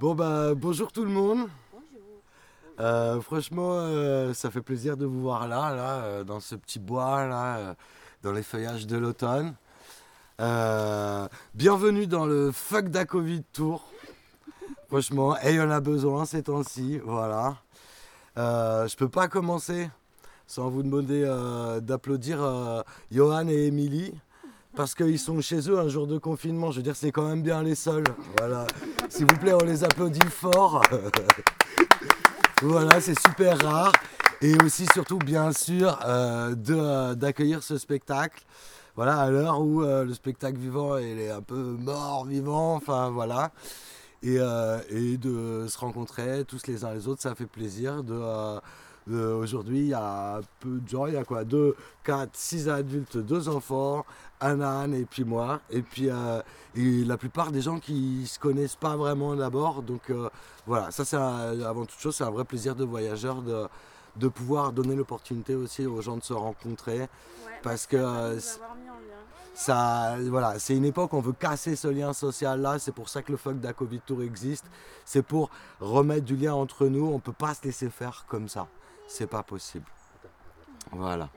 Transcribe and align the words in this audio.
Bon 0.00 0.14
bah 0.14 0.54
bonjour 0.54 0.92
tout 0.92 1.04
le 1.04 1.10
monde. 1.10 1.46
Euh, 2.78 3.20
franchement, 3.20 3.72
euh, 3.74 4.32
ça 4.32 4.50
fait 4.50 4.62
plaisir 4.62 4.96
de 4.96 5.04
vous 5.04 5.20
voir 5.20 5.46
là, 5.46 5.74
là, 5.74 5.96
euh, 6.04 6.24
dans 6.24 6.40
ce 6.40 6.54
petit 6.54 6.78
bois, 6.78 7.26
là, 7.26 7.76
dans 8.22 8.32
les 8.32 8.42
feuillages 8.42 8.86
de 8.86 8.96
l'automne. 8.96 9.54
Bienvenue 11.54 12.06
dans 12.06 12.24
le 12.24 12.50
Fuck 12.50 12.88
da 12.88 13.04
Covid 13.04 13.42
Tour. 13.52 13.86
Franchement, 14.88 15.36
et 15.42 15.50
il 15.50 15.56
y 15.56 15.60
en 15.60 15.70
a 15.70 15.80
besoin 15.80 16.24
ces 16.24 16.44
temps-ci, 16.44 16.98
voilà. 17.04 17.58
Je 18.36 18.96
peux 18.96 19.10
pas 19.10 19.28
commencer 19.28 19.90
sans 20.46 20.70
vous 20.70 20.82
demander 20.82 21.26
d'applaudir 21.82 22.38
Johan 23.12 23.48
et 23.48 23.66
Émilie. 23.66 24.14
Parce 24.76 24.94
qu'ils 24.94 25.18
sont 25.18 25.40
chez 25.40 25.68
eux 25.68 25.78
un 25.78 25.88
jour 25.88 26.06
de 26.06 26.16
confinement, 26.18 26.70
je 26.70 26.76
veux 26.76 26.82
dire, 26.82 26.96
c'est 26.96 27.10
quand 27.12 27.26
même 27.28 27.42
bien 27.42 27.62
les 27.62 27.74
seuls. 27.74 28.04
Voilà. 28.38 28.66
S'il 29.08 29.26
vous 29.26 29.36
plaît, 29.36 29.52
on 29.52 29.64
les 29.64 29.84
applaudit 29.84 30.20
fort. 30.28 30.82
Voilà, 32.62 33.00
c'est 33.00 33.18
super 33.18 33.58
rare. 33.58 33.90
Et 34.42 34.54
aussi, 34.62 34.84
surtout, 34.92 35.16
bien 35.16 35.50
sûr, 35.50 35.98
euh, 36.04 36.54
euh, 36.68 37.14
d'accueillir 37.14 37.62
ce 37.62 37.78
spectacle. 37.78 38.42
Voilà, 38.96 39.16
à 39.18 39.30
l'heure 39.30 39.62
où 39.62 39.82
euh, 39.82 40.04
le 40.04 40.12
spectacle 40.12 40.58
vivant, 40.58 40.98
est 40.98 41.30
un 41.30 41.40
peu 41.40 41.56
mort 41.56 42.26
vivant. 42.26 42.74
Enfin, 42.74 43.08
voilà. 43.08 43.50
Et, 44.22 44.34
et 44.90 45.16
de 45.16 45.64
se 45.70 45.78
rencontrer 45.78 46.44
tous 46.46 46.66
les 46.66 46.84
uns 46.84 46.92
les 46.92 47.08
autres, 47.08 47.22
ça 47.22 47.34
fait 47.34 47.46
plaisir. 47.46 48.04
De, 48.04 48.20
de- 49.06 49.24
aujourd'hui, 49.32 49.78
il 49.78 49.86
y 49.88 49.94
a 49.94 50.42
peu 50.60 50.80
de 50.80 50.86
gens. 50.86 51.06
Il 51.06 51.14
y 51.14 51.16
a 51.16 51.24
quoi? 51.24 51.44
2, 51.44 51.74
4, 52.04 52.28
6 52.34 52.68
adultes, 52.68 53.16
2 53.16 53.48
enfants, 53.48 54.04
âne 54.40 54.94
et 54.94 55.04
puis 55.04 55.24
moi. 55.24 55.60
Et 55.70 55.82
puis, 55.82 56.08
euh, 56.10 56.42
et 56.74 57.04
la 57.04 57.16
plupart 57.16 57.52
des 57.52 57.60
gens 57.62 57.78
qui 57.78 58.26
se 58.26 58.38
connaissent 58.38 58.76
pas 58.76 58.96
vraiment 58.96 59.34
d'abord. 59.36 59.82
Donc, 59.82 60.10
euh, 60.10 60.28
voilà, 60.66 60.90
ça 60.90 61.04
c'est 61.04 61.16
avant 61.16 61.84
toute 61.84 61.98
chose, 61.98 62.16
c'est 62.16 62.24
un 62.24 62.30
vrai 62.30 62.44
plaisir 62.44 62.74
de 62.74 62.84
voyageur 62.84 63.42
de, 63.42 63.66
de 64.16 64.28
pouvoir 64.28 64.72
donner 64.72 64.94
l'opportunité 64.94 65.54
aussi 65.54 65.86
aux 65.86 66.00
gens 66.00 66.16
de 66.16 66.22
se 66.22 66.32
rencontrer. 66.32 67.08
Parce 67.62 67.86
que 67.86 67.96
euh, 67.96 68.38
ça, 69.54 70.16
voilà, 70.28 70.58
c'est 70.58 70.74
une 70.74 70.86
époque 70.86 71.12
où 71.12 71.16
on 71.16 71.20
veut 71.20 71.32
casser 71.34 71.76
ce 71.76 71.88
lien 71.88 72.12
social 72.12 72.60
là. 72.60 72.78
C'est 72.78 72.92
pour 72.92 73.08
ça 73.08 73.22
que 73.22 73.30
le 73.32 73.36
fuck 73.36 73.60
da 73.60 73.72
Covid 73.72 74.00
Tour 74.00 74.22
existe. 74.22 74.64
C'est 75.04 75.22
pour 75.22 75.50
remettre 75.80 76.24
du 76.24 76.36
lien 76.36 76.54
entre 76.54 76.86
nous. 76.86 77.06
On 77.06 77.18
peut 77.18 77.32
pas 77.32 77.54
se 77.54 77.64
laisser 77.64 77.90
faire 77.90 78.24
comme 78.28 78.48
ça. 78.48 78.68
C'est 79.06 79.26
pas 79.26 79.42
possible. 79.42 79.84
Voilà. 80.92 81.28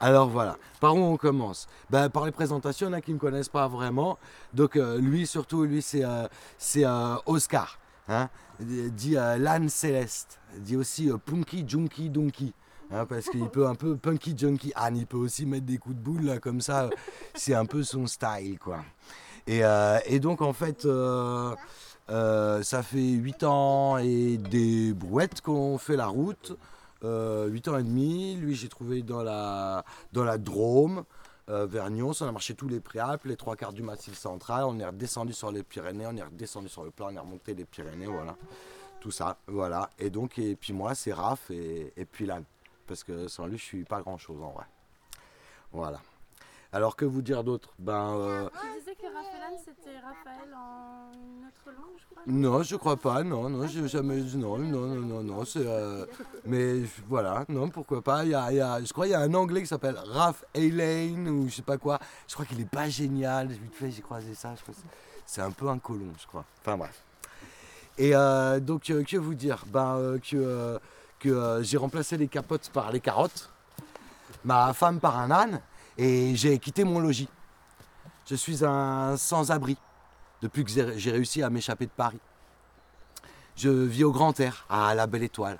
Alors 0.00 0.28
voilà, 0.28 0.56
par 0.80 0.94
où 0.94 1.00
on 1.00 1.16
commence? 1.16 1.66
Ben, 1.90 2.08
Par 2.08 2.24
les 2.24 2.30
présentations, 2.30 2.86
il 2.86 2.90
y 2.90 2.94
en 2.94 2.98
a 2.98 3.00
qui 3.00 3.10
ne 3.10 3.16
me 3.16 3.20
connaissent 3.20 3.48
pas 3.48 3.66
vraiment. 3.66 4.16
Donc 4.54 4.76
euh, 4.76 4.98
lui, 4.98 5.26
surtout, 5.26 5.64
lui, 5.64 5.82
c'est 5.82 6.04
euh, 6.04 6.26
euh, 6.76 7.16
Oscar. 7.26 7.78
Hein 8.08 8.28
dit 8.60 9.16
euh, 9.16 9.38
l'âne 9.38 9.68
céleste. 9.68 10.38
Dit 10.56 10.76
aussi 10.76 11.10
Punky 11.26 11.64
Junky 11.68 12.10
Donkey. 12.10 12.52
hein, 12.92 13.06
parce 13.06 13.28
qu'il 13.28 13.48
peut 13.48 13.66
un 13.66 13.74
peu 13.74 13.96
punky 13.96 14.36
junky. 14.36 14.72
Anne, 14.76 14.96
il 14.96 15.06
peut 15.06 15.16
aussi 15.16 15.46
mettre 15.46 15.66
des 15.66 15.78
coups 15.78 15.96
de 15.96 16.00
boule 16.00 16.22
là, 16.22 16.38
comme 16.38 16.60
ça. 16.60 16.88
c'est 17.34 17.54
un 17.54 17.66
peu 17.66 17.82
son 17.82 18.06
style, 18.06 18.58
quoi. 18.58 18.78
Et, 19.46 19.62
et 20.06 20.20
donc, 20.20 20.42
en 20.42 20.52
fait, 20.52 20.86
ça 22.08 22.82
fait 22.82 22.98
8 22.98 23.44
ans 23.44 23.98
et 23.98 24.36
des 24.38 24.92
brouettes 24.94 25.40
qu'on 25.40 25.76
fait 25.78 25.96
la 25.96 26.06
route. 26.06 26.56
Euh, 27.04 27.46
8 27.46 27.68
ans 27.68 27.78
et 27.78 27.82
demi. 27.82 28.34
Lui, 28.36 28.54
j'ai 28.54 28.68
trouvé 28.68 29.02
dans 29.02 29.22
la, 29.22 29.84
dans 30.12 30.24
la 30.24 30.38
Drôme, 30.38 31.04
euh, 31.48 31.66
vers 31.66 31.88
Nyons. 31.90 32.12
On 32.20 32.26
a 32.26 32.32
marché 32.32 32.54
tous 32.54 32.68
les 32.68 32.80
Préalpes, 32.80 33.24
les 33.24 33.36
trois 33.36 33.56
quarts 33.56 33.72
du 33.72 33.82
Massif 33.82 34.14
central. 34.16 34.64
On 34.64 34.78
est 34.78 34.86
redescendu 34.86 35.32
sur 35.32 35.52
les 35.52 35.62
Pyrénées, 35.62 36.06
on 36.06 36.16
est 36.16 36.22
redescendu 36.22 36.68
sur 36.68 36.84
le 36.84 36.90
plat, 36.90 37.06
on 37.10 37.14
est 37.14 37.18
remonté 37.18 37.54
les 37.54 37.64
Pyrénées, 37.64 38.06
voilà. 38.06 38.36
Tout 39.00 39.12
ça, 39.12 39.36
voilà. 39.46 39.90
Et 39.98 40.10
donc, 40.10 40.38
et 40.38 40.56
puis 40.56 40.72
moi, 40.72 40.94
c'est 40.94 41.12
Raph 41.12 41.50
et, 41.50 41.92
et 41.96 42.04
puis 42.04 42.26
Lan. 42.26 42.42
Parce 42.86 43.04
que 43.04 43.28
sans 43.28 43.46
lui, 43.46 43.58
je 43.58 43.64
suis 43.64 43.84
pas 43.84 44.00
grand 44.00 44.18
chose 44.18 44.42
en 44.42 44.50
vrai. 44.50 44.64
Voilà. 45.72 46.00
Alors, 46.72 46.96
que 46.96 47.04
vous 47.04 47.22
dire 47.22 47.44
d'autre? 47.44 47.70
Ben. 47.78 48.14
euh, 48.18 48.48
disais 48.78 48.94
que 48.94 49.06
Raphaël, 49.06 49.58
c'était 49.64 49.98
Raphaël 50.00 50.54
en 50.54 50.87
Non, 52.26 52.62
je 52.62 52.76
crois 52.76 52.96
pas, 52.96 53.22
non, 53.22 53.48
non, 53.48 53.66
j'ai 53.66 53.88
jamais. 53.88 54.20
Non, 54.34 54.58
non, 54.58 54.86
non, 54.86 55.00
non, 55.00 55.22
non, 55.22 55.44
c'est. 55.46 55.64
euh, 55.66 56.04
mais 56.44 56.82
voilà, 57.08 57.44
non, 57.48 57.70
pourquoi 57.70 58.02
pas. 58.02 58.24
Il 58.24 58.30
y 58.30 58.34
a, 58.34 58.50
il 58.52 58.56
y 58.56 58.60
a- 58.60 58.82
je 58.84 58.92
crois 58.92 59.06
qu'il 59.06 59.12
y 59.12 59.14
a 59.14 59.20
un 59.20 59.32
anglais 59.34 59.62
qui 59.62 59.66
s'appelle 59.66 59.96
Raph 59.96 60.44
Elaine 60.52 61.26
ou 61.28 61.48
je 61.48 61.54
sais 61.54 61.62
pas 61.62 61.78
quoi. 61.78 61.98
Je 62.26 62.34
crois 62.34 62.44
qu'il 62.44 62.60
est 62.60 62.68
pas 62.68 62.88
génial. 62.88 63.48
Vite 63.48 63.74
fait, 63.74 63.90
j'ai 63.90 64.02
croisé 64.02 64.34
ça. 64.34 64.54
Je 64.56 64.72
c'est- 65.24 65.40
un 65.40 65.50
peu 65.52 65.68
un 65.68 65.78
colon, 65.78 66.12
je 66.20 66.26
crois. 66.26 66.44
Enfin 66.60 66.76
bref. 66.76 67.02
Et 67.96 68.14
euh, 68.14 68.60
donc, 68.60 68.90
euh, 68.90 69.02
que 69.04 69.16
vous 69.16 69.34
dire 69.34 69.64
Ben, 69.68 69.96
euh, 69.96 70.18
que, 70.18 70.36
euh, 70.36 70.78
que 71.18 71.60
j'ai 71.62 71.78
remplacé 71.78 72.16
les 72.18 72.28
capotes 72.28 72.68
par 72.74 72.92
les 72.92 73.00
carottes, 73.00 73.50
ma 74.44 74.72
femme 74.74 75.00
par 75.00 75.18
un 75.18 75.30
âne, 75.30 75.60
et 75.96 76.34
j'ai 76.36 76.58
quitté 76.58 76.84
mon 76.84 76.98
logis. 77.00 77.28
Je 78.28 78.34
suis 78.34 78.64
un 78.64 79.16
sans-abri 79.16 79.78
depuis 80.42 80.64
que 80.64 80.70
j'ai 80.70 81.10
réussi 81.10 81.42
à 81.42 81.50
m'échapper 81.50 81.86
de 81.86 81.90
Paris. 81.90 82.20
Je 83.56 83.68
vis 83.68 84.04
au 84.04 84.12
grand 84.12 84.38
air, 84.40 84.66
à 84.70 84.94
la 84.94 85.06
belle 85.06 85.24
étoile. 85.24 85.58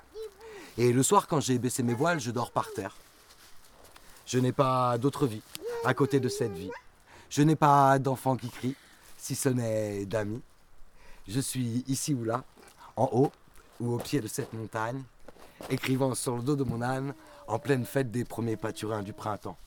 Et 0.77 0.93
le 0.93 1.03
soir, 1.03 1.27
quand 1.27 1.41
j'ai 1.41 1.59
baissé 1.59 1.83
mes 1.83 1.93
voiles, 1.93 2.19
je 2.19 2.31
dors 2.31 2.51
par 2.51 2.71
terre. 2.71 2.95
Je 4.25 4.39
n'ai 4.39 4.53
pas 4.53 4.97
d'autre 4.97 5.27
vie 5.27 5.41
à 5.83 5.93
côté 5.93 6.19
de 6.19 6.29
cette 6.29 6.53
vie. 6.53 6.71
Je 7.29 7.41
n'ai 7.41 7.55
pas 7.55 7.99
d'enfants 7.99 8.37
qui 8.37 8.49
crient, 8.49 8.75
si 9.17 9.35
ce 9.35 9.49
n'est 9.49 10.05
d'amis. 10.05 10.41
Je 11.27 11.39
suis 11.39 11.83
ici 11.87 12.13
ou 12.13 12.23
là, 12.23 12.43
en 12.95 13.09
haut 13.11 13.31
ou 13.79 13.93
au 13.93 13.97
pied 13.97 14.21
de 14.21 14.27
cette 14.27 14.53
montagne, 14.53 15.03
écrivant 15.69 16.15
sur 16.15 16.37
le 16.37 16.43
dos 16.43 16.55
de 16.55 16.63
mon 16.63 16.81
âne 16.81 17.13
en 17.47 17.59
pleine 17.59 17.85
fête 17.85 18.11
des 18.11 18.23
premiers 18.23 18.57
pâturins 18.57 19.03
du 19.03 19.13
printemps. 19.13 19.57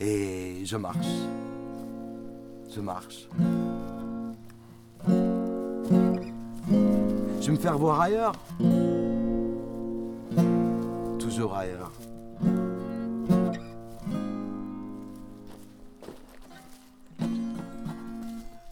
Et 0.00 0.62
je 0.64 0.76
marche. 0.76 1.06
Je 2.70 2.80
marche. 2.80 3.28
Me 7.50 7.56
faire 7.56 7.78
voir 7.78 8.00
ailleurs. 8.02 8.32
Toujours 11.18 11.56
ailleurs. 11.56 11.90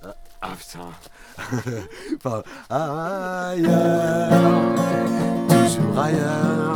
Ah, 0.04 0.15
ah, 0.42 0.48
putain. 0.59 0.91
Ailleurs. 2.70 4.31
Toujours 5.48 5.98
ailleurs. 5.98 6.75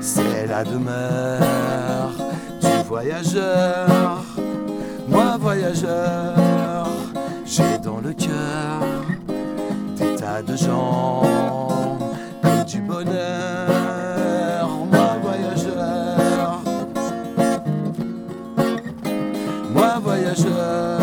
C'est 0.00 0.46
la 0.46 0.62
demeure 0.62 2.12
du 2.60 2.86
voyageur. 2.86 4.24
Moi 5.08 5.36
voyageur, 5.40 6.86
j'ai 7.44 7.78
dans 7.78 8.00
le 8.00 8.12
cœur 8.12 9.13
des 10.42 10.46
tas 10.46 10.52
de 10.52 10.56
gens 10.56 11.22
comme 12.42 12.64
du 12.66 12.80
bonheur. 12.80 14.68
Moi 14.90 15.16
voyageur, 15.22 16.60
moi 19.72 20.00
voyageur. 20.02 21.00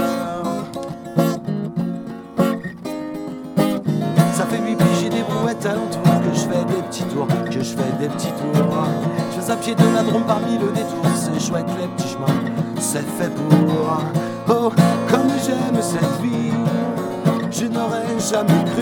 Ça 4.33 4.45
fait 4.45 4.57
huit 4.57 4.75
piges, 4.75 5.09
des 5.09 5.21
brouettes 5.21 5.65
alentour 5.65 6.01
Que 6.01 6.33
je 6.33 6.41
fais 6.41 6.65
des 6.65 6.81
petits 6.87 7.03
tours, 7.03 7.27
que 7.45 7.51
je 7.51 7.75
fais 7.75 7.91
des 7.99 8.07
petits 8.07 8.31
tours 8.31 8.87
Je 9.35 9.41
fais 9.41 9.51
à 9.51 9.55
pied 9.55 9.75
de 9.75 9.83
la 9.93 10.01
drôme 10.01 10.23
parmi 10.23 10.57
le 10.57 10.71
détour 10.71 11.05
C'est 11.15 11.39
chouette 11.39 11.67
les 11.79 11.87
petits 11.89 12.07
chemins, 12.07 12.25
c'est 12.79 13.05
fait 13.17 13.29
pour 13.29 14.01
Oh, 14.49 14.71
comme 15.09 15.29
j'aime 15.45 15.79
cette 15.81 16.21
vie 16.21 16.60
Je 17.61 17.67
n'aurais 17.67 18.17
jamais 18.17 18.63
cru. 18.71 18.81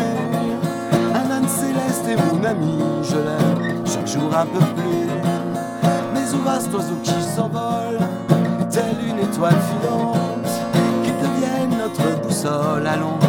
Un 1.13 1.31
âne 1.31 1.47
céleste 1.49 2.07
est 2.07 2.15
mon 2.15 2.41
ami 2.45 2.79
Je 3.03 3.17
l'aime 3.17 3.85
chaque 3.85 4.07
jour 4.07 4.33
un 4.33 4.45
peu 4.45 4.59
plus. 4.59 5.09
Mais 6.13 6.33
où 6.33 6.41
va 6.45 6.61
cet 6.61 6.73
oiseau 6.73 6.95
qui 7.03 7.21
s'envole 7.21 7.99
Telle 8.69 8.95
une 9.05 9.19
étoile 9.19 9.57
filante 9.67 10.49
Qu'il 11.03 11.13
devienne 11.17 11.77
notre 11.77 12.21
boussole. 12.21 12.87
Allons 12.87 13.19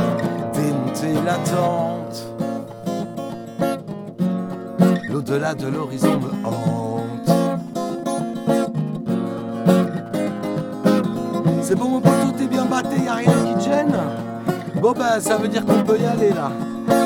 démonter 0.54 1.14
la 1.26 1.34
tente. 1.38 2.28
L'au-delà 5.08 5.54
de 5.54 5.66
l'horizon 5.66 6.20
me 6.20 6.46
hante. 6.46 7.30
C'est 11.60 11.74
bon 11.74 11.88
mon 11.88 12.00
poteau, 12.00 12.30
t'es 12.38 12.46
bien 12.46 12.66
batté, 12.66 13.02
y'a 13.04 13.14
rien 13.14 13.32
qui 13.32 13.54
te 13.54 13.64
gêne 13.64 13.96
Bon 14.80 14.92
bah 14.92 15.20
ça 15.20 15.36
veut 15.36 15.48
dire 15.48 15.64
qu'on 15.66 15.82
peut 15.82 15.98
y 15.98 16.06
aller 16.06 16.30
là. 16.30 16.50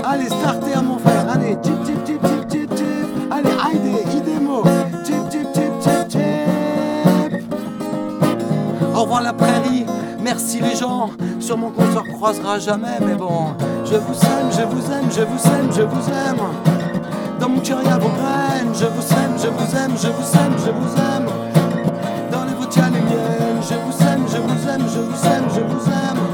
Allez 0.05 0.27
starter 0.27 0.81
mon 0.83 0.99
frère, 0.99 1.27
allez 1.29 1.57
tip 1.61 1.83
tip 1.85 2.05
tip 2.05 2.21
tip 2.23 2.49
tip 2.49 2.75
tip 2.75 2.87
Allez 3.31 3.51
Heide, 3.51 4.15
idemo 4.17 4.63
Tip 5.05 5.29
tip 5.29 5.53
tip 5.53 5.79
tip 5.81 6.09
tip 6.09 6.21
Au 8.95 9.01
revoir 9.03 9.23
la 9.23 9.33
prairie, 9.33 9.87
Merci 10.23 10.61
les 10.61 10.77
gens, 10.77 11.11
sur 11.41 11.59
mon 11.59 11.71
compte 11.71 11.97
on 11.97 12.13
croisera 12.15 12.59
jamais, 12.59 12.99
mais 13.05 13.15
bon, 13.15 13.55
je 13.85 13.97
vous 13.97 14.15
aime, 14.15 14.51
je 14.51 14.63
vous 14.63 14.93
aime, 14.93 15.11
je 15.11 15.21
vous 15.23 15.47
aime, 15.47 15.73
je 15.73 15.83
vous 15.83 16.09
aime. 16.09 16.41
Dans 17.41 17.49
mon 17.49 17.61
cœur 17.61 17.83
y 17.83 17.89
a 17.89 17.99
vos 17.99 18.09
graines, 18.09 18.73
je 18.73 18.87
vous 18.87 19.13
aime, 19.13 19.37
je 19.37 19.49
vous 19.49 19.77
aime, 19.77 19.93
je 20.01 20.09
vous 20.09 20.39
aime, 20.39 20.55
je 20.65 20.71
vous 20.71 20.95
aime. 20.97 21.29
Dans 22.31 22.45
les 22.45 22.55
vôtres 22.55 22.79
les 22.79 23.01
miennes, 23.01 23.61
je 23.61 23.75
vous 23.75 24.03
aime, 24.07 24.25
je 24.29 24.39
vous 24.39 24.69
aime, 24.69 24.87
je 24.89 25.01
vous 25.01 25.27
aime, 25.27 25.45
je 25.55 25.61
vous 25.61 25.91
aime. 25.91 26.34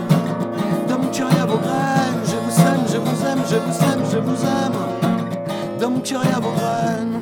Je 3.51 3.57
vous 3.57 3.79
aime, 3.83 4.05
je 4.13 4.19
vous 4.19 4.45
aime. 4.45 5.79
Dans 5.81 5.91
mon 5.91 6.01
cœur 6.01 6.23
a 6.23 6.41
vos 6.41 6.53
graines. 6.53 7.21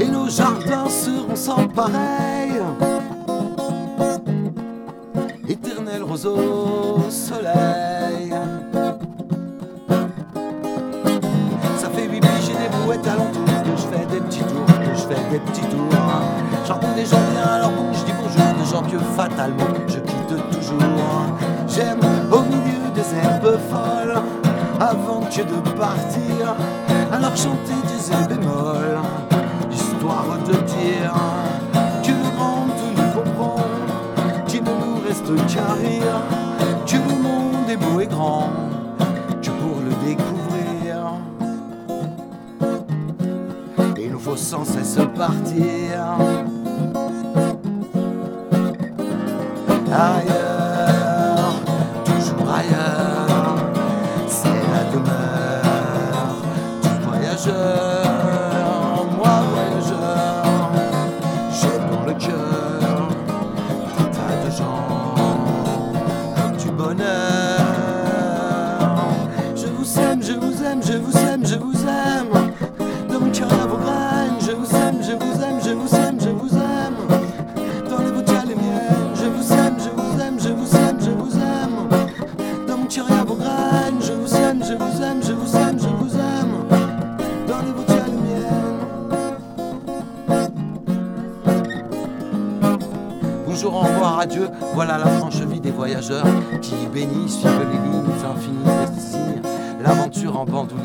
Et 0.00 0.08
nos 0.08 0.28
jardins 0.28 0.88
seront 0.88 1.34
sans 1.34 1.66
pareil. 1.66 2.52
Éternel 5.48 6.02
roseau 6.04 6.36
que 25.30 25.42
de 25.42 25.70
partir. 25.76 26.54
Alors 27.12 27.36
chanter 27.36 27.85
comme 66.36 66.56
du 66.56 66.70
bonheur. 66.70 67.35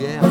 yeah. 0.02 0.31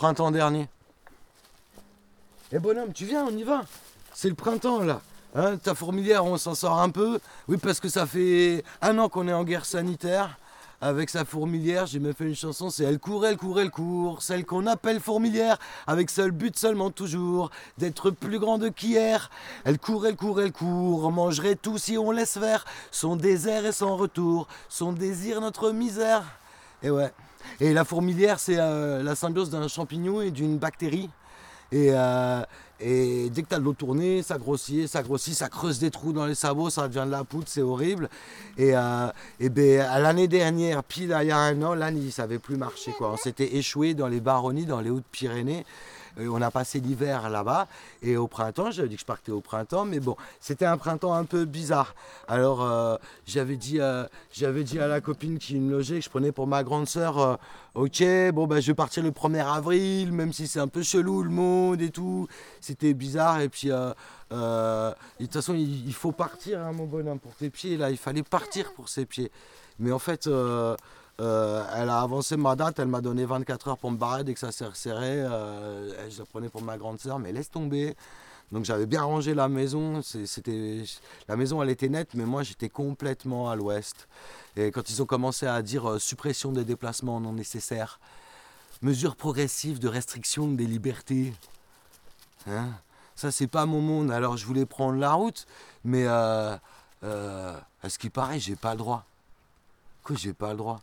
Printemps 0.00 0.30
dernier. 0.30 0.66
Eh 2.52 2.58
bonhomme, 2.58 2.90
tu 2.94 3.04
viens, 3.04 3.26
on 3.26 3.36
y 3.36 3.42
va. 3.42 3.66
C'est 4.14 4.30
le 4.30 4.34
printemps 4.34 4.80
là. 4.82 5.02
Hein, 5.34 5.58
ta 5.58 5.74
fourmilière, 5.74 6.24
on 6.24 6.38
s'en 6.38 6.54
sort 6.54 6.80
un 6.80 6.88
peu. 6.88 7.20
Oui, 7.48 7.58
parce 7.58 7.80
que 7.80 7.90
ça 7.90 8.06
fait 8.06 8.64
un 8.80 8.96
an 8.96 9.10
qu'on 9.10 9.28
est 9.28 9.32
en 9.34 9.44
guerre 9.44 9.66
sanitaire. 9.66 10.38
Avec 10.80 11.10
sa 11.10 11.26
fourmilière, 11.26 11.84
j'ai 11.84 11.98
même 11.98 12.14
fait 12.14 12.24
une 12.24 12.34
chanson, 12.34 12.70
c'est 12.70 12.84
Elle 12.84 12.98
court, 12.98 13.26
elle 13.26 13.36
court, 13.36 13.60
elle 13.60 13.70
court, 13.70 14.22
celle 14.22 14.46
qu'on 14.46 14.66
appelle 14.66 15.00
fourmilière, 15.00 15.58
avec 15.86 16.08
seul 16.08 16.30
but 16.30 16.56
seulement 16.56 16.90
toujours, 16.90 17.50
d'être 17.76 18.10
plus 18.10 18.38
grande 18.38 18.74
qu'hier. 18.74 19.28
Elle 19.64 19.78
court, 19.78 20.06
elle 20.06 20.16
court, 20.16 20.40
elle 20.40 20.52
court, 20.52 21.12
mangerait 21.12 21.56
tout 21.56 21.76
si 21.76 21.98
on 21.98 22.10
laisse 22.10 22.38
faire, 22.38 22.64
son 22.90 23.16
désert 23.16 23.66
et 23.66 23.72
son 23.72 23.98
retour, 23.98 24.48
son 24.70 24.94
désir, 24.94 25.42
notre 25.42 25.72
misère. 25.72 26.24
Et 26.82 26.88
ouais. 26.88 27.12
Et 27.60 27.72
la 27.72 27.84
fourmilière, 27.84 28.38
c'est 28.38 28.58
euh, 28.58 29.02
la 29.02 29.14
symbiose 29.14 29.50
d'un 29.50 29.68
champignon 29.68 30.20
et 30.20 30.30
d'une 30.30 30.58
bactérie. 30.58 31.10
Et, 31.72 31.90
euh, 31.90 32.42
dès 32.80 33.42
que 33.42 33.48
tu 33.48 33.54
as 33.54 33.58
de 33.58 33.64
l'eau 33.64 33.74
tournée, 33.74 34.22
ça 34.22 34.38
grossit, 34.38 34.88
ça 34.88 35.02
grossit, 35.02 35.34
ça 35.34 35.48
creuse 35.48 35.78
des 35.78 35.90
trous 35.90 36.12
dans 36.12 36.26
les 36.26 36.34
sabots, 36.34 36.70
ça 36.70 36.88
devient 36.88 37.04
de 37.06 37.12
la 37.12 37.24
poudre, 37.24 37.44
c'est 37.46 37.62
horrible. 37.62 38.08
Et, 38.56 38.72
euh, 38.74 39.08
ben, 39.38 39.86
l'année 40.00 40.28
dernière, 40.28 40.82
pile 40.82 41.16
il 41.20 41.28
y 41.28 41.30
a 41.30 41.38
un 41.38 41.62
an, 41.62 41.74
là, 41.74 41.90
ça 42.10 42.22
savait 42.22 42.38
plus 42.38 42.56
marcher. 42.56 42.92
Quoi. 42.96 43.12
On 43.12 43.16
s'était 43.16 43.56
échoué 43.56 43.94
dans 43.94 44.08
les 44.08 44.20
baronnies, 44.20 44.66
dans 44.66 44.80
les 44.80 44.90
Hautes-Pyrénées. 44.90 45.64
Et 46.18 46.28
on 46.28 46.40
a 46.40 46.50
passé 46.50 46.80
l'hiver 46.80 47.28
là-bas. 47.28 47.68
Et 48.02 48.16
au 48.16 48.26
printemps, 48.26 48.70
j'avais 48.70 48.88
dit 48.88 48.96
que 48.96 49.00
je 49.00 49.06
partais 49.06 49.32
au 49.32 49.40
printemps, 49.40 49.84
mais 49.84 50.00
bon, 50.00 50.16
c'était 50.40 50.66
un 50.66 50.76
printemps 50.76 51.14
un 51.14 51.24
peu 51.24 51.44
bizarre. 51.44 51.94
Alors, 52.28 52.62
euh, 52.62 52.96
j'avais 53.26 53.56
dit, 53.56 53.80
euh, 53.80 54.04
j'avais 54.32 54.64
dit 54.64 54.78
à 54.78 54.86
la 54.86 55.00
copine 55.00 55.38
qui 55.38 55.56
me 55.56 55.70
logeait 55.70 55.98
que 55.98 56.04
je 56.04 56.10
prenais 56.10 56.32
pour 56.32 56.46
ma 56.46 56.62
grande 56.64 56.88
sœur, 56.88 57.18
euh, 57.18 57.36
ok, 57.74 58.02
bon, 58.32 58.46
bah, 58.46 58.60
je 58.60 58.66
vais 58.68 58.74
partir 58.74 59.02
le 59.02 59.10
1er 59.10 59.46
avril, 59.46 60.12
même 60.12 60.32
si 60.32 60.46
c'est 60.46 60.60
un 60.60 60.68
peu 60.68 60.82
chelou 60.82 61.22
le 61.22 61.30
monde 61.30 61.80
et 61.80 61.90
tout. 61.90 62.26
C'était 62.60 62.94
bizarre. 62.94 63.40
Et 63.40 63.48
puis, 63.48 63.70
euh, 63.70 63.92
euh, 64.32 64.92
de 65.18 65.24
toute 65.24 65.34
façon, 65.34 65.54
il, 65.54 65.86
il 65.86 65.94
faut 65.94 66.12
partir, 66.12 66.60
hein, 66.60 66.72
mon 66.72 66.86
bonhomme, 66.86 67.18
pour 67.18 67.34
tes 67.34 67.50
pieds. 67.50 67.76
Là, 67.76 67.90
il 67.90 67.96
fallait 67.96 68.22
partir 68.22 68.72
pour 68.74 68.88
ses 68.88 69.06
pieds. 69.06 69.30
Mais 69.78 69.92
en 69.92 69.98
fait, 69.98 70.28
euh, 71.20 71.62
euh, 71.62 71.64
elle 71.76 71.90
a 71.90 72.00
avancé 72.00 72.36
ma 72.36 72.56
date, 72.56 72.78
elle 72.78 72.88
m'a 72.88 73.00
donné 73.00 73.24
24 73.24 73.68
heures 73.68 73.78
pour 73.78 73.90
me 73.90 73.96
barrer 73.96 74.24
dès 74.24 74.34
que 74.34 74.40
ça 74.40 74.52
s'est 74.52 74.66
resserré. 74.66 75.20
euh, 75.20 76.10
je 76.10 76.18
la 76.18 76.24
prenais 76.24 76.48
pour 76.48 76.62
ma 76.62 76.78
grande 76.78 76.98
sœur, 77.00 77.18
mais 77.18 77.32
laisse 77.32 77.50
tomber. 77.50 77.94
Donc 78.52 78.64
j'avais 78.64 78.86
bien 78.86 79.02
rangé 79.02 79.34
la 79.34 79.48
maison. 79.48 80.00
C'était 80.02 80.82
la 81.28 81.36
maison, 81.36 81.62
elle 81.62 81.70
était 81.70 81.88
nette, 81.88 82.14
mais 82.14 82.24
moi 82.24 82.42
j'étais 82.42 82.68
complètement 82.68 83.50
à 83.50 83.56
l'ouest. 83.56 84.08
Et 84.56 84.70
quand 84.70 84.90
ils 84.90 85.02
ont 85.02 85.06
commencé 85.06 85.46
à 85.46 85.62
dire 85.62 85.88
euh, 85.88 85.98
suppression 85.98 86.52
des 86.52 86.64
déplacements 86.64 87.20
non 87.20 87.32
nécessaires, 87.32 88.00
mesures 88.82 89.14
progressives 89.16 89.78
de 89.78 89.88
restriction 89.88 90.48
des 90.48 90.66
libertés, 90.66 91.32
hein, 92.48 92.70
ça 93.14 93.30
c'est 93.30 93.46
pas 93.46 93.66
mon 93.66 93.80
monde. 93.80 94.10
Alors 94.10 94.36
je 94.36 94.46
voulais 94.46 94.66
prendre 94.66 94.98
la 94.98 95.12
route, 95.12 95.46
mais 95.84 96.04
euh, 96.06 96.56
euh, 97.04 97.56
à 97.82 97.88
ce 97.88 97.98
qui 97.98 98.10
paraît, 98.10 98.40
j'ai 98.40 98.56
pas 98.56 98.72
le 98.72 98.78
droit. 98.78 99.04
Quoi, 100.02 100.16
j'ai 100.16 100.32
pas 100.32 100.50
le 100.50 100.56
droit? 100.56 100.80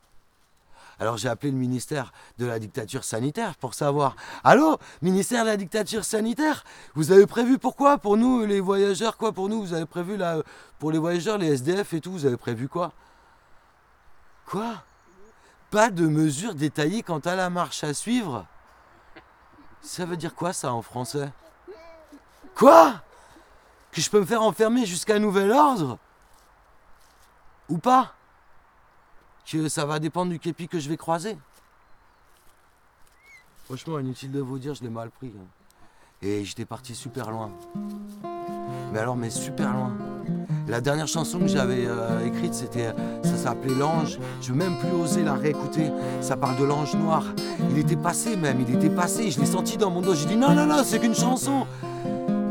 Alors 0.99 1.17
j'ai 1.17 1.29
appelé 1.29 1.51
le 1.51 1.57
ministère 1.57 2.11
de 2.37 2.45
la 2.45 2.59
dictature 2.59 3.03
sanitaire 3.03 3.55
pour 3.55 3.73
savoir. 3.73 4.15
Allô, 4.43 4.77
ministère 5.01 5.43
de 5.43 5.49
la 5.49 5.57
dictature 5.57 6.03
sanitaire 6.03 6.63
Vous 6.95 7.11
avez 7.11 7.27
prévu 7.27 7.59
pourquoi 7.59 7.97
Pour 7.99 8.17
nous, 8.17 8.45
les 8.45 8.59
voyageurs, 8.59 9.17
quoi? 9.17 9.31
Pour 9.31 9.47
nous, 9.49 9.61
vous 9.61 9.73
avez 9.73 9.85
prévu 9.85 10.17
là, 10.17 10.41
pour 10.79 10.91
les 10.91 10.97
voyageurs, 10.97 11.37
les 11.37 11.53
SDF 11.53 11.93
et 11.93 12.01
tout, 12.01 12.11
vous 12.11 12.25
avez 12.25 12.37
prévu 12.37 12.67
quoi? 12.67 12.93
Quoi? 14.47 14.83
Pas 15.69 15.89
de 15.91 16.07
mesures 16.07 16.55
détaillées 16.55 17.03
quant 17.03 17.19
à 17.19 17.35
la 17.35 17.49
marche 17.49 17.83
à 17.83 17.93
suivre? 17.93 18.45
Ça 19.81 20.05
veut 20.05 20.17
dire 20.17 20.33
quoi 20.33 20.53
ça 20.53 20.73
en 20.73 20.81
français? 20.81 21.31
Quoi? 22.55 23.01
Que 23.91 24.01
je 24.01 24.09
peux 24.09 24.19
me 24.19 24.25
faire 24.25 24.41
enfermer 24.41 24.85
jusqu'à 24.85 25.19
nouvel 25.19 25.51
ordre? 25.51 25.99
Ou 27.69 27.77
pas? 27.77 28.16
Ça 29.69 29.85
va 29.85 29.99
dépendre 29.99 30.31
du 30.31 30.39
képi 30.39 30.67
que 30.67 30.79
je 30.79 30.89
vais 30.89 30.97
croiser. 30.97 31.37
Franchement, 33.65 33.99
inutile 33.99 34.31
de 34.31 34.39
vous 34.39 34.59
dire, 34.59 34.73
je 34.73 34.83
l'ai 34.83 34.89
mal 34.89 35.09
pris. 35.09 35.27
hein. 35.27 35.45
Et 36.21 36.43
j'étais 36.43 36.65
parti 36.65 36.95
super 36.95 37.31
loin. 37.31 37.51
Mais 38.91 38.99
alors, 38.99 39.15
mais 39.15 39.29
super 39.29 39.73
loin. 39.73 39.93
La 40.67 40.81
dernière 40.81 41.07
chanson 41.07 41.39
que 41.39 41.47
j'avais 41.47 41.85
euh, 41.85 42.25
écrite, 42.25 42.53
c'était, 42.53 42.93
ça 43.23 43.37
s'appelait 43.37 43.75
L'Ange. 43.75 44.19
Je 44.41 44.51
veux 44.51 44.57
même 44.57 44.77
plus 44.79 44.91
oser 44.91 45.23
la 45.23 45.33
réécouter. 45.35 45.91
Ça 46.21 46.35
parle 46.35 46.57
de 46.57 46.65
l'ange 46.65 46.95
noir. 46.95 47.23
Il 47.71 47.77
était 47.77 47.95
passé 47.95 48.35
même, 48.35 48.59
il 48.61 48.75
était 48.75 48.89
passé. 48.89 49.31
Je 49.31 49.39
l'ai 49.39 49.45
senti 49.45 49.77
dans 49.77 49.91
mon 49.91 50.01
dos. 50.01 50.13
J'ai 50.15 50.25
dit 50.25 50.35
non, 50.35 50.53
non, 50.53 50.65
non, 50.65 50.83
c'est 50.83 50.99
qu'une 50.99 51.15
chanson. 51.15 51.65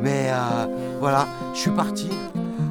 Mais 0.01 0.31
euh, 0.31 0.97
voilà, 1.01 1.27
je 1.53 1.59
suis 1.61 1.71
parti. 1.71 2.09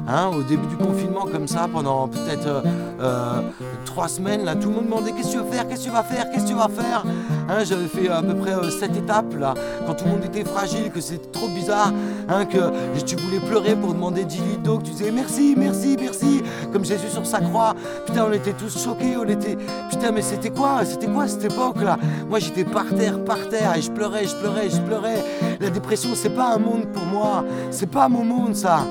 Hein, 0.08 0.30
au 0.36 0.42
début 0.42 0.68
du 0.68 0.76
confinement, 0.76 1.26
comme 1.26 1.48
ça, 1.48 1.66
pendant 1.72 2.06
peut-être 2.06 2.46
euh, 2.46 2.62
euh, 3.00 3.40
trois 3.84 4.06
semaines, 4.06 4.44
là, 4.44 4.54
tout 4.54 4.68
le 4.68 4.76
monde 4.76 4.84
demandait 4.84 5.10
qu'est-ce 5.10 5.28
que 5.28 5.32
tu 5.32 5.38
vas 5.38 5.50
faire, 5.50 5.66
qu'est-ce 5.66 5.80
que 5.80 5.86
tu 5.86 5.92
vas 5.92 6.02
faire, 6.04 6.30
qu'est-ce 6.30 6.44
que 6.44 6.48
tu 6.48 6.54
vas 6.54 6.68
faire. 6.68 7.04
Hein, 7.48 7.64
J'avais 7.64 7.88
fait 7.88 8.08
à 8.08 8.22
peu 8.22 8.34
près 8.36 8.52
euh, 8.52 8.70
sept 8.70 8.96
étapes 8.96 9.34
là, 9.36 9.54
quand 9.84 9.94
tout 9.94 10.04
le 10.04 10.12
monde 10.12 10.24
était 10.24 10.44
fragile, 10.44 10.92
que 10.92 11.00
c'était 11.00 11.26
trop 11.32 11.48
bizarre, 11.48 11.92
hein, 12.28 12.44
que 12.44 13.00
tu 13.04 13.16
voulais 13.16 13.40
pleurer 13.40 13.74
pour 13.74 13.94
demander 13.94 14.24
10 14.24 14.36
litres 14.36 14.62
d'eau, 14.62 14.78
que 14.78 14.84
tu 14.84 14.90
disais 14.92 15.10
merci, 15.10 15.54
merci, 15.56 15.96
merci, 15.98 16.42
comme 16.72 16.84
Jésus 16.84 17.08
sur 17.08 17.26
sa 17.26 17.40
croix. 17.40 17.74
Putain, 18.06 18.26
on 18.30 18.32
était 18.32 18.52
tous 18.52 18.80
choqués, 18.80 19.16
on 19.16 19.28
était. 19.28 19.56
Putain, 19.90 20.12
mais 20.12 20.22
c'était 20.22 20.50
quoi 20.50 20.84
C'était 20.84 21.08
quoi 21.08 21.26
cette 21.26 21.52
époque 21.52 21.82
là? 21.82 21.98
Moi 22.28 22.38
j'étais 22.38 22.64
par 22.64 22.86
terre, 22.94 23.24
par 23.24 23.48
terre, 23.48 23.74
et 23.76 23.82
je 23.82 23.90
pleurais, 23.90 24.24
je 24.24 24.36
pleurais, 24.36 24.70
je 24.70 24.80
pleurais. 24.82 25.24
La 25.58 25.70
dépression, 25.70 26.10
c'est 26.14 26.30
pas 26.30 26.54
un 26.54 26.58
monde 26.58 26.86
pour 26.92 27.06
moi, 27.06 27.44
c'est 27.72 27.90
pas 27.90 28.08
mon 28.08 28.24
monde 28.24 28.54
ça. 28.54 28.86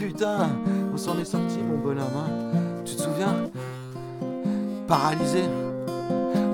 Putain, 0.00 0.48
on 0.94 0.96
s'en 0.96 1.18
est 1.18 1.26
sorti, 1.26 1.58
mon 1.58 1.76
bonhomme. 1.76 2.06
hein. 2.16 2.56
Tu 2.86 2.94
te 2.94 3.02
souviens? 3.02 3.34
Paralysé. 4.88 5.42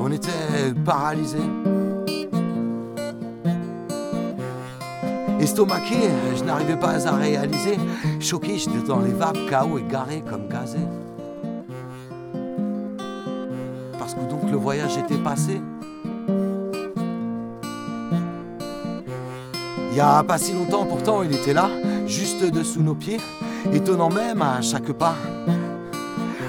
On 0.00 0.10
était 0.10 0.74
paralysé. 0.84 1.38
Estomaqué, 5.38 6.10
je 6.36 6.42
n'arrivais 6.42 6.74
pas 6.74 7.06
à 7.06 7.12
réaliser. 7.14 7.78
Choqué, 8.18 8.58
j'étais 8.58 8.82
dans 8.84 8.98
les 8.98 9.12
vapes, 9.12 9.38
KO 9.48 9.78
et 9.78 9.84
garé 9.88 10.24
comme 10.28 10.48
gazé. 10.48 10.80
Parce 13.96 14.14
que 14.14 14.28
donc 14.28 14.50
le 14.50 14.56
voyage 14.56 14.98
était 14.98 15.22
passé. 15.22 15.60
Il 19.92 19.96
y 19.96 20.00
a 20.00 20.24
pas 20.24 20.36
si 20.36 20.52
longtemps, 20.52 20.84
pourtant, 20.84 21.22
il 21.22 21.32
était 21.32 21.54
là, 21.54 21.70
juste 22.06 22.44
dessous 22.44 22.82
nos 22.82 22.94
pieds, 22.94 23.20
étonnant 23.72 24.10
même 24.10 24.42
à 24.42 24.60
chaque 24.62 24.92
pas. 24.92 25.14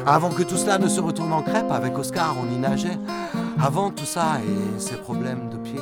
Avant 0.05 0.29
que 0.29 0.43
tout 0.43 0.55
cela 0.55 0.77
ne 0.77 0.87
se 0.87 1.01
retourne 1.01 1.33
en 1.33 1.41
crêpe, 1.41 1.71
avec 1.71 1.97
Oscar, 1.97 2.35
on 2.41 2.55
y 2.55 2.57
nageait. 2.57 2.97
Avant 3.59 3.91
tout 3.91 4.05
ça 4.05 4.39
et 4.39 4.79
ses 4.79 4.95
problèmes 4.95 5.49
de 5.49 5.57
pied. 5.57 5.79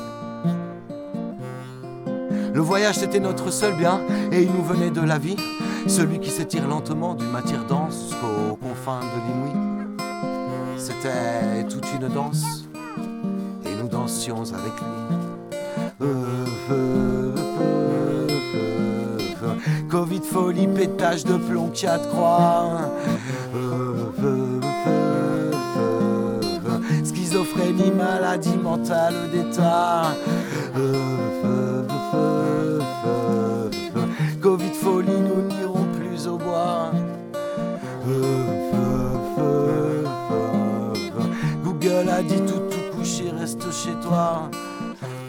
Le 2.54 2.60
voyage, 2.60 2.96
c'était 2.96 3.20
notre 3.20 3.52
seul 3.52 3.74
bien, 3.76 4.00
et 4.32 4.42
il 4.42 4.50
nous 4.50 4.64
venait 4.64 4.90
de 4.90 5.02
la 5.02 5.18
vie. 5.18 5.36
Celui 5.86 6.18
qui 6.18 6.30
s'étire 6.30 6.66
lentement 6.66 7.14
d'une 7.14 7.30
matière 7.30 7.64
dense 7.66 8.08
jusqu'aux 8.08 8.56
confins 8.56 9.00
de 9.00 9.18
l'inouï. 9.28 9.76
C'était 10.78 11.64
toute 11.68 11.86
une 11.94 12.08
danse, 12.08 12.64
et 13.64 13.74
nous 13.80 13.88
dansions 13.88 14.42
avec 14.42 14.72
lui. 14.80 15.06
Euh, 16.02 16.44
euh. 16.70 17.15
Covid, 19.96 20.20
folie, 20.20 20.66
pétage 20.66 21.24
de 21.24 21.38
plomb, 21.38 21.70
quatre 21.70 22.06
croix. 22.10 22.68
Schizophrénie, 27.02 27.92
maladie 27.96 28.58
mentale 28.62 29.14
d'état. 29.32 30.12
Covid, 34.42 34.74
folie, 34.82 35.18
nous 35.18 35.48
n'irons 35.48 35.86
plus 35.98 36.26
au 36.26 36.36
bois. 36.36 36.90
Google 41.64 42.10
a 42.10 42.22
dit 42.22 42.42
tout, 42.42 42.60
tout 42.70 42.98
couché, 42.98 43.30
reste 43.30 43.72
chez 43.72 43.94
toi. 44.06 44.50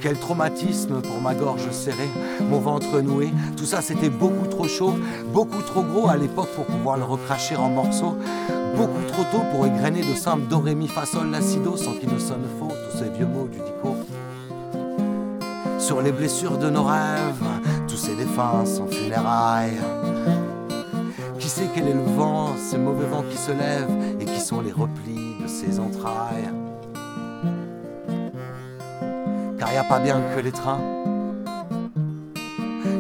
Quel 0.08 0.20
traumatisme 0.20 1.02
pour 1.02 1.20
ma 1.20 1.36
gorge 1.36 1.70
serrée, 1.72 2.10
mon 2.50 2.60
ventre 2.60 3.02
noué. 3.02 3.30
Tout 3.58 3.66
ça 3.66 3.82
c'était 3.82 4.10
beaucoup 4.10 4.48
trop 4.48 4.66
chaud, 4.66 4.94
beaucoup 5.34 5.62
trop 5.62 5.82
gros 5.82 6.08
à 6.08 6.16
l'époque 6.16 6.48
pour 6.56 6.64
pouvoir 6.64 6.96
le 6.96 7.04
recracher 7.04 7.58
en 7.58 7.68
morceaux. 7.68 8.16
Beaucoup 8.78 9.04
trop 9.10 9.24
tôt 9.24 9.44
pour 9.52 9.66
égrener 9.66 10.00
de 10.00 10.16
simples 10.16 10.48
do, 10.48 10.60
ré, 10.60 10.76
mi, 10.76 10.88
fa, 10.88 11.06
sans 11.06 11.26
qu'il 11.26 12.14
ne 12.14 12.20
sonne 12.20 12.46
faux 12.58 12.70
tous 12.70 13.00
ces 13.00 13.10
vieux 13.10 13.26
mots 13.26 13.50
du 13.52 13.58
dico. 13.58 13.98
Sur 15.78 16.02
les 16.02 16.14
blessures 16.14 16.58
de 16.58 16.70
nos 16.70 16.86
rêves, 16.86 17.44
tous 17.90 17.98
ces 17.98 18.16
défunts 18.16 18.64
sans 18.64 18.88
funérailles. 18.88 19.76
Qui 21.38 21.50
sait 21.50 21.68
quel 21.76 21.86
est 21.86 21.94
le 21.94 22.16
vent, 22.16 22.52
ces 22.56 22.78
mauvais 22.78 23.08
vents 23.08 23.26
qui 23.30 23.38
se 23.38 23.52
lèvent 23.52 24.22
et 24.22 24.24
qui 24.24 24.40
sont 24.40 24.62
les 24.62 24.72
replis 24.72 25.36
de 25.44 25.48
ses 25.48 25.82
entrailles? 25.82 26.48
A 29.76 29.84
pas 29.84 30.00
bien 30.00 30.22
que 30.34 30.40
les 30.40 30.52
trains. 30.52 30.80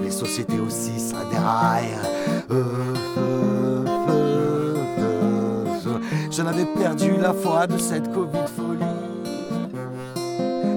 Les 0.03 0.11
sociétés 0.11 0.59
aussi, 0.59 0.99
ça 0.99 1.17
déraille. 1.31 1.95
Euh, 2.51 2.63
euh, 3.17 3.85
euh. 4.09 4.57
J'en 6.31 6.45
avais 6.45 6.65
perdu 6.65 7.15
la 7.19 7.33
foi 7.33 7.67
de 7.67 7.77
cette 7.77 8.11
Covid 8.13 8.47
folie, 8.55 8.83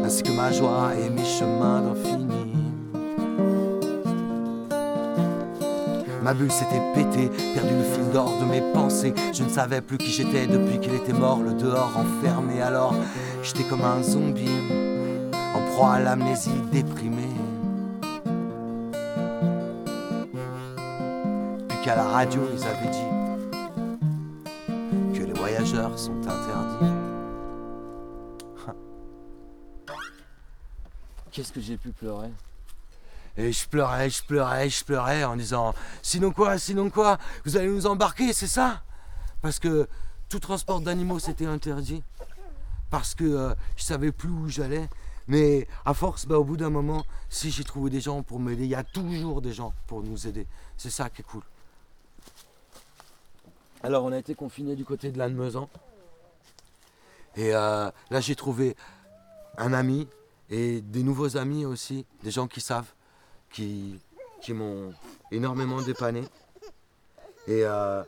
ainsi 0.05 0.23
que 0.23 0.33
ma 0.33 0.53
joie 0.53 0.93
et 0.95 1.11
mes 1.11 1.25
chemins 1.25 1.83
d'infini. 1.83 2.31
Ma 6.23 6.35
bulle 6.35 6.53
s'était 6.53 6.81
pétée, 6.95 7.29
perdu 7.55 7.75
le 7.75 7.83
fil 7.83 8.11
d'or 8.13 8.33
de 8.41 8.45
mes 8.47 8.63
pensées. 8.73 9.13
Je 9.35 9.43
ne 9.43 9.49
savais 9.49 9.81
plus 9.81 9.99
qui 9.99 10.11
j'étais 10.11 10.47
depuis 10.47 10.79
qu'il 10.79 10.95
était 10.95 11.13
mort, 11.13 11.41
le 11.43 11.53
dehors 11.53 11.93
enfermé. 11.97 12.63
Alors 12.63 12.95
j'étais 13.43 13.65
comme 13.65 13.83
un 13.83 14.03
zombie 14.03 14.49
proie 15.81 15.95
à 15.95 16.01
l'amnésie 16.01 16.61
déprimée. 16.71 17.37
Puis 21.69 21.79
qu'à 21.83 21.97
la 21.97 22.05
radio, 22.05 22.43
ils 22.53 22.65
avaient 22.65 22.91
dit 22.91 23.11
que 25.19 25.25
les 25.25 25.33
voyageurs 25.33 25.99
sont 25.99 26.21
interdits. 26.21 26.93
Qu'est-ce 31.33 31.51
que 31.51 31.63
j'ai 31.63 31.79
pu 31.79 31.93
pleurer? 31.93 32.29
Et 33.39 33.51
je 33.51 33.67
pleurais, 33.67 34.11
je 34.11 34.23
pleurais, 34.23 34.69
je 34.69 34.85
pleurais 34.85 35.25
en 35.25 35.35
disant 35.35 35.73
Sinon 36.03 36.31
quoi, 36.31 36.59
sinon 36.59 36.91
quoi 36.91 37.17
Vous 37.47 37.57
allez 37.57 37.69
nous 37.69 37.87
embarquer, 37.87 38.35
c'est 38.35 38.49
ça? 38.49 38.83
Parce 39.41 39.59
que 39.59 39.89
tout 40.29 40.41
transport 40.41 40.83
d'animaux 40.83 41.21
c'était 41.21 41.47
interdit. 41.47 42.03
Parce 42.91 43.15
que 43.15 43.25
euh, 43.25 43.55
je 43.79 43.85
savais 43.85 44.13
plus 44.13 44.29
où 44.29 44.47
j'allais. 44.47 44.87
Mais 45.29 45.69
à 45.85 45.95
force, 45.95 46.27
bah, 46.27 46.39
au 46.39 46.45
bout 46.45 46.57
d'un 46.57 46.71
moment, 46.71 47.05
si 47.29 47.51
j'ai 47.51 47.65
trouvé 47.65 47.91
des 47.91 48.01
gens 48.01 48.23
pour 48.23 48.41
m'aider, 48.41 48.65
il 48.65 48.71
y 48.71 48.75
a 48.75 48.85
toujours 48.85 49.41
des 49.41 49.53
gens 49.53 49.73
pour 49.87 50.03
nous 50.03 50.27
aider. 50.27 50.47
C'est 50.77 50.91
ça 50.91 51.09
qui 51.11 51.23
est 51.23 51.25
cool. 51.25 51.43
Alors 53.83 54.05
on 54.05 54.13
a 54.13 54.19
été 54.19 54.35
confinés 54.35 54.77
du 54.77 54.85
côté 54.85 55.11
de 55.11 55.19
Lannemezan. 55.19 55.69
Et 57.37 57.55
euh, 57.55 57.91
là 58.11 58.21
j'ai 58.21 58.35
trouvé 58.35 58.77
un 59.57 59.73
ami 59.73 60.09
et 60.51 60.81
des 60.81 61.03
nouveaux 61.03 61.37
amis 61.37 61.65
aussi, 61.65 62.05
des 62.23 62.31
gens 62.31 62.49
qui 62.49 62.61
savent, 62.61 62.93
qui, 63.51 64.01
m'ont 64.51 64.93
énormément 65.31 65.81
dépanné. 65.81 66.23
Et, 67.47 67.65
euh, 67.65 68.03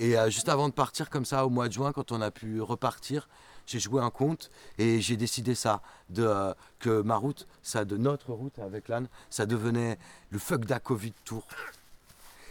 euh, 0.00 0.30
juste 0.30 0.48
avant 0.48 0.68
de 0.68 0.74
partir 0.74 1.10
comme 1.10 1.24
ça 1.24 1.44
au 1.44 1.50
mois 1.50 1.68
de 1.68 1.72
juin, 1.72 1.92
quand 1.92 2.12
on 2.12 2.20
a 2.22 2.30
pu 2.30 2.60
repartir, 2.62 3.28
j'ai 3.70 3.78
joué 3.78 4.02
un 4.02 4.10
conte 4.10 4.50
et 4.78 5.00
j'ai 5.00 5.16
décidé 5.16 5.54
ça, 5.54 5.80
de, 6.08 6.24
euh, 6.24 6.52
que 6.80 7.02
ma 7.02 7.16
route, 7.16 7.46
ça 7.62 7.84
de 7.84 7.96
notre 7.96 8.32
route 8.32 8.58
avec 8.58 8.88
l'âne, 8.88 9.06
ça 9.30 9.46
devenait 9.46 9.96
le 10.30 10.38
fuck 10.40 10.64
da 10.64 10.80
Covid 10.80 11.12
Tour. 11.24 11.46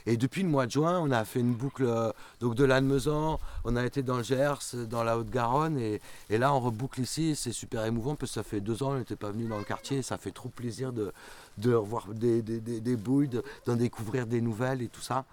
Et 0.06 0.16
depuis 0.16 0.44
le 0.44 0.50
mois 0.50 0.66
de 0.66 0.72
juin, 0.72 0.98
on 1.00 1.12
a 1.12 1.26
fait 1.26 1.42
une 1.42 1.54
boucle 1.54 1.84
euh, 1.86 2.12
donc 2.40 2.56
de 2.56 2.64
Lannemezan, 2.64 3.38
on 3.66 3.76
a 3.76 3.86
été 3.86 4.02
dans 4.02 4.16
le 4.18 4.24
Gers, 4.24 4.58
dans 4.90 5.04
la 5.04 5.18
Haute-Garonne, 5.18 5.78
et, 5.78 6.02
et 6.30 6.38
là 6.38 6.54
on 6.54 6.60
reboucle 6.62 7.02
ici, 7.02 7.36
c'est 7.36 7.52
super 7.52 7.84
émouvant 7.84 8.16
parce 8.16 8.32
que 8.32 8.36
ça 8.36 8.44
fait 8.44 8.62
deux 8.62 8.82
ans 8.82 8.92
qu'on 8.92 9.00
n'était 9.00 9.18
pas 9.18 9.30
venu 9.32 9.48
dans 9.48 9.58
le 9.58 9.66
quartier, 9.66 9.98
et 9.98 10.02
ça 10.02 10.18
fait 10.18 10.32
trop 10.32 10.50
plaisir 10.50 10.94
de, 10.94 11.12
de 11.58 11.74
revoir 11.74 12.08
des, 12.08 12.42
des, 12.42 12.60
des- 12.62 12.96
bouilles, 12.96 13.28
de- 13.28 13.44
d'en 13.66 13.76
découvrir 13.76 14.26
des 14.26 14.40
nouvelles 14.42 14.82
et 14.82 14.88
tout 14.88 15.02
ça. 15.02 15.26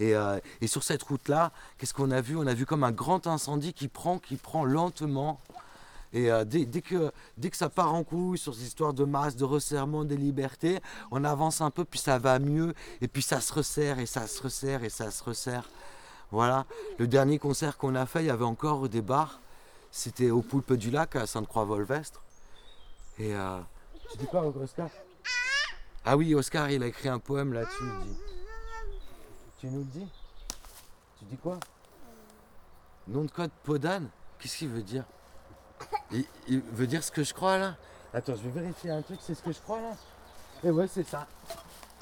Et, 0.00 0.16
euh, 0.16 0.40
et 0.60 0.66
sur 0.66 0.82
cette 0.82 1.02
route-là, 1.02 1.52
qu'est-ce 1.78 1.94
qu'on 1.94 2.10
a 2.10 2.20
vu? 2.20 2.36
On 2.36 2.46
a 2.46 2.54
vu 2.54 2.66
comme 2.66 2.82
un 2.84 2.90
grand 2.90 3.26
incendie 3.26 3.72
qui 3.72 3.86
prend, 3.86 4.18
qui 4.18 4.36
prend 4.36 4.64
lentement. 4.64 5.40
Et 6.12 6.32
euh, 6.32 6.44
dès, 6.44 6.64
dès 6.64 6.80
que, 6.80 7.12
dès 7.36 7.50
que 7.50 7.56
ça 7.56 7.68
part 7.68 7.94
en 7.94 8.02
couille 8.02 8.38
sur 8.38 8.54
ces 8.54 8.64
histoires 8.64 8.94
de 8.94 9.04
masse, 9.04 9.36
de 9.36 9.44
resserrement 9.44 10.04
des 10.04 10.16
libertés, 10.16 10.80
on 11.12 11.22
avance 11.22 11.60
un 11.60 11.70
peu, 11.70 11.84
puis 11.84 12.00
ça 12.00 12.18
va 12.18 12.40
mieux, 12.40 12.74
et 13.00 13.06
puis 13.06 13.22
ça 13.22 13.40
se 13.40 13.52
resserre, 13.52 14.00
et 14.00 14.06
ça 14.06 14.26
se 14.26 14.42
resserre, 14.42 14.82
et 14.82 14.88
ça 14.88 15.10
se 15.10 15.22
resserre. 15.22 15.68
Voilà. 16.32 16.64
Le 16.98 17.06
dernier 17.06 17.38
concert 17.38 17.76
qu'on 17.76 17.94
a 17.94 18.06
fait, 18.06 18.22
il 18.22 18.26
y 18.26 18.30
avait 18.30 18.44
encore 18.44 18.88
des 18.88 19.02
bars. 19.02 19.38
C'était 19.92 20.30
au 20.30 20.40
Poulpe 20.40 20.72
du 20.72 20.90
Lac, 20.90 21.14
à 21.14 21.26
Sainte-Croix-Volvestre. 21.26 22.22
Et 23.18 23.34
euh, 23.34 23.60
tu 24.10 24.18
dis 24.18 24.26
quoi, 24.26 24.46
Oscar? 24.46 24.88
Ah 26.04 26.16
oui, 26.16 26.34
Oscar, 26.34 26.70
il 26.70 26.82
a 26.82 26.86
écrit 26.86 27.08
un 27.08 27.18
poème 27.18 27.52
là-dessus. 27.52 27.84
Tu 29.60 29.66
nous 29.66 29.80
le 29.80 29.84
dis 29.84 30.06
Tu 31.18 31.24
dis 31.26 31.36
quoi? 31.36 31.58
Nom 33.08 33.24
de 33.24 33.30
code 33.30 33.50
Podane 33.64 34.08
Qu'est-ce 34.38 34.56
qu'il 34.58 34.68
veut 34.68 34.82
dire? 34.82 35.04
Il, 36.12 36.24
il 36.48 36.60
veut 36.60 36.86
dire 36.86 37.02
ce 37.04 37.10
que 37.10 37.22
je 37.24 37.32
crois 37.34 37.58
là? 37.58 37.76
Attends, 38.12 38.34
je 38.36 38.42
vais 38.48 38.60
vérifier 38.62 38.90
un 38.90 39.02
truc, 39.02 39.18
c'est 39.22 39.34
ce 39.34 39.42
que 39.42 39.52
je 39.52 39.58
crois 39.60 39.80
là 39.80 39.96
Et 40.64 40.70
ouais, 40.70 40.88
c'est 40.88 41.06
ça. 41.06 41.26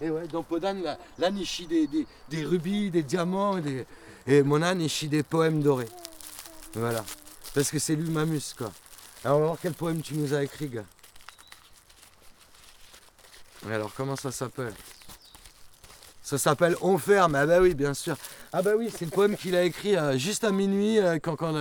Et 0.01 0.11
ouais, 0.11 0.27
dans 0.29 0.43
Podane, 0.43 0.83
là, 0.83 0.97
l'âne 1.19 1.37
il 1.37 1.45
chie 1.47 1.67
des, 1.67 1.87
des- 1.87 2.07
des 2.29 2.45
rubis, 2.45 2.91
des 2.91 3.03
diamants, 3.03 3.59
des- 3.59 3.87
et 4.27 4.43
mon 4.43 4.63
âne 4.63 4.81
il 4.81 4.89
chie 4.89 5.09
des 5.09 5.23
poèmes 5.23 5.63
dorés. 5.63 5.89
Voilà. 6.75 7.05
Parce 7.55 7.71
que 7.71 7.79
c'est 7.79 7.97
lui 7.97 8.11
Mamus 8.11 8.55
quoi. 8.57 8.71
Alors 9.25 9.39
on 9.39 9.41
va 9.41 9.47
voir 9.49 9.59
quel 9.61 9.75
poème 9.75 10.01
tu 10.01 10.15
nous 10.15 10.33
as 10.35 10.43
écrit, 10.45 10.69
gars. 10.69 10.85
Et 13.69 13.73
alors 13.73 13.93
comment 13.95 14.17
ça 14.17 14.31
s'appelle? 14.31 14.75
Ça 16.29 16.37
s'appelle 16.37 16.77
On 16.83 16.99
ferme, 16.99 17.37
ah 17.37 17.47
bah 17.47 17.59
oui 17.59 17.73
bien 17.75 17.95
sûr. 17.95 18.15
Ah 18.53 18.61
bah 18.61 18.73
oui, 18.77 18.93
c'est 18.95 19.07
le 19.07 19.11
poème 19.11 19.35
qu'il 19.35 19.57
a 19.57 19.63
écrit 19.63 19.97
euh, 19.97 20.19
juste 20.19 20.45
à 20.45 20.51
minuit 20.51 20.99
euh, 20.99 21.19
quand, 21.19 21.53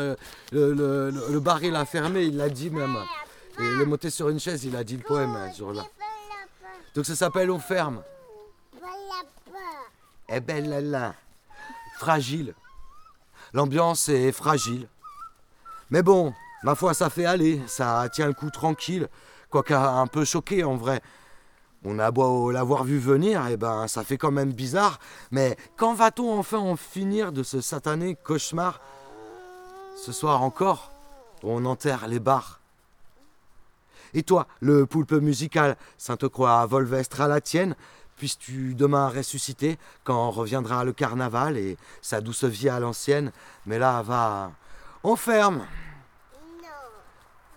le, 0.52 1.40
bar 1.40 1.64
il 1.64 1.74
a 1.74 1.86
fermé, 1.86 2.24
il 2.24 2.36
l'a 2.36 2.50
dit 2.50 2.70
même. 2.70 2.98
Il 3.62 3.80
est 3.82 3.86
monté 3.86 4.10
sur 4.10 4.28
une 4.28 4.42
chaise, 4.42 4.66
il 4.66 4.76
a 4.76 4.84
dit 4.84 4.98
le 4.98 5.04
poème 5.04 5.34
euh, 5.38 5.50
ce 5.54 5.60
jour-là. 5.60 5.86
Donc 6.96 7.06
ça 7.06 7.16
s'appelle 7.16 7.50
On 7.50 7.60
ferme. 7.60 8.04
Eh 10.28 10.42
ben 10.42 10.70
là 10.70 10.82
là, 10.82 11.16
fragile. 11.98 12.54
L'ambiance 13.54 14.10
est 14.10 14.34
fragile. 14.34 14.90
Mais 15.92 16.04
bon, 16.04 16.34
ma 16.64 16.76
foi, 16.76 16.94
ça 16.94 17.10
fait 17.10 17.26
aller, 17.26 17.62
ça 17.68 18.10
tient 18.12 18.28
le 18.28 18.34
coup 18.34 18.50
tranquille, 18.50 19.08
quoique 19.50 19.74
un 19.74 20.08
peu 20.08 20.26
choqué 20.26 20.66
en 20.66 20.76
vrai. 20.76 21.02
On 21.86 22.00
a 22.00 22.12
beau 22.12 22.52
l'avoir 22.52 22.84
vu 22.84 22.98
venir, 22.98 23.48
et 23.48 23.56
ben 23.56 23.88
ça 23.88 24.04
fait 24.04 24.18
quand 24.18 24.32
même 24.32 24.52
bizarre. 24.52 25.00
Mais 25.32 25.56
quand 25.78 25.94
va-t-on 25.94 26.38
enfin 26.38 26.58
en 26.58 26.76
finir 26.76 27.32
de 27.32 27.44
ce 27.44 27.62
satané 27.62 28.16
cauchemar? 28.16 28.82
Ce 29.96 30.12
soir 30.12 30.42
encore, 30.42 30.92
on 31.44 31.66
enterre 31.66 32.08
les 32.08 32.20
bars. 32.20 32.60
Et 34.14 34.24
toi, 34.24 34.48
le 34.60 34.86
poulpe 34.86 35.14
musical, 35.14 35.78
Sainte-Croix 35.98 36.66
Volvestre 36.66 37.22
à 37.22 37.28
la 37.28 37.42
tienne, 37.42 37.76
puisses-tu 38.16 38.74
demain 38.74 39.10
ressusciter 39.10 39.78
quand 40.04 40.32
reviendra 40.32 40.84
le 40.84 40.94
carnaval 40.94 41.58
et 41.58 41.78
sa 42.02 42.22
douce 42.22 42.44
vie 42.44 42.70
à 42.70 42.80
l'ancienne? 42.80 43.32
Mais 43.66 43.78
là, 43.80 44.02
va, 44.02 44.52
on 45.04 45.16
ferme. 45.16 45.66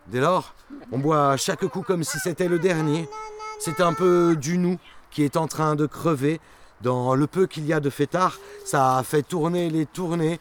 Dès 0.07 0.21
lors, 0.21 0.55
on 0.93 0.99
boit 0.99 1.37
chaque 1.37 1.67
coup 1.67 1.83
comme 1.83 2.05
si 2.05 2.19
c'était 2.19 2.49
le 2.49 2.59
dernier. 2.59 3.09
C'est 3.62 3.83
un 3.83 3.93
peu 3.93 4.37
du 4.37 4.57
nous 4.57 4.79
qui 5.11 5.23
est 5.23 5.37
en 5.37 5.47
train 5.47 5.75
de 5.76 5.85
crever. 5.85 6.40
Dans 6.81 7.14
le 7.14 7.26
peu 7.26 7.47
qu'il 7.47 7.67
y 7.67 7.75
a 7.75 7.81
de 7.81 7.90
fêtards, 7.90 8.38
ça 8.64 9.02
fait 9.05 9.23
tourner 9.23 9.69
les 9.69 9.85
tournées. 9.85 10.40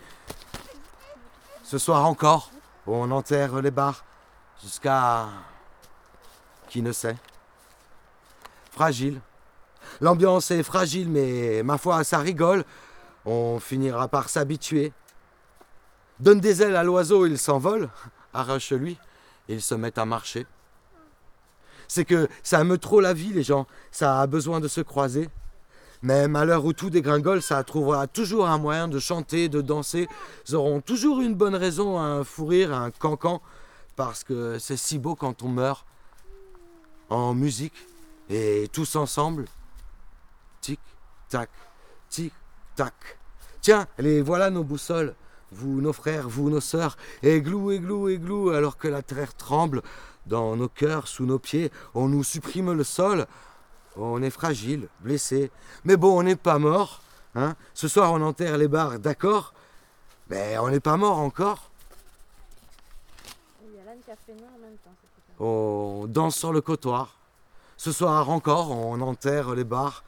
Ce 1.63 1.77
soir 1.77 2.05
encore, 2.05 2.49
on 2.88 3.11
enterre 3.11 3.61
les 3.61 3.71
bars 3.71 4.05
jusqu'à... 4.63 5.27
Qui 6.69 6.81
ne 6.81 6.93
sait 6.93 7.17
Fragile. 8.71 9.19
L'ambiance 9.99 10.51
est 10.51 10.63
fragile, 10.63 11.09
mais 11.09 11.61
ma 11.61 11.77
foi, 11.77 12.05
ça 12.05 12.19
rigole. 12.19 12.63
On 13.25 13.59
finira 13.59 14.07
par 14.07 14.29
s'habituer. 14.29 14.93
Donne 16.21 16.39
des 16.39 16.61
ailes 16.61 16.77
à 16.77 16.83
l'oiseau, 16.83 17.25
il 17.25 17.38
s'envole. 17.38 17.89
Arrache-lui, 18.33 18.97
il 19.49 19.61
se 19.61 19.75
met 19.75 19.99
à 19.99 20.05
marcher. 20.05 20.47
C'est 21.89 22.05
que 22.05 22.29
ça 22.43 22.62
aime 22.62 22.77
trop 22.77 23.01
la 23.01 23.13
vie, 23.13 23.34
les 23.34 23.43
gens. 23.43 23.65
Ça 23.91 24.22
a 24.22 24.27
besoin 24.27 24.62
de 24.62 24.67
se 24.67 24.79
croiser. 24.79 25.27
Même 26.03 26.36
à 26.38 26.46
l'heure 26.46 26.63
où 26.63 26.72
tout 26.72 26.89
dégringole, 26.89 27.41
ça 27.41 27.62
trouvera 27.63 28.08
toujours 28.08 28.48
un 28.48 28.60
moyen 28.60 28.88
de 28.88 29.00
chanter, 29.00 29.50
de 29.50 29.60
danser. 29.60 30.08
Ils 30.48 30.55
auront 30.55 30.81
toujours 30.81 31.19
une 31.19 31.34
bonne 31.34 31.55
raison, 31.55 32.00
un 32.00 32.24
fou 32.24 32.46
rire, 32.46 32.74
un 32.74 32.91
cancan. 32.91 33.41
Parce 33.96 34.24
que 34.24 34.60
c'est 34.60 34.77
si 34.77 35.00
beau 35.00 35.15
quand 35.15 35.42
on 35.42 35.50
meurt. 35.50 35.85
En 37.09 37.33
musique. 37.33 37.74
Et 38.29 38.70
tous 38.72 38.96
ensemble. 38.96 39.46
Tic, 40.61 40.79
tac, 41.27 41.50
tic, 42.07 42.31
tac. 42.75 42.94
Tiens, 43.61 43.87
les 43.98 44.22
voilà 44.22 44.51
nos 44.51 44.63
boussoles. 44.63 45.16
Vous, 45.51 45.81
nos 45.81 45.94
frères, 45.94 46.29
vous, 46.29 46.50
nos 46.50 46.62
sœurs. 46.62 46.98
Églou, 47.24 47.72
églou, 47.72 48.09
églou, 48.09 48.50
alors 48.51 48.77
que 48.77 48.88
la 48.88 49.01
terre 49.01 49.35
tremble. 49.35 49.81
Dans 50.25 50.55
nos 50.55 50.70
cœurs, 50.70 51.07
sous 51.07 51.25
nos 51.25 51.40
pieds, 51.40 51.72
on 51.96 52.07
nous 52.07 52.24
supprime 52.24 52.72
le 52.74 52.83
sol. 52.83 53.25
On 53.96 54.22
est 54.22 54.29
fragile, 54.29 54.88
blessé. 55.00 55.51
Mais 55.83 55.98
bon, 55.98 56.20
on 56.20 56.24
n'est 56.24 56.35
pas 56.35 56.59
mort. 56.59 57.01
Hein 57.35 57.55
Ce 57.74 57.88
soir, 57.88 58.14
on 58.14 58.22
enterre 58.22 58.57
les 58.57 58.68
bars, 58.68 59.00
d'accord? 59.00 59.53
Mais 60.29 60.57
on 60.59 60.70
n'est 60.70 60.79
pas 60.79 60.98
mort 60.98 61.18
encore. 61.18 61.70
On 65.40 66.05
danse 66.07 66.35
sur 66.35 66.53
le 66.53 66.62
trottoir. 66.62 67.18
Ce 67.77 67.92
soir 67.92 68.29
encore, 68.29 68.72
on 68.72 69.00
enterre 69.01 69.55
les 69.55 69.64
bars. 69.64 70.03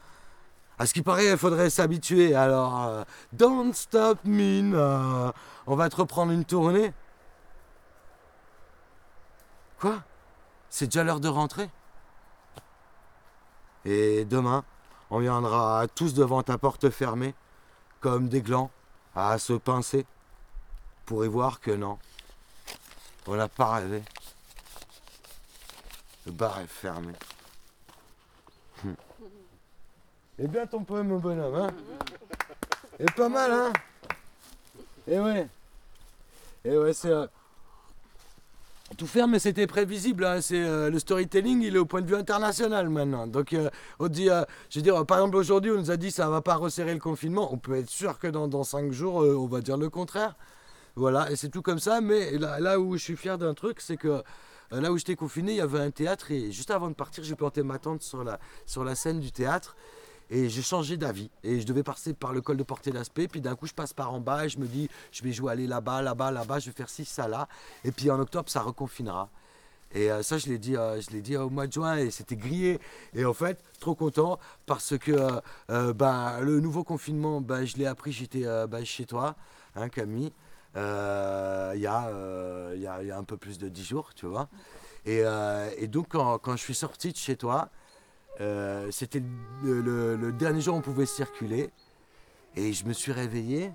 À 0.81 0.87
ce 0.87 0.95
qui 0.95 1.03
paraît, 1.03 1.27
il 1.27 1.37
faudrait 1.37 1.69
s'habituer. 1.69 2.33
Alors, 2.33 2.81
euh, 2.81 3.03
don't 3.33 3.71
stop 3.71 4.17
me. 4.25 5.31
on 5.67 5.75
va 5.75 5.89
te 5.89 5.95
reprendre 5.95 6.31
une 6.31 6.43
tournée. 6.43 6.91
Quoi? 9.79 10.01
C'est 10.71 10.87
déjà 10.87 11.03
l'heure 11.03 11.19
de 11.19 11.27
rentrer? 11.27 11.69
Et 13.85 14.25
demain, 14.25 14.63
on 15.11 15.19
viendra 15.19 15.85
tous 15.93 16.15
devant 16.15 16.41
ta 16.41 16.57
porte 16.57 16.89
fermée, 16.89 17.35
comme 17.99 18.27
des 18.27 18.41
glands, 18.41 18.71
à 19.15 19.37
se 19.37 19.53
pincer, 19.53 20.07
pour 21.05 21.23
y 21.23 21.27
voir 21.27 21.59
que 21.59 21.69
non, 21.69 21.99
on 23.27 23.35
n'a 23.35 23.47
pas 23.47 23.75
rêvé. 23.75 24.01
Le 26.25 26.31
bar 26.31 26.59
est 26.59 26.65
fermé. 26.65 27.13
Hum. 28.83 28.95
Eh 30.43 30.47
bien 30.47 30.65
ton 30.65 30.83
poème, 30.83 31.09
mon 31.09 31.19
bonhomme, 31.19 31.53
hein 31.55 31.67
Et 32.99 33.05
pas 33.15 33.29
mal, 33.29 33.51
hein 33.51 33.73
Eh 35.07 35.19
ouais. 35.19 35.47
Eh 36.65 36.77
ouais, 36.77 36.93
c'est... 36.93 37.09
euh, 37.11 37.27
Tout 38.97 39.05
faire, 39.05 39.27
mais 39.27 39.37
c'était 39.37 39.67
prévisible. 39.67 40.25
hein. 40.25 40.41
C'est 40.41 40.63
euh, 40.63 40.89
le 40.89 40.97
storytelling, 40.97 41.61
il 41.61 41.75
est 41.75 41.79
au 41.79 41.85
point 41.85 42.01
de 42.01 42.07
vue 42.07 42.15
international 42.15 42.89
maintenant. 42.89 43.27
Donc, 43.27 43.53
euh, 43.53 43.69
on 43.99 44.07
dit, 44.07 44.29
je 44.71 44.79
veux 44.79 44.83
dire, 44.83 45.05
par 45.05 45.19
exemple, 45.19 45.35
aujourd'hui, 45.35 45.69
on 45.71 45.77
nous 45.77 45.91
a 45.91 45.97
dit 45.97 46.09
ça 46.09 46.27
va 46.27 46.41
pas 46.41 46.55
resserrer 46.55 46.93
le 46.95 46.99
confinement. 46.99 47.53
On 47.53 47.57
peut 47.57 47.75
être 47.77 47.89
sûr 47.89 48.17
que 48.17 48.27
dans, 48.27 48.63
cinq 48.63 48.91
jours, 48.91 49.17
on 49.17 49.45
va 49.47 49.61
dire 49.61 49.77
le 49.77 49.89
contraire. 49.89 50.35
Voilà, 50.95 51.31
et 51.31 51.35
c'est 51.35 51.49
tout 51.49 51.61
comme 51.61 51.79
ça. 51.79 52.01
Mais 52.01 52.31
là, 52.39 52.59
là 52.59 52.79
où 52.79 52.97
je 52.97 53.03
suis 53.03 53.15
fier 53.15 53.37
d'un 53.37 53.53
truc, 53.53 53.79
c'est 53.79 53.97
que 53.97 54.23
là 54.71 54.91
où 54.91 54.97
j'étais 54.97 55.15
confiné, 55.15 55.51
il 55.51 55.57
y 55.57 55.61
avait 55.61 55.79
un 55.79 55.91
théâtre 55.91 56.31
et 56.31 56.51
juste 56.51 56.71
avant 56.71 56.89
de 56.89 56.95
partir, 56.95 57.23
j'ai 57.23 57.35
planté 57.35 57.61
ma 57.61 57.77
tente 57.77 58.01
sur 58.01 58.23
la, 58.23 58.39
sur 58.65 58.83
la 58.83 58.95
scène 58.95 59.19
du 59.19 59.31
théâtre 59.31 59.75
et 60.31 60.49
j'ai 60.49 60.61
changé 60.61 60.97
d'avis. 60.97 61.29
Et 61.43 61.59
je 61.59 61.65
devais 61.67 61.83
passer 61.83 62.13
par 62.13 62.31
le 62.31 62.41
col 62.41 62.57
de 62.57 62.63
portée 62.63 62.91
d'aspect, 62.91 63.27
puis 63.27 63.41
d'un 63.41 63.55
coup 63.55 63.67
je 63.67 63.73
passe 63.73 63.93
par 63.93 64.13
en 64.13 64.21
bas 64.21 64.45
et 64.45 64.49
je 64.49 64.57
me 64.57 64.65
dis, 64.65 64.89
je 65.11 65.21
vais 65.23 65.33
jouer 65.33 65.51
aller 65.51 65.67
là-bas, 65.67 66.01
là-bas, 66.01 66.31
là-bas, 66.31 66.59
je 66.59 66.67
vais 66.67 66.75
faire 66.75 66.89
ci, 66.89 67.03
ça, 67.03 67.27
là. 67.27 67.47
Et 67.83 67.91
puis 67.91 68.09
en 68.09 68.19
octobre, 68.19 68.49
ça 68.49 68.61
reconfinera. 68.61 69.29
Et 69.93 70.09
euh, 70.09 70.23
ça, 70.23 70.37
je 70.37 70.47
l'ai 70.47 70.57
dit, 70.57 70.77
euh, 70.77 71.01
je 71.01 71.17
dit 71.17 71.35
au 71.35 71.49
mois 71.49 71.67
de 71.67 71.73
juin 71.73 71.97
et 71.97 72.11
c'était 72.11 72.37
grillé. 72.37 72.79
Et 73.13 73.25
en 73.25 73.33
fait, 73.33 73.61
trop 73.81 73.93
content 73.93 74.39
parce 74.65 74.97
que 74.97 75.11
euh, 75.11 75.41
euh, 75.69 75.93
ben, 75.93 76.39
le 76.39 76.61
nouveau 76.61 76.85
confinement, 76.85 77.41
ben, 77.41 77.65
je 77.65 77.75
l'ai 77.75 77.85
appris, 77.85 78.13
j'étais 78.13 78.45
ben, 78.67 78.85
chez 78.85 79.05
toi, 79.05 79.35
hein, 79.75 79.89
Camille, 79.89 80.31
il 80.75 80.79
y, 80.79 81.87
a, 81.87 82.73
y, 82.73 82.87
a, 82.87 83.17
un 83.17 83.23
peu 83.25 83.35
plus 83.35 83.57
de 83.57 83.67
10 83.67 83.83
jours, 83.83 84.13
tu 84.13 84.27
vois. 84.27 84.47
Et, 85.05 85.23
et 85.77 85.87
donc, 85.87 86.07
quand, 86.09 86.37
quand 86.37 86.55
je 86.55 86.61
suis 86.61 86.75
sorti 86.75 87.11
de 87.11 87.17
chez 87.17 87.35
toi, 87.35 87.69
euh, 88.39 88.87
c'était 88.91 89.21
le, 89.63 90.31
dernier 90.31 90.61
jour 90.61 90.75
où 90.75 90.77
on 90.77 90.81
pouvait 90.81 91.05
circuler. 91.05 91.69
Et 92.55 92.73
je 92.73 92.85
me 92.85 92.93
suis 92.93 93.11
réveillé. 93.11 93.71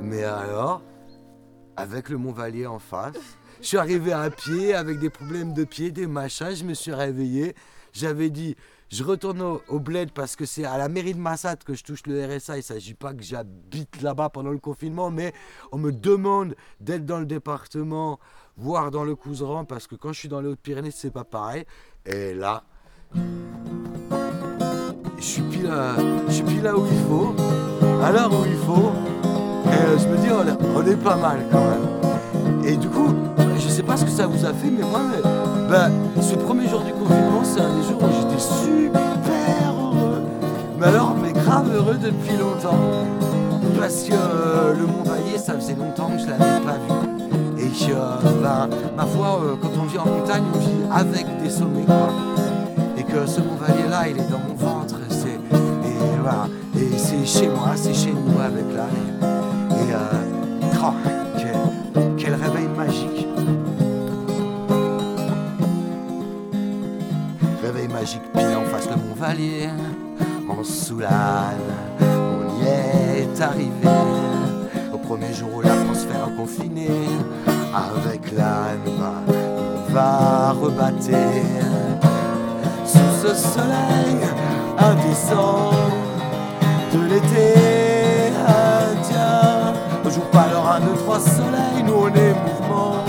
Mais 0.00 0.24
alors, 0.24 0.82
avec 1.76 2.08
le 2.08 2.18
Mont 2.18 2.32
Valier 2.32 2.66
en 2.66 2.78
face, 2.78 3.16
je 3.60 3.66
suis 3.66 3.78
arrivé 3.78 4.12
à 4.12 4.30
pied 4.30 4.74
avec 4.74 4.98
des 4.98 5.10
problèmes 5.10 5.54
de 5.54 5.64
pied, 5.64 5.90
des 5.90 6.06
machins. 6.06 6.54
Je 6.54 6.64
me 6.64 6.74
suis 6.74 6.92
réveillé. 6.92 7.54
J'avais 7.92 8.30
dit, 8.30 8.54
je 8.90 9.04
retourne 9.04 9.42
au, 9.42 9.62
au 9.68 9.80
bled 9.80 10.12
parce 10.12 10.36
que 10.36 10.44
c'est 10.44 10.64
à 10.64 10.78
la 10.78 10.88
mairie 10.88 11.14
de 11.14 11.18
Massat 11.18 11.56
que 11.56 11.74
je 11.74 11.84
touche 11.84 12.06
le 12.06 12.24
RSA. 12.24 12.56
Il 12.56 12.58
ne 12.58 12.62
s'agit 12.62 12.94
pas 12.94 13.12
que 13.12 13.22
j'habite 13.22 14.00
là-bas 14.02 14.30
pendant 14.30 14.50
le 14.50 14.58
confinement, 14.58 15.10
mais 15.10 15.32
on 15.72 15.78
me 15.78 15.92
demande 15.92 16.54
d'être 16.80 17.04
dans 17.04 17.18
le 17.18 17.26
département, 17.26 18.18
voire 18.56 18.90
dans 18.90 19.04
le 19.04 19.14
Couseran, 19.14 19.64
parce 19.64 19.86
que 19.86 19.94
quand 19.94 20.12
je 20.12 20.20
suis 20.20 20.28
dans 20.28 20.40
les 20.40 20.48
Hautes-Pyrénées, 20.48 20.90
c'est 20.90 21.10
pas 21.10 21.24
pareil. 21.24 21.64
Et 22.06 22.34
là, 22.34 22.64
je 25.18 25.24
suis 25.24 25.42
pile, 25.42 25.70
je 26.28 26.32
suis 26.32 26.60
là 26.60 26.76
où 26.76 26.84
il 26.90 26.98
faut, 27.08 27.34
à 28.04 28.12
l'heure 28.12 28.30
où 28.30 28.44
il 28.46 28.56
faut. 28.56 28.92
Et 29.66 29.74
euh, 29.74 29.98
je 29.98 30.08
me 30.08 30.16
dis, 30.18 30.28
on, 30.30 30.86
est 30.86 30.96
pas 30.96 31.16
mal 31.16 31.38
quand 31.50 31.60
même. 31.60 32.64
Et 32.64 32.76
du 32.76 32.88
coup, 32.88 33.14
je 33.58 33.68
sais 33.68 33.82
pas 33.82 33.96
ce 33.96 34.04
que 34.04 34.10
ça 34.10 34.26
vous 34.26 34.44
a 34.44 34.52
fait, 34.52 34.70
mais 34.70 34.84
moi, 34.84 35.00
ben, 35.68 35.90
ce 36.20 36.34
premier 36.34 36.68
jour 36.68 36.80
du 36.80 36.92
confinement, 36.92 37.42
c'est 37.42 37.60
un 37.60 37.74
des 37.74 37.82
jours 37.82 38.02
où 38.02 38.08
j'étais 38.20 38.40
super 38.40 39.72
heureux. 39.72 40.22
Mais 40.78 40.86
alors, 40.86 41.16
mais 41.20 41.32
grave 41.32 41.74
heureux 41.74 41.98
depuis 42.00 42.36
longtemps. 42.36 42.78
Parce 43.78 44.04
que 44.04 44.14
euh, 44.14 44.74
le 44.74 44.86
Mont 44.86 45.02
Vaillé, 45.04 45.38
ça 45.38 45.54
faisait 45.54 45.74
longtemps 45.74 46.08
que 46.08 46.18
je 46.22 46.26
l'avais 46.26 46.64
pas 46.64 46.72
vu. 46.72 47.08
Et 47.60 47.94
ben, 48.42 48.68
ma 48.96 49.06
foi, 49.06 49.40
quand 49.60 49.70
on 49.80 49.84
vit 49.84 49.98
en 49.98 50.06
montagne, 50.06 50.42
on 50.54 50.58
vit 50.58 50.68
avec 50.90 51.26
des 51.42 51.50
sommets. 51.50 51.84
Quoi 51.84 52.57
que 53.08 53.26
ce 53.26 53.40
Montvalier-là, 53.40 54.08
il 54.08 54.18
est 54.18 54.30
dans 54.30 54.38
mon 54.38 54.54
ventre. 54.54 54.96
C'est, 55.08 55.28
et 55.28 56.18
voilà, 56.20 56.46
et 56.76 56.98
c'est 56.98 57.24
chez 57.26 57.48
moi, 57.48 57.72
c'est 57.74 57.94
chez 57.94 58.12
nous 58.12 58.40
avec 58.40 58.64
là. 58.74 58.86
Et, 59.70 59.92
euh, 59.92 60.28
quel, 62.16 62.34
réveil 62.34 62.68
magique. 62.76 63.26
Réveil 67.62 67.88
magique, 67.88 68.22
pile 68.32 68.56
en 68.56 68.64
face 68.70 68.88
le 68.88 68.96
Montvalier, 68.96 69.68
en 70.48 70.62
Soulane, 70.62 71.56
on 72.00 72.62
y 72.62 72.68
est 72.68 73.40
arrivé. 73.40 73.88
Au 74.92 74.98
premier 74.98 75.32
jour 75.32 75.48
où 75.56 75.60
la 75.62 75.74
France 75.74 76.04
fait 76.04 76.36
confinée, 76.36 77.08
avec 77.74 78.32
l'âne, 78.32 78.80
on 78.86 79.92
va 79.92 80.52
rebattre 80.52 82.07
ce 83.28 83.34
soleil 83.34 84.16
indécent 84.78 85.70
de 86.94 87.00
l'été 87.08 88.32
ah, 88.46 88.88
indien. 88.90 89.74
Joue 90.10 90.20
pas 90.32 90.46
leur 90.50 90.66
1, 90.70 90.80
2, 90.80 90.86
3 90.96 91.20
soleil, 91.20 91.82
nous 91.84 91.94
on 91.94 92.08
est 92.08 92.34
mouvement. 92.34 93.07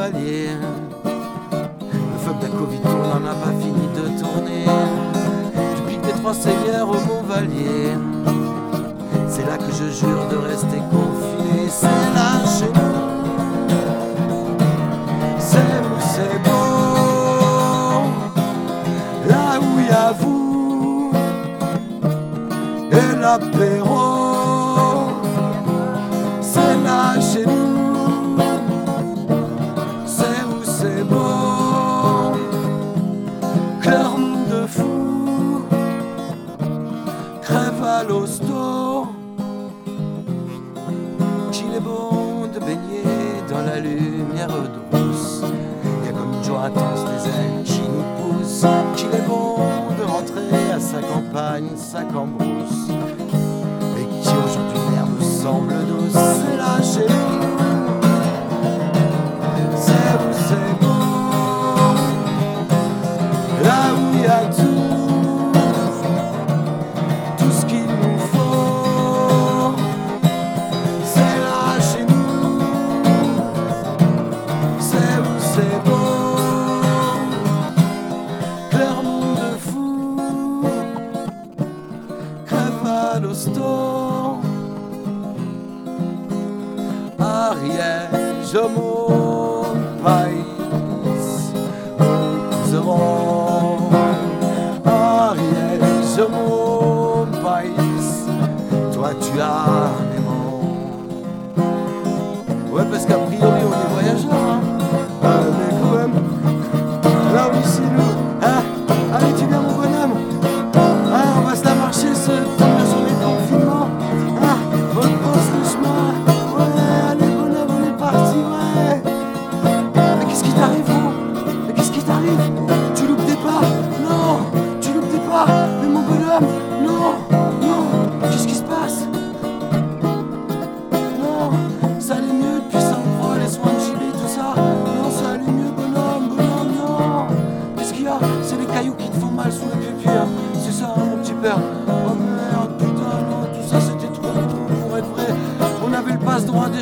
cavalier. 0.00 0.48
Le 1.04 2.18
Covid 2.24 2.40
d'Acovito 2.40 2.88
n'en 2.88 3.26
a 3.26 3.34
pas 3.34 3.52
fini 3.60 3.86
de 3.94 4.20
tourner. 4.20 4.64
Du 5.76 5.82
pic 5.88 6.00
des 6.02 6.12
trois 6.12 6.34
seigneurs 6.34 6.88
au 6.88 7.00
Montvalier. 7.06 7.96
C'est 9.28 9.46
là 9.46 9.56
que 9.58 9.72
je 9.72 9.90
jure 9.90 10.26
de 10.30 10.36
rester 10.36 10.80
confiné. 10.90 11.68
C'est 11.68 11.86
là 12.14 12.44
chez 12.58 12.72
nous. 12.72 12.98
C'est 15.38 15.58
où 15.58 15.98
c'est 16.14 16.38
beau. 16.44 18.06
Là 19.28 19.58
où 19.60 19.78
il 19.78 19.86
y 19.86 19.90
a 19.90 20.12
vous. 20.12 21.12
Et 22.92 23.16
l'apéro. 23.20 24.09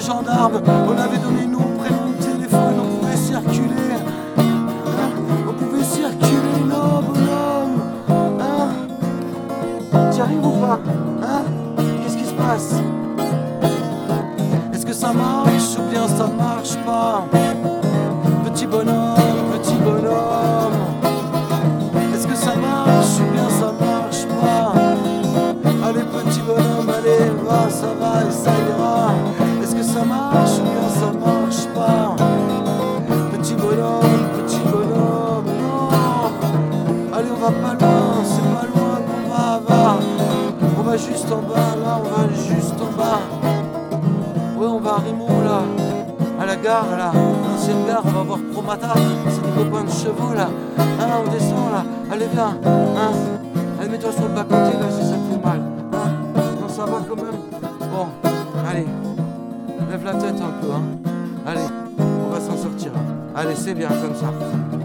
gendarmes, 0.08 0.62
on 0.86 0.96
avait 0.96 1.18
donné 1.18 1.46
nous 1.46 1.67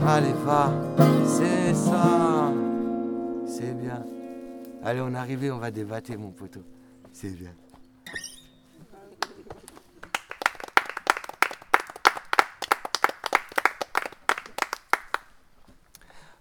Allez, 0.06 0.34
va. 0.46 0.74
C'est 1.26 1.74
ça. 1.74 2.52
C'est 3.48 3.74
bien. 3.74 4.06
Allez, 4.84 5.00
on 5.00 5.14
est 5.14 5.18
arrivé, 5.18 5.50
on 5.50 5.60
va 5.60 5.72
débattre, 5.72 6.12
mon 6.18 6.32
poteau. 6.32 6.62
C'est 7.14 7.30
bien. 7.30 7.52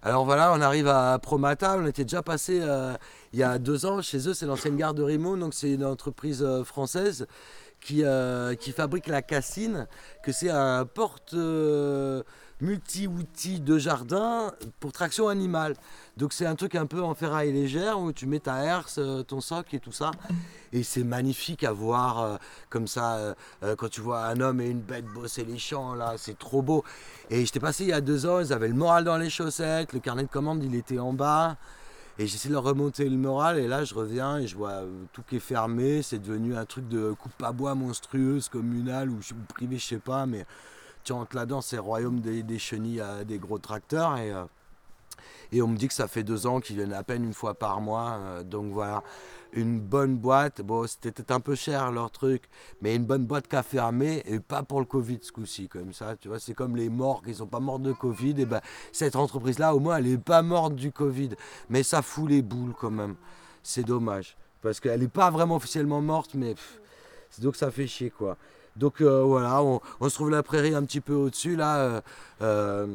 Alors 0.05 0.25
voilà, 0.25 0.53
on 0.53 0.61
arrive 0.61 0.89
à 0.89 1.17
Promata. 1.21 1.77
On 1.79 1.87
était 1.87 2.03
déjà 2.03 2.23
passé 2.23 2.59
euh, 2.61 2.95
il 3.33 3.39
y 3.39 3.45
a 3.45 3.59
deux 3.59 3.87
ans 3.87 4.03
chez 4.03 4.29
eux. 4.29 4.35
C'est 4.35 4.47
l'ancienne 4.47 4.77
gare 4.77 4.95
de 4.95 5.05
Rimont, 5.05 5.37
donc 5.37 5.55
c'est 5.55 5.71
une 5.71 5.85
entreprise 5.85 6.43
euh, 6.43 6.65
française 6.65 7.29
qui, 7.81 8.03
euh, 8.05 8.57
qui 8.57 8.73
fabrique 8.73 9.07
la 9.07 9.23
cassine, 9.23 9.87
que 10.25 10.33
c'est 10.33 10.51
un 10.51 10.85
porte 10.85 11.37
multi-outils 12.63 13.61
de 13.61 13.77
jardin 13.77 14.53
pour 14.81 14.93
traction 14.93 15.29
animale. 15.29 15.75
Donc 16.17 16.33
c'est 16.33 16.47
un 16.47 16.55
truc 16.55 16.75
un 16.77 16.87
peu 16.87 17.03
en 17.03 17.15
ferraille 17.15 17.53
légère 17.53 17.99
où 17.99 18.13
tu 18.13 18.27
mets 18.27 18.39
ta 18.39 18.65
herse, 18.65 19.01
ton 19.27 19.41
soc 19.41 19.75
et 19.75 19.81
tout 19.81 19.93
ça. 19.93 20.13
Et 20.73 20.83
c'est 20.83 21.05
magnifique 21.05 21.65
à 21.65 21.73
voir 21.73 22.21
euh, 22.21 22.37
comme 22.71 22.87
ça, 22.87 23.17
euh, 23.17 23.35
euh, 23.63 23.77
quand 23.77 23.91
tu 23.91 24.01
vois 24.01 24.25
un 24.27 24.41
homme 24.41 24.61
et 24.61 24.69
une 24.69 24.81
bête 24.81 25.05
bosser 25.05 25.45
les 25.45 25.59
champs, 25.59 25.95
là, 25.95 26.15
c'est 26.17 26.39
trop 26.39 26.63
beau. 26.63 26.85
Et 27.29 27.45
j'étais 27.45 27.61
passé 27.61 27.85
il 27.85 27.91
y 27.91 27.93
a 27.93 28.01
deux 28.01 28.27
ans, 28.27 28.41
ils 28.41 28.53
avaient 28.53 28.69
le 28.69 28.75
moral 28.75 29.05
dans 29.05 29.19
les 29.19 29.29
chaussettes, 29.29 29.93
le 29.93 29.99
carnet 29.99 30.23
de 30.23 30.29
commande, 30.29 30.63
il 30.65 30.75
était 30.75 30.99
en 30.99 31.13
bas. 31.13 31.57
Et 32.19 32.27
j'essaie 32.27 32.49
de 32.49 32.53
leur 32.53 32.63
remonter 32.63 33.09
le 33.09 33.17
moral, 33.17 33.59
et 33.59 33.67
là 33.67 33.85
je 33.85 33.95
reviens 33.95 34.39
et 34.39 34.47
je 34.47 34.55
vois 34.55 34.83
tout 35.15 35.23
qui 35.27 35.37
est 35.37 35.41
fermé, 35.41 36.03
c'est 36.03 36.19
devenu 36.19 36.55
un 36.55 36.67
truc 36.67 36.87
de 36.89 37.13
coupe 37.13 37.43
à 37.43 37.53
bois 37.53 37.75
monstrueuse, 37.75 38.51
communale 38.51 39.09
ou 39.09 39.19
privé, 39.49 39.79
je 39.79 39.87
sais 39.87 39.97
pas, 39.97 40.27
mais 40.27 40.45
tu 41.05 41.13
rentres 41.13 41.37
là-dedans, 41.37 41.61
c'est 41.61 41.79
royaume 41.79 42.21
des, 42.21 42.59
chenilles 42.59 43.01
à 43.01 43.25
des 43.25 43.39
gros 43.39 43.59
tracteurs. 43.59 44.19
Et, 44.19 44.33
et 45.53 45.63
on 45.63 45.69
me 45.69 45.77
dit 45.77 45.89
que 45.89 45.95
ça 45.95 46.09
fait 46.09 46.23
deux 46.23 46.47
ans 46.47 46.61
qu'ils 46.61 46.77
viennent 46.77 46.93
à 46.93 47.03
peine 47.03 47.25
une 47.25 47.35
fois 47.35 47.55
par 47.55 47.81
mois. 47.81 48.43
donc 48.45 48.73
voilà 48.73 49.03
une 49.53 49.81
bonne 49.81 50.17
boîte. 50.17 50.63
Bon, 50.63 50.87
c'était 50.87 51.33
un 51.33 51.41
peu 51.41 51.55
cher 51.55 51.93
leur 51.93 52.11
truc, 52.11 52.45
mais 52.81 52.97
une 52.97 53.05
bonne 53.05 53.25
boîte 53.25 53.49
qu'a 53.49 53.63
fermé 53.63 54.23
et 54.27 54.41
pas 54.41 54.63
pour 54.63 54.81
le 54.81 54.87
Covid 54.87 55.19
ce 55.23 55.33
coup-ci, 55.33 55.69
comme 55.69 55.93
ça. 55.93 56.17
Tu 56.17 56.29
vois, 56.29 56.39
c'est 56.39 56.55
comme 56.55 56.77
les 56.77 56.89
morts 56.89 57.23
qui 57.23 57.35
sont 57.35 57.47
pas 57.47 57.61
morts 57.61 57.79
de 57.79 57.93
Covid. 57.93 58.35
Et 58.39 58.47
ben, 58.47 58.61
cette 58.93 59.17
entreprise-là, 59.17 59.75
au 59.75 59.81
moins, 59.81 59.99
elle 59.99 60.07
est 60.07 60.19
pas 60.19 60.43
morte 60.43 60.75
du 60.75 60.91
Covid, 60.91 61.31
mais 61.69 61.83
ça 61.83 62.03
fout 62.03 62.29
les 62.29 62.43
boules 62.43 62.75
quand 62.79 62.91
même. 62.91 63.17
C'est 63.63 63.85
dommage 63.85 64.37
parce 64.61 64.81
qu'elle 64.81 65.01
n'est 65.01 65.09
pas 65.09 65.31
vraiment 65.31 65.57
officiellement 65.57 66.01
morte, 66.01 66.35
mais 66.35 66.55
c'est 67.31 67.43
donc 67.43 67.57
ça 67.57 67.71
fait 67.71 67.87
chier 67.87 68.11
quoi. 68.11 68.37
Donc 68.77 69.01
euh, 69.01 69.23
voilà, 69.23 69.63
on, 69.63 69.81
se 70.09 70.15
trouve 70.15 70.31
la 70.31 70.43
prairie 70.43 70.75
un 70.75 70.83
petit 70.85 71.01
peu 71.01 71.15
au-dessus 71.15 71.57
là. 71.57 71.77
Euh, 71.77 72.01
euh, 72.43 72.87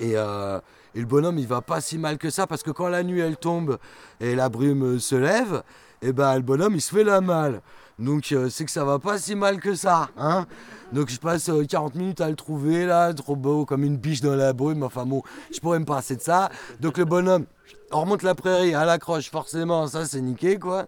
et, 0.00 0.12
et 0.12 1.00
le 1.00 1.06
bonhomme, 1.06 1.38
il 1.38 1.46
va 1.46 1.60
pas 1.60 1.80
si 1.80 1.98
mal 1.98 2.18
que 2.18 2.30
ça 2.30 2.46
parce 2.46 2.62
que 2.62 2.70
quand 2.70 2.88
la 2.88 3.02
nuit 3.02 3.20
elle 3.20 3.36
tombe 3.36 3.78
et 4.20 4.34
la 4.34 4.48
brume 4.48 5.00
se 5.00 5.16
lève, 5.16 5.62
et 6.00 6.08
eh 6.08 6.12
ben 6.12 6.36
le 6.36 6.42
bonhomme 6.42 6.74
il 6.74 6.80
se 6.80 6.94
fait 6.94 7.04
la 7.04 7.20
malle. 7.20 7.60
Donc 7.98 8.32
c'est 8.50 8.64
que 8.64 8.70
ça 8.70 8.84
va 8.84 9.00
pas 9.00 9.18
si 9.18 9.34
mal 9.34 9.58
que 9.60 9.74
ça, 9.74 10.10
hein. 10.16 10.46
Donc 10.92 11.10
je 11.10 11.18
passe 11.18 11.50
40 11.68 11.94
euh, 11.94 11.98
minutes 11.98 12.20
à 12.20 12.30
le 12.30 12.36
trouver 12.36 12.86
là, 12.86 13.12
trop 13.12 13.34
beau 13.34 13.66
comme 13.66 13.82
une 13.82 13.96
biche 13.96 14.20
dans 14.20 14.36
la 14.36 14.52
brume. 14.52 14.84
Enfin 14.84 15.04
bon, 15.04 15.22
je 15.52 15.58
pourrais 15.58 15.80
me 15.80 15.84
passer 15.84 16.14
de 16.14 16.22
ça. 16.22 16.48
Donc 16.80 16.96
le 16.96 17.04
bonhomme, 17.04 17.46
on 17.90 18.02
remonte 18.02 18.22
la 18.22 18.36
prairie 18.36 18.74
à 18.74 18.84
l'accroche 18.84 19.30
forcément, 19.30 19.88
ça 19.88 20.06
c'est 20.06 20.20
niqué 20.20 20.58
quoi. 20.58 20.86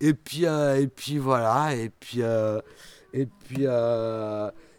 Et 0.00 0.14
puis 0.14 0.44
et 0.44 0.88
puis 0.88 1.18
voilà, 1.18 1.76
et 1.76 1.90
puis 1.90 2.22
et 3.12 3.26
puis 3.26 3.66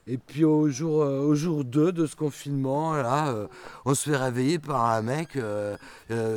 et 0.06 0.18
puis 0.18 0.44
au 0.44 0.68
jour, 0.68 1.02
euh, 1.02 1.22
au 1.22 1.34
jour 1.34 1.64
2 1.64 1.94
de 1.94 2.06
ce 2.06 2.16
confinement, 2.18 2.94
là, 2.94 3.30
euh, 3.30 3.48
on 3.86 3.94
se 3.94 4.10
fait 4.10 4.18
réveiller 4.18 4.60
par 4.60 4.86
un 4.86 5.02
mec 5.02 5.38
euh, 5.38 5.78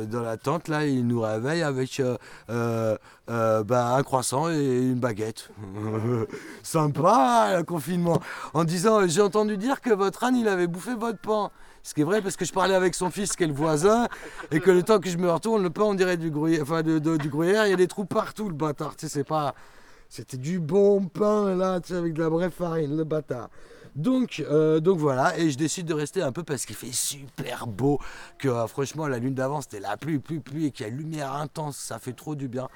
dans 0.05 0.21
la 0.21 0.37
tente. 0.37 0.69
Là, 0.69 0.85
il 0.85 1.05
nous 1.05 1.19
réveille 1.19 1.63
avec 1.63 2.01
ben, 2.47 2.97
un 3.69 4.03
croissant 4.03 4.49
et 4.49 4.55
une 4.55 4.99
baguette. 4.99 5.49
Sympa, 6.63 7.57
le 7.57 7.63
confinement. 7.63 8.21
En 8.53 8.63
disant, 8.63 9.05
j'ai 9.05 9.21
entendu 9.21 9.57
dire 9.57 9.81
que 9.81 9.93
votre 9.93 10.23
âne, 10.23 10.37
il 10.37 10.47
avait 10.47 10.67
bouffé 10.67 10.95
votre 10.95 11.19
pain. 11.19 11.51
Ce 11.83 11.93
qui 11.93 12.01
est 12.01 12.05
vrai 12.05 12.21
parce 12.21 12.35
que 12.37 12.45
je 12.45 12.53
parlais 12.53 12.75
avec 12.75 12.95
son 12.95 13.09
fils 13.09 13.35
qui 13.35 13.43
est 13.43 13.47
le 13.47 13.53
voisin 13.53 14.07
et 14.51 14.59
que 14.59 14.71
le 14.71 14.83
temps 14.83 14.99
que 14.99 15.09
je 15.09 15.17
me 15.17 15.29
retourne, 15.29 15.63
le 15.63 15.69
pain 15.69 15.83
on 15.83 15.93
dirait 15.93 16.17
du 16.17 16.31
gruyère, 16.31 16.61
enfin 16.63 16.83
du 16.83 17.29
gruyère, 17.29 17.65
il 17.65 17.69
y 17.69 17.73
a 17.73 17.77
des 17.77 17.87
trous 17.87 18.03
partout 18.03 18.49
le 18.49 18.55
bâtard. 18.55 18.97
Tu 18.97 19.07
sais, 19.07 19.19
c'est 19.19 19.23
pas, 19.23 19.55
c'était 20.09 20.37
du 20.37 20.59
bon 20.59 21.07
pain 21.07 21.55
là, 21.55 21.79
tu 21.79 21.89
sais, 21.89 21.95
avec 21.95 22.13
de 22.13 22.23
la 22.23 22.29
vraie 22.29 22.49
farine, 22.49 22.95
le 22.95 23.03
bâtard. 23.03 23.49
Donc, 23.95 24.43
euh, 24.47 24.79
donc 24.79 24.99
voilà, 24.99 25.37
et 25.39 25.49
je 25.49 25.57
décide 25.57 25.87
de 25.87 25.93
rester 25.95 26.21
un 26.21 26.31
peu 26.31 26.43
parce 26.43 26.65
qu'il 26.67 26.75
fait 26.75 26.93
super 26.93 27.65
beau, 27.65 27.99
que 28.37 28.47
euh, 28.47 28.67
franchement 28.67 29.07
la 29.07 29.17
lune 29.17 29.33
d'avant 29.33 29.59
c'était 29.59 29.79
la 29.79 29.97
pluie, 29.97 30.19
pluie, 30.19 30.39
pluie, 30.39 30.67
et 30.67 30.71
qu'il 30.71 30.85
y 30.85 30.89
a 30.89 30.91
lumière 30.91 31.33
intense, 31.33 31.77
ça 31.77 31.97
fait 31.97 32.13
trop 32.13 32.35
du 32.35 32.47
bien. 32.47 32.69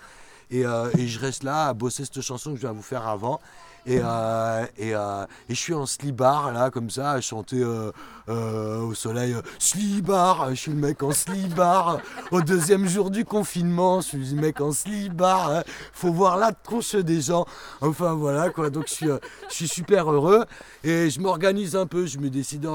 Euh, 0.54 0.90
et, 0.98 1.08
je 1.08 1.20
reste 1.20 1.44
là 1.44 1.68
à 1.68 1.74
bosser 1.74 2.04
cette 2.06 2.22
chanson 2.22 2.52
que 2.52 2.56
je 2.58 2.62
viens 2.62 2.74
vous 2.74 2.82
faire 2.82 3.08
avant. 3.08 3.40
Et, 3.88 4.00
euh, 4.00 4.66
euh, 4.80 5.26
et, 5.50 5.56
je 5.56 5.60
suis 5.60 5.74
en 5.74 5.88
slibar, 5.88 6.52
là, 6.52 6.70
comme 6.70 6.92
ça, 6.92 7.12
à 7.12 7.22
chanter 7.22 7.64
euh, 7.64 8.80
au 8.80 8.94
soleil. 8.94 9.36
slibar, 9.58 10.52
je 10.52 10.56
suis 10.56 10.72
le 10.72 10.78
mec 10.78 11.02
en 11.02 11.12
slibar. 11.12 12.00
au 12.32 12.42
deuxième 12.42 12.88
jour 12.88 13.10
du 13.10 13.26
confinement, 13.26 14.02
je 14.02 14.08
suis 14.10 14.36
le 14.36 14.40
mec 14.40 14.62
en 14.62 14.72
slibar. 14.72 15.50
Hein. 15.50 15.64
Faut 15.94 16.14
voir 16.14 16.38
la 16.38 16.52
tronche 16.52 16.96
des 16.96 17.22
gens. 17.22 17.46
Enfin, 17.82 18.14
voilà, 18.14 18.52
quoi. 18.52 18.70
Donc, 18.70 18.86
je 18.88 19.18
suis, 19.50 19.68
super 19.68 20.12
heureux. 20.12 20.46
Et 20.84 21.10
je 21.10 21.20
m'organise 21.20 21.76
un 21.76 21.88
peu. 21.88 22.06
Je 22.06 22.20
me 22.20 22.30
décide 22.30 22.68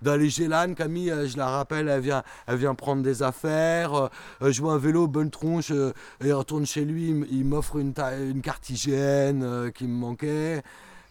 d'aller 0.00 0.30
chez 0.30 0.48
l'âne. 0.48 0.74
Camille, 0.74 1.12
je 1.26 1.36
la 1.36 1.48
rappelle, 1.48 1.88
elle 1.88 2.00
vient, 2.00 2.22
elle 2.46 2.56
vient 2.56 2.74
prendre 2.74 3.02
des 3.02 3.22
affaires. 3.22 4.08
je 4.40 4.60
vois 4.62 4.72
un 4.72 4.78
vélo, 4.78 5.06
bonne 5.06 5.30
tronche. 5.30 5.70
et 6.24 6.32
retourne 6.32 6.64
chez 6.64 6.84
lui. 6.86 7.26
Il 7.30 7.44
m'offre 7.44 7.76
une, 7.76 7.92
une 8.30 8.40
carte 8.40 8.70
hygiène 8.70 9.70
qui 9.74 9.84
me 9.86 9.94
manquait. 9.94 10.45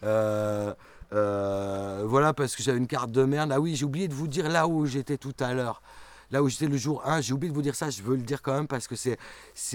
Euh, 0.02 0.74
euh, 1.12 2.04
voilà, 2.06 2.32
parce 2.32 2.56
que 2.56 2.62
j'avais 2.62 2.78
une 2.78 2.86
carte 2.86 3.10
de 3.10 3.24
merde. 3.24 3.52
Ah 3.52 3.60
oui, 3.60 3.76
j'ai 3.76 3.84
oublié 3.84 4.08
de 4.08 4.14
vous 4.14 4.28
dire 4.28 4.48
là 4.48 4.66
où 4.66 4.86
j'étais 4.86 5.18
tout 5.18 5.34
à 5.40 5.54
l'heure. 5.54 5.82
Là 6.30 6.42
où 6.42 6.48
j'étais 6.48 6.66
le 6.66 6.76
jour 6.76 7.06
1, 7.06 7.20
j'ai 7.20 7.32
oublié 7.32 7.50
de 7.50 7.54
vous 7.54 7.62
dire 7.62 7.76
ça, 7.76 7.88
je 7.90 8.02
veux 8.02 8.16
le 8.16 8.22
dire 8.22 8.42
quand 8.42 8.54
même 8.54 8.66
parce 8.66 8.88
que 8.88 8.96
c'est 8.96 9.18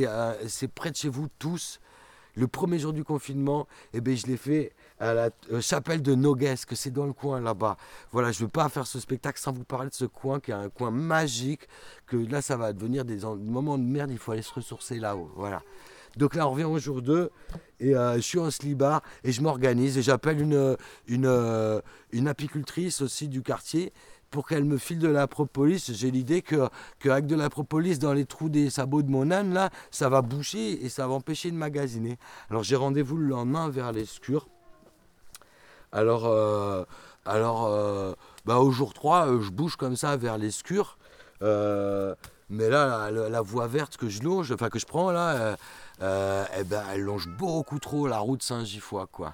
euh, 0.08 0.34
près 0.76 0.92
de 0.92 0.96
chez 0.96 1.10
vous 1.10 1.28
tous. 1.40 1.80
Le 2.36 2.48
premier 2.48 2.80
jour 2.80 2.94
du 2.94 3.04
confinement, 3.04 3.68
eh 3.94 4.00
ben, 4.00 4.16
je 4.16 4.26
l'ai 4.26 4.38
fait 4.38 4.72
à 5.00 5.14
la 5.14 5.30
chapelle 5.60 6.02
de 6.02 6.16
Nogues, 6.16 6.56
que 6.66 6.76
c'est 6.76 6.92
dans 6.92 7.06
le 7.06 7.12
coin 7.12 7.42
là-bas. 7.42 7.76
Voilà, 8.12 8.32
je 8.32 8.40
ne 8.40 8.46
veux 8.46 8.52
pas 8.52 8.70
faire 8.70 8.88
ce 8.88 9.02
spectacle 9.02 9.38
sans 9.38 9.52
vous 9.52 9.66
parler 9.66 9.90
de 9.90 9.94
ce 9.94 10.06
coin 10.06 10.40
qui 10.40 10.52
est 10.52 10.54
un 10.54 10.70
coin 10.70 10.92
magique, 10.92 11.68
que 12.08 12.16
là 12.16 12.42
ça 12.42 12.56
va 12.56 12.72
devenir 12.72 13.04
des 13.04 13.20
moments 13.26 13.78
de 13.78 13.84
merde, 13.84 14.12
il 14.12 14.18
faut 14.18 14.32
aller 14.32 14.44
se 14.44 14.54
ressourcer 14.54 14.98
là-haut. 14.98 15.30
Voilà. 15.36 15.62
Donc 16.18 16.36
là, 16.36 16.48
on 16.48 16.52
revient 16.52 16.66
au 16.66 16.78
jour 16.78 17.02
2 17.02 17.30
et 17.80 17.96
euh, 17.96 18.16
je 18.16 18.22
suis 18.22 18.40
en 18.40 18.52
slibar 18.52 19.02
et 19.24 19.32
je 19.32 19.42
m'organise 19.42 19.98
et 19.98 20.02
j'appelle 20.02 20.42
une, 20.42 20.78
une, 21.08 21.26
euh, 21.26 21.82
une 22.12 22.28
apicultrice 22.28 23.02
aussi 23.02 23.28
du 23.28 23.42
quartier 23.42 23.94
pour 24.30 24.48
qu'elle 24.48 24.64
me 24.64 24.78
file 24.78 25.00
de 25.00 25.08
la 25.08 25.28
propolis. 25.28 25.92
J'ai 25.94 26.12
l'idée 26.12 26.42
que, 26.42 26.70
avec 27.06 27.26
de 27.28 27.36
la 27.36 27.50
propolis 27.50 27.98
dans 27.98 28.14
les 28.14 28.26
trous 28.26 28.50
des 28.50 28.70
sabots 28.70 29.02
de 29.02 29.10
mon 29.10 29.32
âne, 29.32 29.54
là, 29.54 29.70
ça 29.90 30.10
va 30.10 30.22
boucher 30.22 30.86
et 30.86 30.90
ça 30.90 31.08
va 31.08 31.14
empêcher 31.14 31.52
de 31.52 31.58
magasiner. 31.58 32.18
Alors 32.50 32.64
j'ai 32.64 32.76
rendez-vous 32.76 33.18
le 33.18 33.28
lendemain 33.28 33.70
vers 33.70 33.92
l'escure. 33.92 34.48
Alors, 35.92 36.28
euh, 36.28 36.86
alors 37.26 38.16
bah, 38.46 38.60
au 38.60 38.72
jour 38.72 38.94
3, 38.94 39.42
je 39.42 39.50
bouge 39.50 39.76
comme 39.76 39.96
ça 39.96 40.16
vers 40.16 40.38
l'escure. 40.38 40.98
mais 41.42 42.70
là, 42.70 43.12
la, 43.12 43.30
la, 43.30 43.42
voie 43.42 43.68
verte 43.68 43.98
que 43.98 44.08
je 44.08 44.24
longe, 44.24 44.52
enfin 44.52 44.70
que 44.70 44.80
je 44.80 44.86
prends 44.86 45.12
là, 45.12 45.58
euh, 46.02 46.46
eh 46.58 46.64
ben, 46.64 46.84
elle 46.94 47.02
longe 47.02 47.28
beaucoup 47.28 47.80
trop 47.80 48.08
la 48.08 48.20
route 48.20 48.42
Saint-Gifois, 48.44 49.08
quoi. 49.12 49.34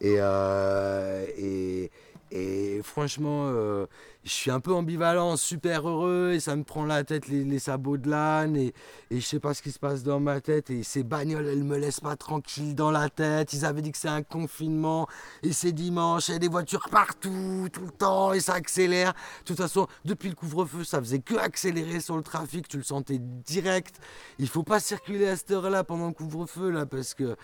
Et, 0.00 0.16
euh, 0.18 1.26
et, 1.36 1.90
et 2.30 2.80
franchement, 2.82 3.48
euh, 3.48 3.86
je 4.24 4.30
suis 4.30 4.50
un 4.50 4.60
peu 4.60 4.72
ambivalent, 4.72 5.36
super 5.36 5.88
heureux, 5.88 6.32
et 6.34 6.40
ça 6.40 6.54
me 6.54 6.62
prend 6.62 6.84
la 6.84 7.02
tête 7.02 7.26
les, 7.26 7.58
sabots 7.58 7.96
de 7.96 8.08
l'âne, 8.08 8.56
et, 8.56 8.72
et 9.10 9.20
je 9.20 9.26
sais 9.26 9.40
pas 9.40 9.52
ce 9.52 9.62
qui 9.62 9.72
se 9.72 9.80
passe 9.80 10.04
dans 10.04 10.20
ma 10.20 10.40
tête, 10.40 10.70
et 10.70 10.84
ces 10.84 11.02
bagnoles, 11.02 11.46
elles 11.46 11.64
me 11.64 11.76
laissent 11.76 12.00
pas 12.00 12.14
tranquille 12.14 12.74
dans 12.74 12.92
la 12.92 13.08
tête. 13.08 13.52
Ils 13.52 13.64
avaient 13.64 13.82
dit 13.82 13.90
que 13.90 13.98
c'est 13.98 14.08
un 14.08 14.22
confinement, 14.22 15.08
et 15.42 15.52
c'est 15.52 15.72
dimanche, 15.72 16.30
et 16.30 16.38
des 16.38 16.48
voitures 16.48 16.88
partout, 16.88 17.68
tout 17.72 17.84
le 17.84 17.90
temps, 17.90 18.32
et 18.32 18.40
ça 18.40 18.54
accélère. 18.54 19.12
De 19.40 19.44
toute 19.46 19.56
façon, 19.56 19.88
depuis 20.04 20.28
le 20.28 20.36
couvre-feu, 20.36 20.84
ça 20.84 21.00
faisait 21.00 21.20
que 21.20 21.34
accélérer 21.34 22.00
sur 22.00 22.16
le 22.16 22.22
trafic, 22.22 22.68
tu 22.68 22.76
le 22.76 22.84
sentais 22.84 23.18
direct. 23.18 23.96
Il 24.38 24.48
faut 24.48 24.62
pas 24.62 24.78
circuler 24.78 25.28
à 25.28 25.36
cette 25.36 25.50
heure-là 25.50 25.82
pendant 25.82 26.06
le 26.06 26.14
couvre-feu, 26.14 26.70
là, 26.70 26.86
parce 26.86 27.14
que, 27.14 27.36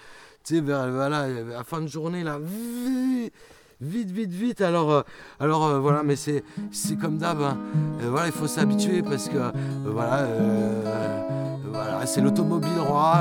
tu 0.45 0.57
sais, 0.57 0.61
vers, 0.61 0.88
voilà, 0.91 1.23
à 1.23 1.29
la 1.29 1.64
fin 1.64 1.81
de 1.81 1.88
journée, 1.88 2.23
là, 2.23 2.38
vite, 3.81 4.11
vite, 4.11 4.31
vite. 4.31 4.61
Alors, 4.61 4.91
euh, 4.91 5.03
alors 5.41 5.67
euh, 5.67 5.79
voilà, 5.79 6.03
mais 6.03 6.17
c'est, 6.17 6.43
comme 7.01 7.19
d'hab. 7.19 7.41
Hein. 7.41 7.59
Euh, 8.03 8.11
voilà, 8.11 8.27
il 8.27 8.33
faut 8.33 8.47
s'habituer 8.47 9.03
parce 9.03 9.29
que 9.29 9.38
voilà, 9.85 10.27
voilà, 11.72 12.07
c'est 12.07 12.20
l'automobile 12.20 12.78
roi. 12.78 13.14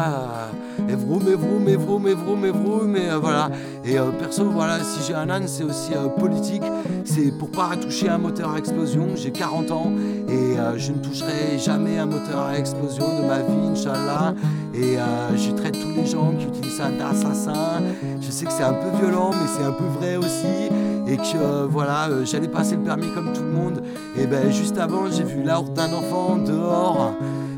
et 0.90 0.96
vroom, 0.96 1.28
et 1.28 1.36
vroom, 1.36 1.68
et 1.68 1.76
vroom, 1.76 2.08
et 2.08 2.14
vroom, 2.14 2.46
et 2.46 2.52
vroom, 2.52 2.96
et 2.96 3.10
euh, 3.10 3.18
voilà. 3.18 3.50
Et 3.86 3.98
euh, 3.98 4.12
perso, 4.12 4.46
voilà, 4.50 4.84
si 4.84 5.06
j'ai 5.08 5.14
un 5.14 5.30
âne, 5.30 5.48
c'est 5.48 5.64
aussi 5.64 5.94
euh, 5.94 6.08
politique. 6.08 6.64
C'est 7.06 7.32
pour 7.38 7.50
pas 7.52 7.76
toucher 7.76 8.10
un 8.10 8.18
moteur 8.18 8.52
à 8.52 8.58
explosion. 8.58 9.10
J'ai 9.16 9.32
40 9.32 9.72
ans 9.72 9.92
et 10.28 10.60
euh, 10.60 10.78
je 10.78 10.92
ne 10.92 10.98
toucherai 10.98 11.58
jamais 11.58 11.98
un 11.98 12.06
moteur 12.06 12.42
à 12.42 12.58
explosion 12.58 13.06
de 13.22 13.26
ma 13.26 13.40
vie, 13.40 13.68
Inch'Allah. 13.72 14.34
Et 14.74 15.00
euh, 15.00 15.36
je 15.36 15.52
traite 15.52 15.80
tous 15.80 15.94
les 15.96 16.06
gens 16.06 16.34
qui 16.38 16.46
utilisent 16.46 16.78
ça 16.78 16.90
d'assassins. 16.92 17.82
Je 18.22 18.30
sais 18.30 18.46
que 18.46 18.52
c'est 18.52 18.64
un 18.64 18.74
peu 18.74 18.90
violent, 19.00 19.32
mais 19.32 19.48
c'est 19.48 19.64
un 19.64 19.72
peu 19.72 19.86
vrai 19.86 20.18
aussi. 20.18 20.70
Et 21.08 21.18
que 21.18 21.38
euh, 21.38 21.68
voilà, 21.68 22.10
euh, 22.10 22.26
j'allais 22.26 22.48
passer 22.48 22.76
le 22.76 22.84
permis 22.84 23.08
comme 23.14 23.34
tout 23.34 23.42
le 23.42 23.52
monde. 23.52 23.82
Et 24.18 24.28
ben 24.28 24.52
juste 24.52 24.78
avant, 24.78 25.10
j'ai 25.10 25.24
vu 25.24 25.42
la 25.44 25.62
d'un 25.62 25.94
enfant 25.94 26.38
dehors 26.38 27.14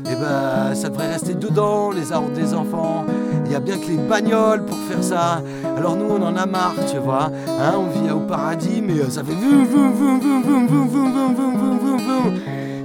et 0.06 0.14
ben 0.14 0.74
ça 0.74 0.88
devrait 0.88 1.12
rester 1.12 1.34
dedans, 1.34 1.90
les 1.90 2.12
arbres 2.12 2.32
des 2.32 2.54
enfants. 2.54 3.04
Il 3.46 3.52
y 3.52 3.54
a 3.54 3.60
bien 3.60 3.78
que 3.78 3.86
les 3.86 3.96
bagnoles 3.96 4.64
pour 4.64 4.76
faire 4.76 5.02
ça. 5.02 5.42
Alors 5.76 5.96
nous, 5.96 6.06
on 6.06 6.22
en 6.22 6.36
a 6.36 6.46
marre, 6.46 6.74
tu 6.90 6.98
vois. 6.98 7.30
Hein, 7.48 7.74
on 7.76 7.86
vit 7.86 8.10
au 8.10 8.20
paradis, 8.20 8.82
mais 8.82 9.10
ça 9.10 9.22
fait 9.24 9.34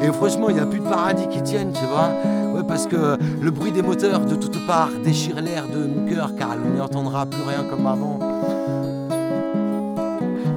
et 0.06 0.12
franchement, 0.12 0.50
il 0.50 0.56
n'y 0.56 0.62
a 0.62 0.66
plus 0.66 0.80
de 0.80 0.88
paradis 0.88 1.28
qui 1.28 1.42
tiennent, 1.42 1.72
tu 1.74 1.86
vois. 1.86 2.10
Ouais, 2.54 2.64
parce 2.68 2.86
que 2.86 3.18
le 3.42 3.52
bruit 3.52 3.72
des 3.72 3.82
moteurs 3.82 4.22
de 4.22 4.36
toutes 4.36 4.66
parts 4.68 4.92
déchire 5.04 5.42
l'air 5.42 5.64
de 5.68 5.86
mon 5.88 6.08
cœur, 6.08 6.32
car 6.38 6.50
on 6.64 6.76
n'y 6.76 6.82
entendra 6.82 7.26
plus 7.26 7.42
rien 7.42 7.64
comme 7.70 7.88
avant. 7.88 8.20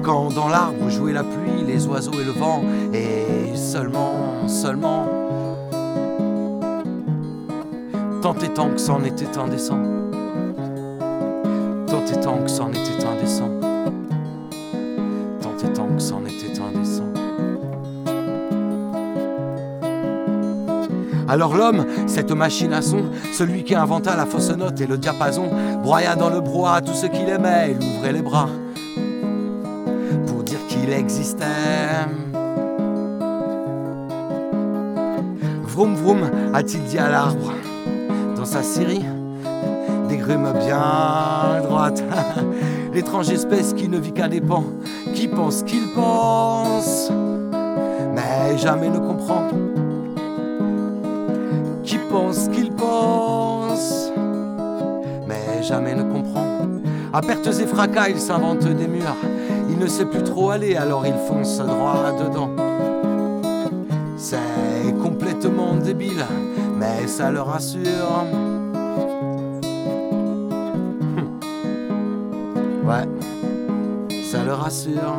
Quand 0.03 0.33
dans 0.33 0.47
l'arbre 0.47 0.89
jouait 0.89 1.13
la 1.13 1.23
pluie, 1.23 1.63
les 1.65 1.87
oiseaux 1.87 2.13
et 2.13 2.23
le 2.23 2.31
vent, 2.31 2.61
et 2.93 3.55
seulement, 3.55 4.47
seulement. 4.47 5.18
Tant 8.29 8.45
et 8.45 8.49
tant 8.49 8.69
que 8.69 8.77
c'en 8.77 9.03
était 9.03 9.39
indécent. 9.39 9.79
Tant 11.87 12.05
et 12.05 12.19
tant 12.21 12.37
que 12.37 12.47
c'en 12.47 12.69
était 12.69 13.03
indécent. 13.03 13.49
Tant 15.41 15.67
et 15.67 15.73
tant 15.73 15.87
que 15.87 15.99
c'en 15.99 16.23
était 16.25 16.61
indécent. 16.61 17.05
Alors 21.27 21.57
l'homme, 21.57 21.87
cette 22.05 22.31
machine 22.31 22.71
à 22.73 22.83
son, 22.83 23.05
celui 23.33 23.63
qui 23.63 23.73
inventa 23.73 24.15
la 24.15 24.27
fausse 24.27 24.55
note 24.55 24.79
et 24.79 24.85
le 24.85 24.99
diapason, 24.99 25.49
broya 25.81 26.15
dans 26.15 26.29
le 26.29 26.39
brouhaha 26.39 26.81
tout 26.81 26.93
ce 26.93 27.07
qu'il 27.07 27.29
aimait, 27.29 27.75
il 27.81 27.97
ouvrait 27.97 28.13
les 28.13 28.21
bras 28.21 28.49
pour 30.27 30.43
dire 30.43 30.59
qu'il 30.67 30.93
existait. 30.93 31.45
Vroom 35.63 35.95
vroom, 35.95 36.29
a-t-il 36.53 36.83
dit 36.83 36.99
à 36.99 37.09
l'arbre, 37.09 37.53
sa 38.49 38.63
scierie, 38.63 39.05
des 40.07 40.17
grumes 40.17 40.51
bien 40.65 41.61
droites. 41.61 42.03
L'étrange 42.95 43.29
espèce 43.29 43.73
qui 43.73 43.87
ne 43.87 43.99
vit 43.99 44.11
qu'à 44.11 44.27
des 44.27 44.41
pans, 44.41 44.63
qui 45.13 45.27
pense 45.27 45.61
qu'il 45.61 45.93
pense, 45.93 47.11
mais 48.15 48.57
jamais 48.57 48.89
ne 48.89 48.97
comprend. 48.97 49.43
Qui 51.83 51.99
pense 52.09 52.49
qu'il 52.49 52.71
pense, 52.71 54.11
mais 55.27 55.61
jamais 55.61 55.93
ne 55.93 56.11
comprend. 56.11 56.47
À 57.13 57.21
pertes 57.21 57.45
et 57.47 57.67
fracas, 57.67 58.09
il 58.09 58.19
s'invente 58.19 58.65
des 58.65 58.87
murs. 58.87 59.15
Il 59.69 59.77
ne 59.77 59.85
sait 59.85 60.05
plus 60.05 60.23
trop 60.23 60.49
aller, 60.49 60.75
alors 60.75 61.05
il 61.05 61.13
fonce 61.27 61.59
droit 61.59 62.13
dedans. 62.19 62.49
C'est 64.17 64.37
complètement 65.03 65.75
débile, 65.75 66.25
mais 66.79 67.07
ça 67.07 67.29
le 67.29 67.41
rassure. 67.41 68.25
Hum. 71.01 71.39
Ouais, 72.87 73.07
ça 74.31 74.43
le 74.43 74.53
rassure. 74.53 75.15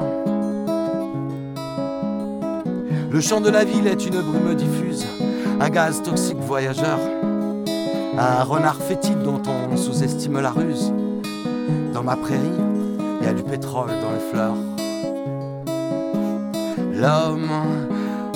Le 3.10 3.20
chant 3.20 3.40
de 3.40 3.50
la 3.50 3.64
ville 3.64 3.86
est 3.86 4.06
une 4.06 4.20
brume 4.22 4.54
diffuse, 4.54 5.04
un 5.60 5.68
gaz 5.68 6.00
toxique 6.02 6.38
voyageur, 6.38 6.98
un 8.16 8.44
renard 8.44 8.76
fétide 8.76 9.22
dont 9.22 9.42
on 9.46 9.76
sous-estime 9.76 10.40
la 10.40 10.50
ruse. 10.50 10.92
Dans 11.92 12.02
ma 12.02 12.16
prairie, 12.16 12.58
il 13.20 13.26
y 13.26 13.28
a 13.28 13.34
du 13.34 13.42
pétrole 13.42 13.90
dans 14.00 14.12
les 14.12 14.20
fleurs. 14.32 14.54
L'homme 16.94 17.50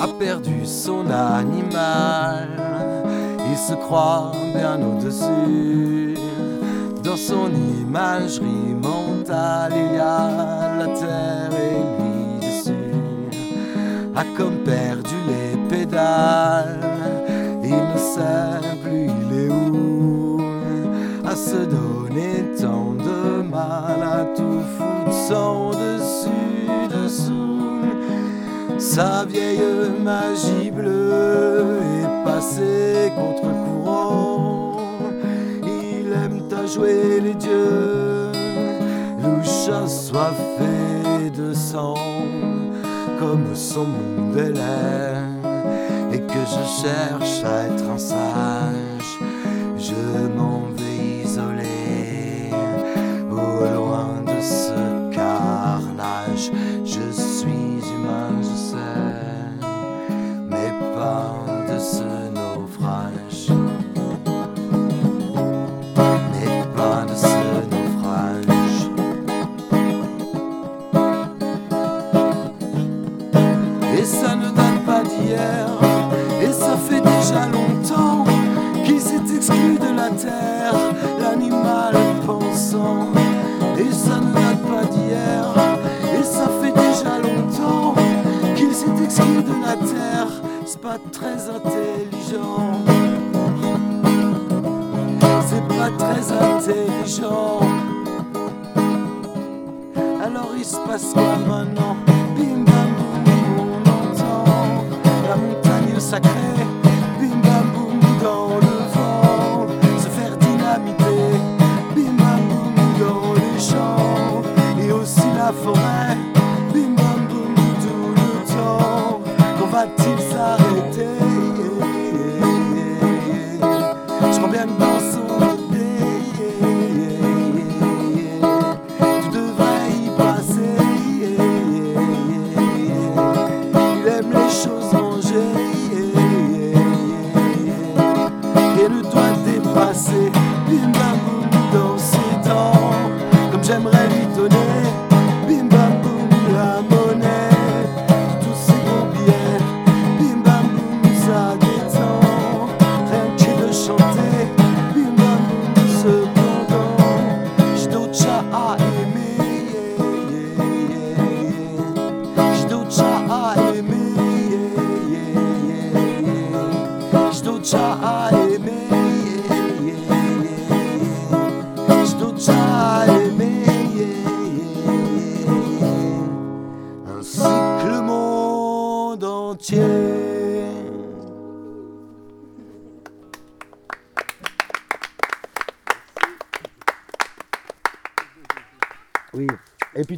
a 0.01 0.09
perdu 0.19 0.67
son 0.67 1.09
animal, 1.11 2.49
il 3.55 3.59
se 3.59 3.75
croit 3.75 4.33
bien 4.53 4.79
au-dessus. 4.83 6.19
Dans 7.05 7.17
son 7.17 7.49
imagerie 7.81 8.75
mentale, 8.89 9.73
il 9.77 9.97
y 9.97 10.01
a 10.01 10.77
la 10.81 10.89
terre 11.01 11.53
et 11.69 11.81
lui 11.97 12.47
dessus. 12.47 12.95
A 14.17 14.25
comme 14.37 14.59
perdu 14.65 15.19
les 15.31 15.53
pédales, 15.69 16.81
il 17.63 17.81
ne 17.93 17.99
sait 18.13 18.77
plus 18.83 19.07
il 19.21 19.31
est 19.45 19.51
où. 19.51 20.41
À 21.25 21.37
se 21.37 21.61
donner 21.77 22.37
tant 22.61 22.93
de 23.09 23.43
mal, 23.57 24.01
à 24.03 24.25
tout 24.37 24.63
foutre 24.75 25.17
sans 25.29 25.71
dessus 25.71 26.67
dessous. 26.95 27.55
Sa 28.79 29.25
vieille 29.25 29.61
magie 30.03 30.71
bleue 30.71 31.79
est 32.01 32.25
passée 32.25 33.13
contre 33.17 33.44
jouer 36.75 37.21
les 37.21 37.35
dieux, 37.35 38.33
louche 39.23 39.69
assoiffé 39.69 41.31
de 41.31 41.55
sang, 41.55 41.95
comme 43.19 43.55
son 43.55 43.85
monde 43.85 44.37
est 44.37 46.15
et 46.15 46.21
que 46.21 46.43
je 46.55 46.83
cherche 46.83 47.45
à 47.45 47.67
être 47.67 47.89
un. 47.91 48.74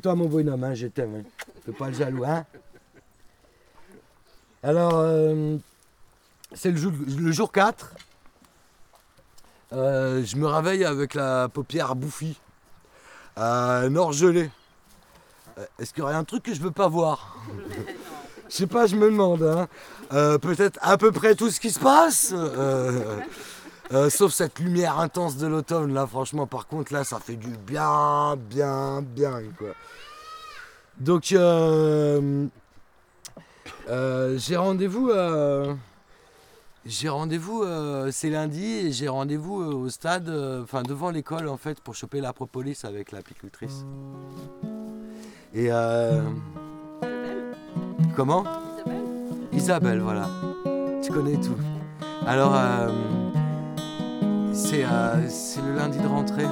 Toi, 0.07 0.15
mon 0.15 0.27
bonhomme, 0.27 0.63
hein, 0.63 0.73
je 0.73 0.87
t'aime. 0.87 1.25
Pas 1.77 1.89
le 1.89 1.95
jaloux, 1.95 2.25
hein 2.25 2.45
Alors, 4.63 4.93
euh, 4.95 5.57
c'est 6.53 6.71
le 6.71 6.77
jour, 6.77 6.93
le 7.19 7.33
jour 7.33 7.51
4. 7.51 7.91
Euh, 9.73 10.23
je 10.25 10.37
me 10.37 10.47
réveille 10.47 10.85
avec 10.85 11.15
la 11.15 11.49
paupière 11.49 11.97
bouffie. 11.97 12.39
Euh, 13.37 13.89
nord 13.89 14.13
gelé. 14.13 14.49
Euh, 15.59 15.65
Est-ce 15.81 15.93
qu'il 15.93 16.03
y 16.03 16.05
aurait 16.05 16.15
un 16.15 16.23
truc 16.23 16.45
que 16.45 16.55
je 16.55 16.63
veux 16.63 16.71
pas 16.71 16.87
voir? 16.87 17.37
Je 18.49 18.55
sais 18.55 18.69
pas, 18.69 18.87
je 18.87 18.95
me 18.95 19.07
demande. 19.11 19.43
hein. 19.43 19.67
Peut-être 20.39 20.79
à 20.83 20.97
peu 20.99 21.11
près 21.11 21.35
tout 21.35 21.51
ce 21.51 21.59
qui 21.59 21.73
se 21.73 21.81
passe. 21.81 22.33
sauf 24.11 24.33
cette 24.33 24.61
lumière 24.61 25.01
intense 25.01 25.37
de 25.37 25.49
l'automne, 25.49 25.93
là, 25.93 26.07
franchement, 26.07 26.47
par 26.47 26.69
contre, 26.69 26.93
là, 26.93 27.03
ça 27.03 27.19
fait 27.19 27.35
du 27.35 27.49
bien, 27.49 28.37
bien, 28.37 29.03
bien, 29.03 29.43
quoi. 29.59 29.75
Donc, 30.99 31.33
euh, 31.33 32.47
euh, 33.89 34.39
j'ai 34.39 34.57
rendez-vous, 34.57 35.11
euh, 35.11 35.75
j'ai 36.87 37.09
rendez-vous, 37.09 37.63
euh, 37.63 38.11
c'est 38.11 38.31
lundi, 38.31 38.65
et 38.65 38.93
j'ai 38.93 39.09
rendez-vous 39.09 39.57
au 39.57 39.89
stade, 39.91 40.29
enfin, 40.63 40.83
devant 40.83 41.11
l'école, 41.11 41.49
en 41.49 41.59
fait, 41.59 41.81
pour 41.81 41.95
choper 41.95 42.21
la 42.21 42.33
propolis 42.33 42.81
avec 42.85 43.13
l'apicultrice. 43.13 43.85
Et, 45.55 45.69
euh, 45.71 46.23
comment 48.15 48.45
Isabelle, 49.53 50.01
voilà. 50.01 50.29
Tu 51.03 51.13
connais 51.13 51.37
tout. 51.37 51.57
Alors, 52.27 52.55
c'est 54.53 54.85
c'est 55.29 55.61
le 55.61 55.75
lundi 55.77 55.99
de 55.99 56.07
rentrée. 56.07 56.47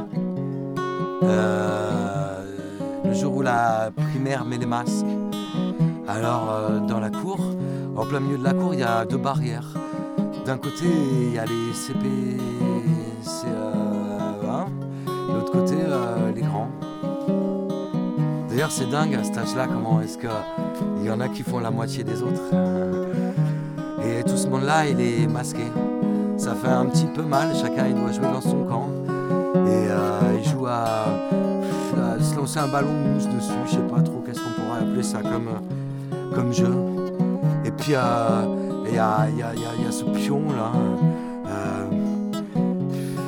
Euh, 1.23 2.44
le 3.05 3.13
jour 3.13 3.37
où 3.37 3.43
la 3.43 3.91
primaire 3.95 4.45
met 4.45 4.59
les 4.59 4.67
masques. 4.67 5.07
Alors, 6.09 6.51
euh, 6.51 6.81
dans 6.81 7.01
la 7.01 7.11
cour, 7.11 7.39
en 7.97 8.07
plein 8.07 8.21
milieu 8.21 8.39
de 8.39 8.45
la 8.45 8.53
cour, 8.53 8.75
il 8.75 8.81
y 8.81 8.83
a 8.83 9.05
deux 9.05 9.19
barrières. 9.19 9.69
D'un 10.47 10.59
côté, 10.59 10.85
il 10.85 11.35
y 11.35 11.39
a 11.39 11.45
les 11.45 11.73
CP, 11.73 12.07
c'est 13.23 13.47
euh, 13.47 14.51
hein. 14.51 14.67
de 15.07 15.35
l'autre 15.35 15.53
côté, 15.53 15.75
euh, 15.79 16.33
les 16.35 16.43
grands. 16.43 16.69
D'ailleurs, 18.49 18.71
c'est 18.71 18.89
dingue 18.91 19.15
à 19.15 19.25
cet 19.25 19.39
âge-là, 19.39 19.67
comment 19.67 20.01
est-ce 20.01 20.19
qu'il 20.19 21.05
y 21.05 21.11
en 21.11 21.21
a 21.21 21.29
qui 21.29 21.43
font 21.43 21.59
la 21.59 21.71
moitié 21.71 22.05
des 22.05 22.23
autres. 22.23 22.43
Et 24.05 24.23
tout 24.23 24.37
ce 24.37 24.47
monde-là, 24.49 24.87
il 24.87 25.01
est 25.01 25.27
masqué. 25.27 25.65
Ça 26.37 26.55
fait 26.55 26.69
un 26.69 26.87
petit 26.87 27.07
peu 27.07 27.23
mal, 27.23 27.55
chacun 27.55 27.87
il 27.89 27.95
doit 27.95 28.13
jouer 28.13 28.31
dans 28.31 28.41
son 28.41 28.65
camp. 28.65 28.89
Et 29.67 29.89
il 30.39 30.49
joue 30.49 30.67
à, 30.67 31.07
un 32.57 32.69
ballon 32.69 32.89
de 32.93 33.09
mousse 33.15 33.27
dessus, 33.27 33.53
je 33.67 33.71
sais 33.73 33.77
pas 33.79 34.01
trop 34.03 34.23
qu'est-ce 34.25 34.39
qu'on 34.41 34.51
pourrait 34.63 34.81
appeler 34.83 35.03
ça 35.03 35.19
comme, 35.23 35.49
euh, 35.49 36.35
comme 36.35 36.53
jeu. 36.53 36.71
Et 37.65 37.71
puis 37.71 37.95
euh, 37.95 38.45
il 38.89 38.95
y, 38.95 38.99
a, 38.99 39.27
y 39.37 39.43
a- 39.43 39.55
y 39.55 39.87
a- 39.89 39.91
ce 39.93 40.05
pion 40.05 40.43
là. 40.57 40.71
euh, 41.47 41.85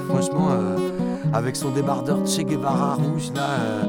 franchement, 0.08 0.48
avec 1.32 1.56
son 1.56 1.70
débardeur 1.70 2.18
de 2.18 2.26
Che 2.26 2.42
Guevara 2.44 2.94
rouge 2.94 3.30
là. 3.34 3.86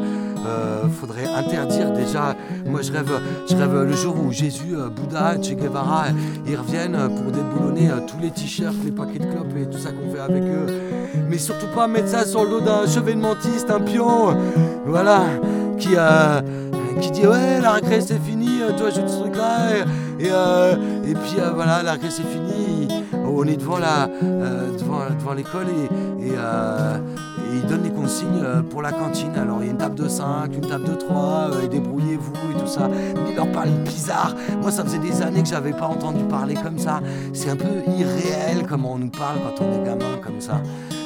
faudrait 1.01 1.25
interdire 1.28 1.91
déjà. 1.91 2.34
Moi, 2.65 2.82
je 2.82 2.91
rêve, 2.93 3.11
je 3.49 3.55
rêve 3.55 3.84
le 3.84 3.93
jour 3.93 4.15
où 4.25 4.32
Jésus, 4.32 4.75
Bouddha, 4.95 5.36
Che 5.41 5.53
Guevara, 5.55 6.05
ils 6.47 6.55
reviennent 6.55 6.97
pour 7.15 7.32
déboulonner 7.32 7.89
tous 8.07 8.17
les 8.21 8.32
t-shirts, 8.32 8.75
les 8.86 8.91
paquets 8.91 9.19
de 9.19 9.25
clopes 9.25 9.55
et 9.57 9.65
tout 9.69 9.78
ça 9.78 9.89
qu'on 9.91 10.09
fait 10.13 10.19
avec 10.21 10.43
eux. 10.43 10.67
Mais 11.30 11.38
surtout 11.38 11.68
pas 11.68 11.88
mettre 11.88 12.10
ça 12.10 12.26
sur 12.26 12.43
le 12.43 12.49
dos 12.49 12.60
d'un 12.62 12.88
chevènementiste, 12.88 13.70
un 13.70 13.80
pion, 13.80 14.36
voilà, 14.86 15.22
qui 15.78 15.89
euh, 15.95 16.41
qui 17.01 17.12
dit 17.12 17.28
ouais 17.28 17.62
la 17.62 17.74
récré 17.74 18.01
c'est 18.01 18.20
fini, 18.20 18.62
euh, 18.62 18.76
toi 18.78 18.89
joue 18.89 19.08
ce 19.08 19.20
truc 19.20 19.36
là 19.36 19.76
et, 20.20 20.26
et, 20.26 20.30
euh, 20.32 20.76
puis 21.03 21.38
voilà 21.53 21.84
la 21.84 21.93
récré 21.93 22.10
c'est 22.10 22.24
fini, 22.24 22.88
on 23.14 23.43
est 23.43 23.58
devant 23.58 23.78
la 23.78 24.08
devant, 24.80 25.01
devant 25.18 25.34
l'école 25.34 25.68
et, 25.70 26.26
et, 26.26 26.34
et 27.47 27.55
il 27.55 27.66
donne 27.68 27.84
les 27.84 27.91
consignes 27.91 28.43
pour 28.70 28.82
la 28.82 28.91
cantine. 28.91 29.36
Alors 29.36 29.60
il 29.62 29.66
y 29.66 29.70
a 29.70 29.72
une 29.72 29.78
table 29.78 29.95
de 29.95 30.08
5, 30.08 30.53
une 30.53 30.68
table 30.68 30.86
de 30.86 30.95
3, 30.95 31.51
euh, 31.53 31.62
et 31.64 31.68
débrouillez-vous 31.68 32.34
et 32.51 32.60
tout 32.60 32.68
ça. 32.68 32.88
Mais 32.89 33.32
il 33.32 33.36
leur 33.36 33.51
parle 33.51 33.70
bizarre. 33.86 34.36
Moi 34.62 34.72
ça 34.72 34.84
faisait 34.84 34.99
des 34.99 35.22
années 35.22 35.43
que 35.43 35.49
j'avais 35.49 35.72
pas 35.74 35.86
entendu 35.86 36.24
parler 36.26 36.55
comme 36.55 36.78
ça. 36.78 37.01
C'est 37.34 37.49
un 37.49 37.55
peu 37.55 37.68
irréel 37.88 38.66
comment 38.68 38.93
on 38.93 38.97
nous 38.97 39.10
parle 39.10 39.38
quand 39.39 39.64
on 39.64 39.82
est 39.82 39.86
gamin 39.86 40.18
comme 40.24 40.41
ça. 40.41 40.62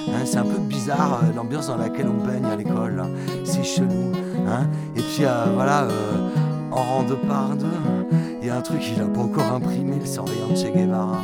Hein, 0.10 0.26
c'est 0.26 0.38
un 0.38 0.44
peu 0.44 0.58
bizarre 0.58 1.22
euh, 1.24 1.34
l'ambiance 1.36 1.68
dans 1.68 1.78
laquelle 1.78 2.08
on 2.08 2.26
baigne 2.26 2.46
à 2.46 2.56
l'école. 2.56 2.96
là. 2.96 3.06
C'est 3.44 3.64
chelou. 3.64 4.12
Hein 4.48 4.68
et 4.96 5.02
puis 5.02 5.26
euh, 5.26 5.46
voilà, 5.54 5.84
euh, 5.84 6.30
en 6.72 6.82
rang 6.82 7.04
de 7.04 7.16
par 7.16 7.50
deux, 7.56 7.68
il 8.42 8.48
y 8.48 8.50
a 8.50 8.58
un 8.58 8.62
truc 8.62 8.80
qu'il 8.80 9.02
a 9.02 9.06
pas 9.06 9.22
encore 9.22 9.52
imprimé, 9.54 9.98
le 10.00 10.06
surveillant 10.06 10.48
de 10.50 10.56
Che 10.56 10.74
Guevara. 10.74 11.20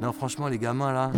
Non 0.00 0.12
franchement 0.12 0.48
les 0.48 0.58
gamins 0.58 0.92
là. 0.92 1.10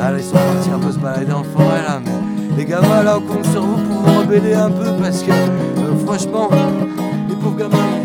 Ah 0.00 0.12
là 0.12 0.18
ils 0.18 0.24
sont 0.24 0.34
partis 0.34 0.70
un 0.70 0.78
peu 0.78 0.92
se 0.92 0.98
balader 0.98 1.32
en 1.32 1.42
forêt 1.42 1.82
là 1.82 1.98
mais 2.04 2.56
les 2.56 2.64
gamins 2.64 3.02
là 3.02 3.18
on 3.18 3.20
compte 3.22 3.46
sur 3.46 3.62
vous 3.62 3.82
pour 3.88 4.02
vous 4.02 4.20
rebeller 4.20 4.54
un 4.54 4.70
peu 4.70 4.92
parce 5.00 5.22
que 5.22 5.32
franchement 6.04 6.50
les 7.28 7.34
pauvres 7.36 7.56
gamins 7.56 8.03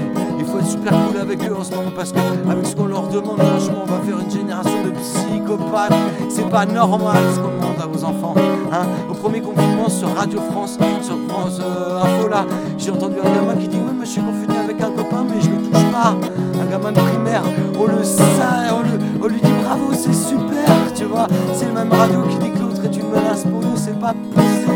super 0.69 0.91
cool 0.91 1.17
avec 1.21 1.39
eux 1.49 1.55
en 1.59 1.63
ce 1.63 1.71
moment 1.71 1.91
parce 1.95 2.11
que 2.11 2.19
avec 2.49 2.65
ce 2.65 2.75
qu'on 2.75 2.85
leur 2.85 3.07
demande 3.07 3.39
franchement 3.41 3.83
on 3.83 3.91
va 3.91 3.99
faire 4.05 4.19
une 4.19 4.31
génération 4.31 4.83
de 4.85 4.91
psychopathes. 4.91 5.93
C'est 6.29 6.49
pas 6.49 6.65
normal 6.65 7.17
ce 7.33 7.39
qu'on 7.39 7.49
demande 7.57 7.81
à 7.81 7.87
vos 7.87 8.03
enfants 8.03 8.35
hein. 8.71 8.85
au 9.09 9.13
premier 9.13 9.41
confinement 9.41 9.89
sur 9.89 10.13
Radio 10.15 10.39
France 10.51 10.77
sur 11.01 11.17
France 11.29 11.59
euh, 11.61 12.01
Info 12.03 12.27
là 12.29 12.45
j'ai 12.77 12.91
entendu 12.91 13.15
un 13.19 13.29
gamin 13.35 13.55
qui 13.59 13.67
dit 13.67 13.77
ouais 13.77 13.93
mais 13.97 14.05
je 14.05 14.11
suis 14.11 14.21
confiné 14.21 14.57
avec 14.57 14.79
un 14.81 14.91
copain 14.91 15.25
mais 15.27 15.41
je 15.41 15.49
le 15.49 15.57
touche 15.57 15.91
pas. 15.91 16.15
Un 16.61 16.65
gamin 16.71 16.91
de 16.91 16.99
primaire 16.99 17.43
on 17.79 17.85
le 17.87 18.03
sait 18.03 18.23
on, 18.71 18.81
le- 18.83 19.23
on 19.23 19.27
lui 19.27 19.41
dit 19.41 19.51
bravo 19.63 19.91
c'est 19.93 20.13
super 20.13 20.69
tu 20.95 21.05
vois. 21.05 21.27
C'est 21.53 21.65
le 21.67 21.73
même 21.73 21.91
radio 21.91 22.21
qui 22.29 22.37
dit 22.37 22.51
que 22.51 22.59
l'autre 22.59 22.83
est 22.83 22.95
une 22.97 23.09
menace 23.09 23.43
pour 23.43 23.61
nous 23.61 23.75
c'est 23.75 23.97
pas 23.99 24.13
possible. 24.35 24.73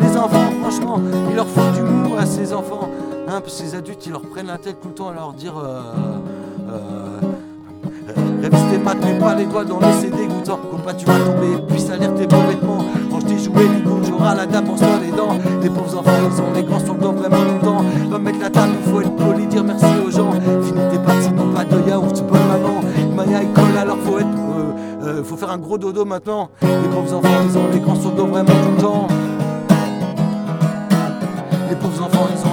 Les 0.00 0.16
enfants 0.16 0.50
franchement 0.60 1.00
il 1.30 1.36
leur 1.36 1.46
faut 1.46 1.70
du 1.74 1.82
mou 1.82 2.14
à 2.18 2.26
ces 2.26 2.52
enfants 2.52 2.88
hein, 3.30 3.40
parce 3.40 3.60
que 3.60 3.64
ces 3.66 3.74
adultes 3.74 4.04
ils 4.06 4.12
leur 4.12 4.22
prennent 4.22 4.48
la 4.48 4.58
tête 4.58 4.80
tout 4.80 4.88
le 4.88 4.94
temps 4.94 5.08
à 5.08 5.14
leur 5.14 5.32
dire 5.32 5.56
euh, 5.56 5.80
euh, 6.70 7.20
Rêve 8.42 8.54
tes 8.70 8.78
pattes, 8.78 9.04
mets 9.04 9.18
pas 9.18 9.34
les 9.34 9.44
doigts 9.46 9.64
dans 9.64 9.78
les 9.78 9.92
c'est 10.00 10.10
dégoûtant. 10.10 10.58
Compas, 10.70 10.94
tu 10.94 11.04
vas 11.04 11.18
tomber 11.18 11.62
puis 11.68 11.78
salir 11.78 12.14
tes 12.14 12.26
beaux 12.26 12.40
vêtements. 12.48 12.84
Range 13.10 13.24
tes 13.24 13.38
jouets, 13.38 13.68
dis 13.68 13.82
bonjour 13.84 14.22
à 14.22 14.34
la 14.34 14.46
dame, 14.46 14.64
pense 14.64 14.80
toi 14.80 14.88
les 15.00 15.12
dents. 15.12 15.36
Les 15.62 15.68
pauvres 15.68 15.98
enfants, 15.98 16.10
ils 16.32 16.40
ont 16.40 16.52
les 16.54 16.62
grands 16.62 16.80
sur 16.80 16.94
le 16.94 17.00
dos 17.00 17.12
vraiment 17.12 17.44
longtemps. 17.44 17.84
Va 18.08 18.18
mettre 18.18 18.40
la 18.40 18.50
table, 18.50 18.72
faut 18.90 19.00
être 19.02 19.14
poli, 19.14 19.46
dire 19.46 19.62
merci 19.62 19.84
aux 20.04 20.10
gens. 20.10 20.32
Finis 20.62 20.80
tes 20.90 20.98
pâtes, 20.98 21.22
sinon 21.22 21.52
pas 21.52 21.64
de 21.64 21.88
yaourt, 21.88 22.22
bonne 22.22 22.46
maman. 22.48 22.80
Maya, 23.14 23.42
il 23.42 23.52
colle, 23.52 23.76
alors 23.78 23.98
faut 23.98 24.18
être. 24.18 24.26
euh, 24.26 24.72
euh, 25.02 25.22
faut 25.22 25.36
faire 25.36 25.50
un 25.50 25.58
gros 25.58 25.76
dodo 25.78 26.04
maintenant. 26.04 26.48
Les 26.62 26.88
pauvres 26.88 27.14
enfants, 27.14 27.28
ils 27.44 27.58
ont 27.58 27.68
les 27.72 27.80
grands 27.80 27.94
sur 28.00 28.10
le 28.10 28.16
dos 28.16 28.26
vraiment 28.26 28.46
tout 28.46 28.70
le 28.76 28.82
temps. 28.82 29.06
Les 31.68 31.76
pauvres 31.76 32.02
enfants, 32.04 32.26
ils 32.30 32.46
ont 32.48 32.49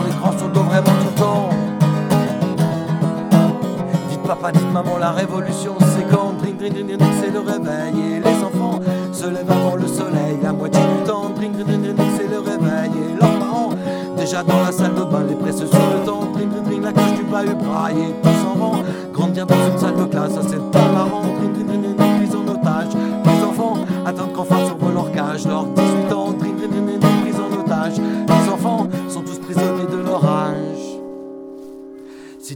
Dites 4.53 4.71
maman, 4.71 4.97
la 4.97 5.11
révolution 5.11 5.75
c'est 5.79 6.07
quand 6.09 6.31
Dring, 6.39 6.55
dring, 6.57 6.71
dring, 6.71 6.97
dring, 6.97 7.11
c'est 7.21 7.31
le 7.31 7.39
réveil 7.39 7.93
Et 7.99 8.19
les 8.19 8.43
enfants 8.43 8.79
se 9.11 9.25
lèvent 9.25 9.51
avant 9.51 9.75
le 9.75 9.85
soleil 9.87 10.37
La 10.41 10.53
moitié 10.53 10.79
du 10.79 11.03
temps, 11.05 11.29
dring, 11.35 11.51
dring, 11.51 11.65
dring, 11.65 11.93
dring, 11.93 12.11
c'est 12.17 12.29
le 12.29 12.39
réveil 12.39 12.91
Et 12.95 13.19
leurs 13.19 13.39
parents, 13.39 13.71
déjà 14.15 14.43
dans 14.43 14.61
la 14.61 14.71
salle 14.71 14.95
de 14.95 15.03
bain 15.03 15.25
Les 15.27 15.35
pressent 15.35 15.57
sur 15.57 15.65
le 15.65 16.05
temps, 16.05 16.31
dring, 16.33 16.49
dring, 16.49 16.63
dring, 16.63 16.81
la 16.81 16.93
cloche 16.93 17.15
du 17.15 17.23
bahut 17.23 17.55
braille 17.55 17.97
Et 17.99 18.21
tous 18.21 18.47
en 18.47 18.53
rang, 18.63 18.83
grandir 19.11 19.45
dans 19.45 19.55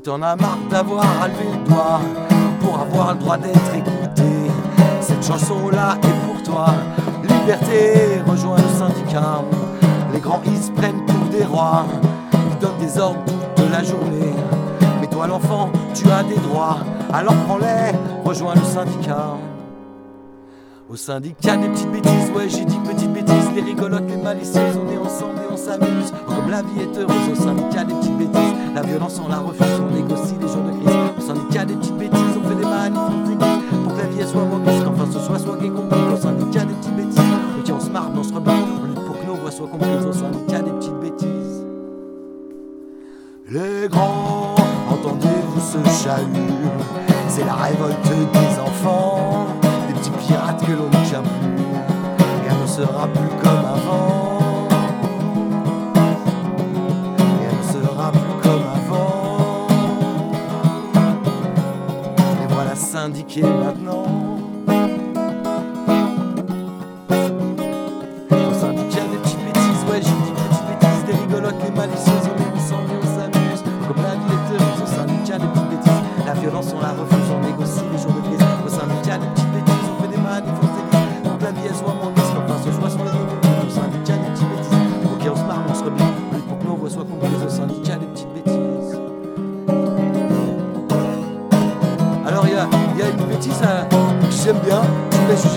t'en 0.04 0.22
as 0.24 0.36
marre 0.36 0.58
d'avoir 0.70 1.06
à 1.22 1.28
lever 1.28 1.52
le 1.52 1.70
doigt 1.70 2.02
pour 2.60 2.80
avoir 2.80 3.14
le 3.14 3.20
droit 3.20 3.38
d'être 3.38 3.76
écouté, 3.76 4.52
cette 5.00 5.24
chanson-là 5.24 5.98
est 6.02 6.28
pour 6.28 6.42
toi. 6.42 6.74
Liberté, 7.24 8.22
rejoins 8.26 8.58
le 8.58 8.80
syndicat. 8.80 9.44
Les 10.14 10.20
grands 10.20 10.42
ils 10.46 10.62
se 10.62 10.72
prennent 10.72 11.06
pour 11.06 11.26
des 11.30 11.46
rois, 11.46 11.86
ils 12.34 12.58
donnent 12.60 12.78
des 12.80 13.00
ordres 13.00 13.20
toute 13.56 13.72
la 13.72 13.84
journée. 13.84 14.34
Mais 15.00 15.08
toi 15.08 15.28
l'enfant, 15.28 15.70
tu 15.94 16.10
as 16.10 16.24
des 16.24 16.38
droits, 16.38 16.78
alors 17.14 17.36
prends-les, 17.48 17.92
rejoins 18.24 18.56
le 18.56 18.64
syndicat. 18.64 19.38
Au 20.90 20.96
syndicat 20.96 21.58
des 21.58 21.70
petites 21.70 21.92
bêtises, 21.92 22.32
ouais 22.36 22.50
j'ai 22.50 22.66
dit 22.66 22.78
petites 22.80 23.11
les 23.56 23.62
rigolotes, 23.62 24.08
les 24.08 24.18
malicieuses, 24.18 24.78
on 24.78 24.92
est 24.92 24.98
ensemble 24.98 25.40
et 25.40 25.54
on 25.54 25.58
s'amuse. 25.58 26.12
Comme 26.28 26.50
la 26.50 26.62
vie 26.62 26.82
est 26.82 26.98
heureuse 26.98 27.30
au 27.32 27.36
syndicat 27.36 27.84
des 27.84 27.94
petites 27.94 28.18
bêtises, 28.18 28.54
la 28.74 28.82
violence 28.82 29.22
on 29.24 29.28
la 29.28 29.40
refuse, 29.40 29.66
on 29.80 29.94
négocie 29.94 30.36
les 30.40 30.48
jours 30.48 30.64
de 30.64 30.72
crise. 30.72 30.96
Au 31.18 31.22
syndicat 31.22 31.66
des 31.66 31.76
petites 31.76 31.98
bêtises, 31.98 32.38
on 32.38 32.48
fait 32.48 32.56
des 32.56 32.66
manifs, 32.66 32.98
on 32.98 33.84
pour 33.84 33.94
que 33.94 34.02
la 34.02 34.08
vie 34.08 34.28
soit 34.28 34.46
mauvaise, 34.46 34.84
qu'enfin 34.84 35.12
ce 35.12 35.20
soit 35.20 35.40
soit 35.40 35.58
gay 35.58 35.70
compris. 35.70 36.00
Au 36.14 36.18
syndicat 36.18 36.66
des 36.66 36.74
petites 36.74 36.96
bêtises, 36.96 37.20
ok 37.60 37.74
on 37.76 37.80
se 37.80 37.90
marre, 37.90 38.12
on 38.16 38.24
se 38.24 38.34
rebelle, 38.34 38.54
on 38.82 38.86
lutte 38.88 39.06
pour 39.06 39.20
que 39.20 39.26
nos 39.26 39.36
voix 39.36 39.52
soient 39.52 39.68
comprises. 39.68 40.06
Au 40.06 40.14
syndicat 40.14 40.62
des 40.62 40.72
petites 40.72 41.00
bêtises. 41.00 41.66
Les 43.50 43.90
grands, 43.90 44.56
entendez-vous 44.90 45.60
ce 45.60 45.78
chahut? 46.04 46.26
C'est 47.28 47.46
la 47.46 47.54
révolte 47.54 48.04
des 48.04 48.60
enfants, 48.60 49.48
des 49.88 49.94
petits 49.94 50.12
pirates 50.12 50.66
que 50.66 50.72
l'on 50.72 50.90
ne 50.90 50.92
ne 50.92 51.41
sera 52.82 53.08
plus 53.08 53.30
comme 53.44 53.66
avant. 53.76 54.68
Rien 57.40 57.52
ne 57.58 57.64
sera 57.74 58.12
plus 58.12 58.38
comme 58.42 58.66
avant. 58.76 59.68
Et 62.44 62.54
voilà 62.54 62.76
syndiqué 62.76 63.42
maintenant. 63.44 64.11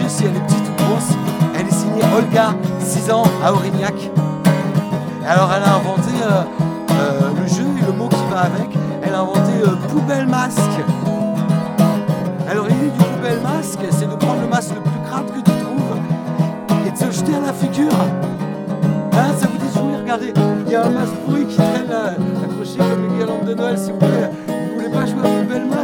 Si 0.08 0.24
elle 0.24 0.36
est 0.36 0.40
petite 0.40 0.68
ou 0.68 0.84
grosse. 0.84 1.16
Elle 1.58 1.66
est 1.66 1.72
signée 1.72 2.02
Olga, 2.16 2.54
6 2.78 3.10
ans, 3.10 3.24
à 3.44 3.52
Aurignac. 3.52 3.94
Alors 5.26 5.50
elle 5.56 5.62
a 5.62 5.76
inventé 5.76 6.10
euh, 6.22 6.42
euh, 6.90 7.30
le 7.40 7.46
jeu 7.46 7.64
et 7.80 7.86
le 7.86 7.92
mot 7.92 8.08
qui 8.08 8.24
va 8.30 8.40
avec. 8.40 8.68
Elle 9.02 9.14
a 9.14 9.20
inventé 9.20 9.52
euh, 9.62 9.76
poubelle 9.88 10.26
masque. 10.26 10.60
Alors 12.48 12.66
l'idée 12.66 12.90
du 12.90 13.04
poubelle 13.04 13.40
masque, 13.40 13.80
c'est 13.90 14.08
de 14.08 14.14
prendre 14.16 14.40
le 14.42 14.48
masque 14.48 14.74
le 14.74 14.80
plus 14.80 15.10
crade 15.10 15.26
que 15.26 15.40
tu 15.40 15.56
trouves 15.58 16.86
et 16.86 16.90
de 16.90 16.96
se 16.96 17.10
jeter 17.18 17.34
à 17.34 17.40
la 17.40 17.52
figure. 17.52 17.92
Hein, 19.12 19.32
ça 19.38 19.46
vous 19.46 19.58
dit 19.58 19.72
jouer, 19.74 19.96
regardez, 20.00 20.32
il 20.66 20.72
y 20.72 20.76
a 20.76 20.84
un 20.84 20.90
masque 20.90 21.14
pourri 21.26 21.46
qui 21.46 21.56
traîne 21.56 21.88
là, 21.88 22.14
accroché 22.44 22.78
comme 22.78 23.08
les 23.08 23.16
guirlandes 23.16 23.46
de 23.46 23.54
Noël 23.54 23.78
si 23.78 23.90
vous 23.90 23.98
voulez. 23.98 24.28
Vous 24.48 24.74
voulez 24.74 24.90
pas 24.90 25.06
jouer 25.06 25.20
à 25.20 25.42
poubelle 25.42 25.66
masque 25.66 25.83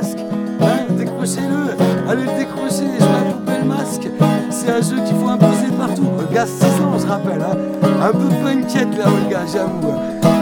Un 8.02 8.12
peu 8.12 8.28
punkette 8.42 8.96
là, 8.96 9.04
Olga, 9.08 9.40
j'avoue. 9.52 9.92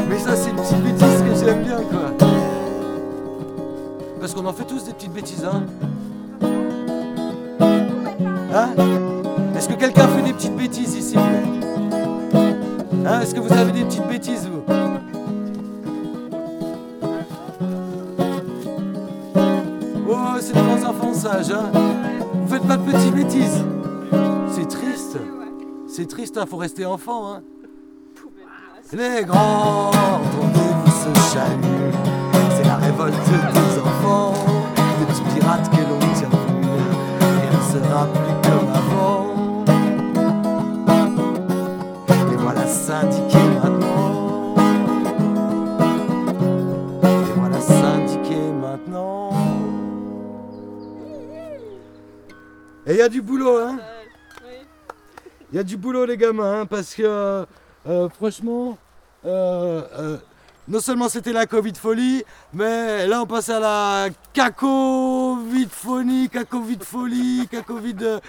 Mais 0.09 0.18
ça, 0.18 0.36
c'est 0.36 0.50
une 0.50 0.56
petite 0.56 0.80
bêtise 0.80 1.22
que 1.22 1.44
j'aime 1.44 1.64
bien, 1.64 1.78
quoi. 1.78 2.28
Parce 4.20 4.32
qu'on 4.32 4.46
en 4.46 4.52
fait 4.52 4.64
tous 4.64 4.84
des 4.84 4.92
petites 4.92 5.12
bêtises. 5.12 5.44
Hein 5.44 5.64
C'est 25.99 26.07
triste, 26.07 26.38
hein, 26.38 26.46
faut 26.46 26.59
rester 26.59 26.86
enfant, 26.86 27.28
hein. 27.28 27.42
Les 28.92 29.24
grands, 29.24 29.88
entendez-vous 29.88 30.92
ce 30.92 31.11
chahut 31.34 31.59
C'est 32.57 32.62
la 32.62 32.76
révolte 32.76 33.16
des 33.16 33.80
enfants 33.80 34.32
Des 34.76 35.07
petits 35.07 35.34
pirates 35.34 35.68
que 35.68 35.80
l'on 35.80 35.99
tient 36.14 36.30
plus. 36.30 36.68
Rien 37.20 37.51
ne 37.51 37.62
sera 37.82 38.07
plus 38.12 38.36
comme 38.49 38.68
avant. 38.76 39.64
Et 42.32 42.36
voilà 42.36 42.64
syndiqué 42.68 43.38
maintenant. 43.61 44.55
Et 47.03 47.32
voilà 47.34 47.61
syndiqué 47.61 48.53
maintenant. 48.53 49.30
Et 52.86 52.92
il 52.92 52.99
y 52.99 53.03
a 53.03 53.09
du 53.09 53.20
boulot, 53.20 53.59
hein 53.59 53.80
Il 55.51 55.57
y 55.57 55.59
a 55.59 55.62
du 55.62 55.76
boulot, 55.76 56.05
les 56.05 56.16
gamins, 56.16 56.61
hein, 56.61 56.66
parce 56.66 56.94
que 56.94 57.46
euh, 57.86 58.09
franchement, 58.11 58.76
euh, 59.24 59.82
euh, 59.99 60.18
non 60.66 60.80
seulement 60.80 61.09
c'était 61.09 61.32
la 61.32 61.46
Covid 61.46 61.74
folie, 61.74 62.22
mais 62.53 63.07
là 63.07 63.22
on 63.22 63.26
passe 63.26 63.49
à 63.49 63.59
la 63.59 64.09
cacovid 64.34 65.70
folie, 65.70 66.28
cacovid 66.28 66.82
folie, 66.84 67.49
cacovid. 67.51 68.03
euh, 68.03 68.20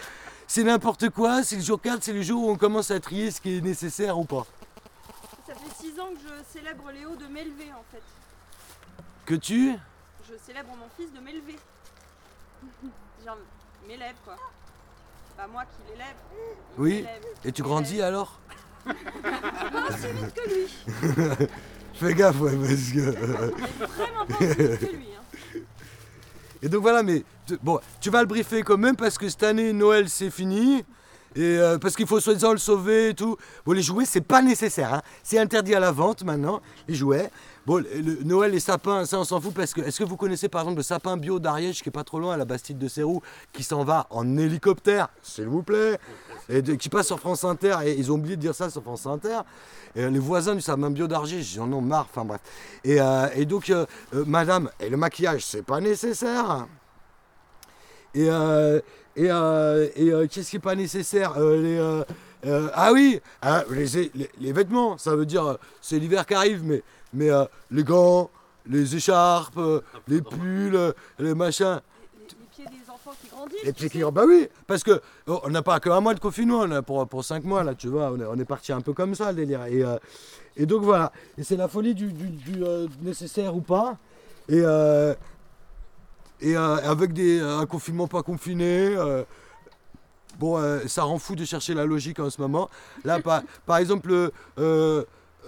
c'est 0.48 0.64
n'importe 0.64 1.10
quoi, 1.10 1.44
c'est 1.44 1.58
le 1.58 1.62
jour 1.62 1.80
4, 1.80 2.02
c'est 2.04 2.14
le 2.14 2.22
jour 2.24 2.44
où 2.46 2.50
on 2.50 2.56
commence 2.56 2.90
à 2.90 3.00
trier 3.00 3.30
ce 3.32 3.40
qui 3.42 3.58
est 3.58 3.62
nécessaire 3.62 4.18
ou 4.18 4.24
pas. 4.24 4.46
Ça 5.46 5.54
fait 5.54 5.88
6 5.88 6.00
ans 6.00 6.10
que 6.14 6.20
je 6.22 6.58
célèbre 6.58 6.90
Léo 6.92 7.16
de 7.18 7.28
m'élever 7.28 7.72
en 7.74 7.84
fait. 7.92 8.02
Que 9.26 9.36
tu? 9.36 9.74
Je 10.28 10.34
célèbre 10.44 10.70
mon 10.70 10.88
fils 10.98 11.14
de 11.14 11.20
m'élever. 11.20 11.58
Genre, 13.26 13.38
m'élève 13.88 14.16
quoi. 14.24 14.38
Pas 15.40 15.48
moi 15.48 15.64
qui 15.64 15.92
l'élève. 15.94 16.08
il 16.78 16.82
Oui. 16.84 16.94
m'élève. 16.96 17.22
Et 17.46 17.52
tu 17.54 17.62
grandis 17.64 18.02
alors 18.02 18.42
Pas 18.86 18.92
aussi 19.88 20.08
vite 20.08 20.34
que 20.34 20.50
lui. 20.50 21.48
Fais 21.94 22.14
gaffe, 22.14 22.42
ouais, 22.42 22.58
parce 22.58 22.92
que. 22.92 23.00
Mais 23.00 23.86
vraiment 23.86 24.26
pas 24.28 24.36
aussi 24.36 24.48
vite 24.48 24.80
que 24.80 24.96
lui. 24.98 25.08
Hein. 25.18 25.60
Et 26.62 26.68
donc 26.68 26.82
voilà, 26.82 27.04
mais 27.04 27.24
tu- 27.46 27.58
bon, 27.64 27.80
tu 28.02 28.10
vas 28.10 28.20
le 28.20 28.28
briefer 28.28 28.64
quand 28.64 28.78
même 28.78 28.98
parce 28.98 29.18
que 29.18 29.30
cette 29.30 29.44
année 29.44 29.72
Noël 29.72 30.10
c'est 30.10 30.30
fini. 30.30 30.84
Et 31.36 31.42
euh, 31.42 31.78
parce 31.78 31.96
qu'il 31.96 32.08
faut 32.08 32.20
soi-disant 32.20 32.52
le 32.52 32.58
sauver 32.58 33.10
et 33.10 33.14
tout. 33.14 33.38
Bon, 33.66 33.74
les 33.74 33.82
jouets, 33.82 34.06
c'est 34.06 34.22
pas 34.22 34.42
nécessaire. 34.42 34.94
hein. 34.94 35.02
C'est 35.24 35.38
interdit 35.38 35.76
à 35.76 35.80
la 35.80 35.92
vente 35.92 36.24
maintenant, 36.24 36.62
les 36.88 36.96
jouets. 36.96 37.30
Bon, 37.66 37.84
Noël, 38.26 38.52
les 38.52 38.60
sapins, 38.60 39.06
ça 39.06 39.20
on 39.20 39.24
s'en 39.24 39.40
fout 39.40 39.54
parce 39.54 39.74
que. 39.74 39.82
Est-ce 39.82 40.00
que 40.00 40.04
vous 40.04 40.18
connaissez 40.18 40.50
par 40.50 40.62
exemple 40.62 40.78
le 40.78 40.84
sapin 40.84 41.18
bio 41.18 41.38
d'Ariège 41.38 41.84
qui 41.84 41.90
est 41.90 41.92
pas 41.92 42.04
trop 42.04 42.20
loin 42.20 42.34
à 42.34 42.38
la 42.38 42.46
Bastide 42.46 42.80
de 42.80 42.88
Sérou, 42.88 43.22
qui 43.54 43.62
s'en 43.64 43.84
va 43.84 44.08
en 44.10 44.38
hélicoptère, 44.38 45.10
s'il 45.22 45.46
vous 45.48 45.62
plaît, 45.62 46.00
et 46.50 46.64
qui 46.78 46.90
passe 46.90 47.06
sur 47.08 47.20
France 47.20 47.44
Inter, 47.44 47.78
et 47.86 47.94
ils 47.94 48.12
ont 48.12 48.16
oublié 48.16 48.36
de 48.36 48.42
dire 48.42 48.56
ça 48.56 48.72
sur 48.72 48.82
France 48.82 49.06
Inter. 49.06 49.42
Euh, 49.98 50.10
les 50.10 50.20
voisins 50.20 50.56
du 50.56 50.62
sapin 50.62 50.90
bio 50.90 51.08
d'Ariège, 51.08 51.54
j'en 51.56 51.72
ai 51.72 51.82
marre, 51.82 52.08
enfin 52.10 52.26
bref. 52.26 52.42
Et, 52.84 53.00
euh, 53.00 53.46
donc, 53.46 53.72
madame, 54.14 54.72
et 54.80 54.90
le 54.90 54.98
maquillage, 54.98 55.46
c'est 55.46 55.64
pas 55.64 55.80
nécessaire. 55.80 56.66
Et, 58.16 58.30
et, 59.16 59.30
euh, 59.32 59.88
et, 59.96 60.12
euh, 60.12 60.28
qu'est-ce 60.28 60.50
qui 60.50 60.56
n'est 60.58 60.62
pas 60.62 60.76
nécessaire 60.76 61.34
Euh, 61.38 62.04
les, 62.44 62.60
Ah 62.74 62.92
oui 62.94 63.20
ah, 63.42 63.64
les, 63.70 63.86
les- 64.16 64.30
les 64.40 64.52
vêtements, 64.54 64.98
ça 64.98 65.16
veut 65.16 65.26
dire, 65.26 65.58
c'est 65.82 66.00
l'hiver 66.00 66.26
qui 66.26 66.34
arrive, 66.34 66.64
mais, 66.64 66.82
mais 67.14 67.30
les 67.72 67.84
gants, 67.84 68.30
les 68.66 68.96
écharpes, 68.96 69.60
les 70.08 70.22
pulls, 70.22 70.94
les 71.20 71.34
machins. 71.34 71.82
Les, 72.18 72.28
les 72.40 72.46
pieds 72.46 72.66
des 72.66 72.90
enfants 72.90 73.12
qui 73.22 73.28
grandissent. 73.30 73.60
Et 73.66 73.74
tu 73.74 73.90
puis, 73.90 74.00
sais. 74.00 74.12
bah 74.12 74.24
oui, 74.26 74.48
parce 74.68 74.84
que 74.84 75.02
oh, 75.28 75.42
on 75.44 75.50
n'a 75.50 75.62
pas 75.62 75.80
que 75.82 75.90
un 75.90 76.00
mois 76.00 76.14
de 76.14 76.20
confinement, 76.20 76.60
on 76.60 76.72
a 76.72 76.82
pour, 76.82 77.06
pour 77.08 77.26
cinq 77.26 77.44
mois, 77.44 77.64
là, 77.64 77.76
tu 77.76 77.88
vois, 77.88 78.12
on 78.14 78.20
est, 78.20 78.26
on 78.26 78.36
est 78.36 78.46
parti 78.46 78.72
un 78.72 78.82
peu 78.82 78.94
comme 78.94 79.16
ça, 79.16 79.32
le 79.32 79.38
délire. 79.38 79.66
Et, 79.66 79.84
euh, 79.84 79.98
et 80.56 80.66
donc 80.66 80.84
voilà, 80.84 81.12
et 81.38 81.44
c'est 81.44 81.58
la 81.58 81.68
folie 81.68 81.94
du, 81.94 82.14
du- 82.14 82.30
du, 82.30 82.64
euh, 82.64 82.88
nécessaire 83.02 83.54
ou 83.56 83.62
pas. 83.62 83.98
Et, 84.48 84.62
euh, 84.64 85.14
et 86.42 86.56
euh, 86.56 86.78
avec 86.90 87.14
des, 87.14 87.40
un 87.40 87.66
confinement 87.66 88.08
pas 88.08 88.24
confiné. 88.24 88.96
euh, 88.96 89.24
bon, 90.40 90.58
euh, 90.58 90.80
ça 90.88 91.04
rend 91.04 91.20
fou 91.20 91.36
de 91.36 91.46
chercher 91.46 91.74
la 91.74 91.86
logique 91.86 92.20
en 92.20 92.30
ce 92.30 92.42
moment. 92.42 92.70
Là, 93.04 93.20
par, 93.24 93.42
par 93.66 93.78
exemple, 93.78 94.12
euh, 94.12 94.30
euh, 94.60 95.04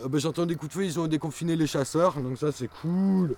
ben, 0.07 0.19
j'entends 0.19 0.45
des 0.45 0.55
coups 0.55 0.69
de 0.69 0.73
feu, 0.79 0.85
ils 0.85 0.99
ont 0.99 1.07
déconfiné 1.07 1.55
les 1.55 1.67
chasseurs, 1.67 2.15
donc 2.19 2.37
ça 2.37 2.51
c'est 2.51 2.69
cool. 2.81 3.35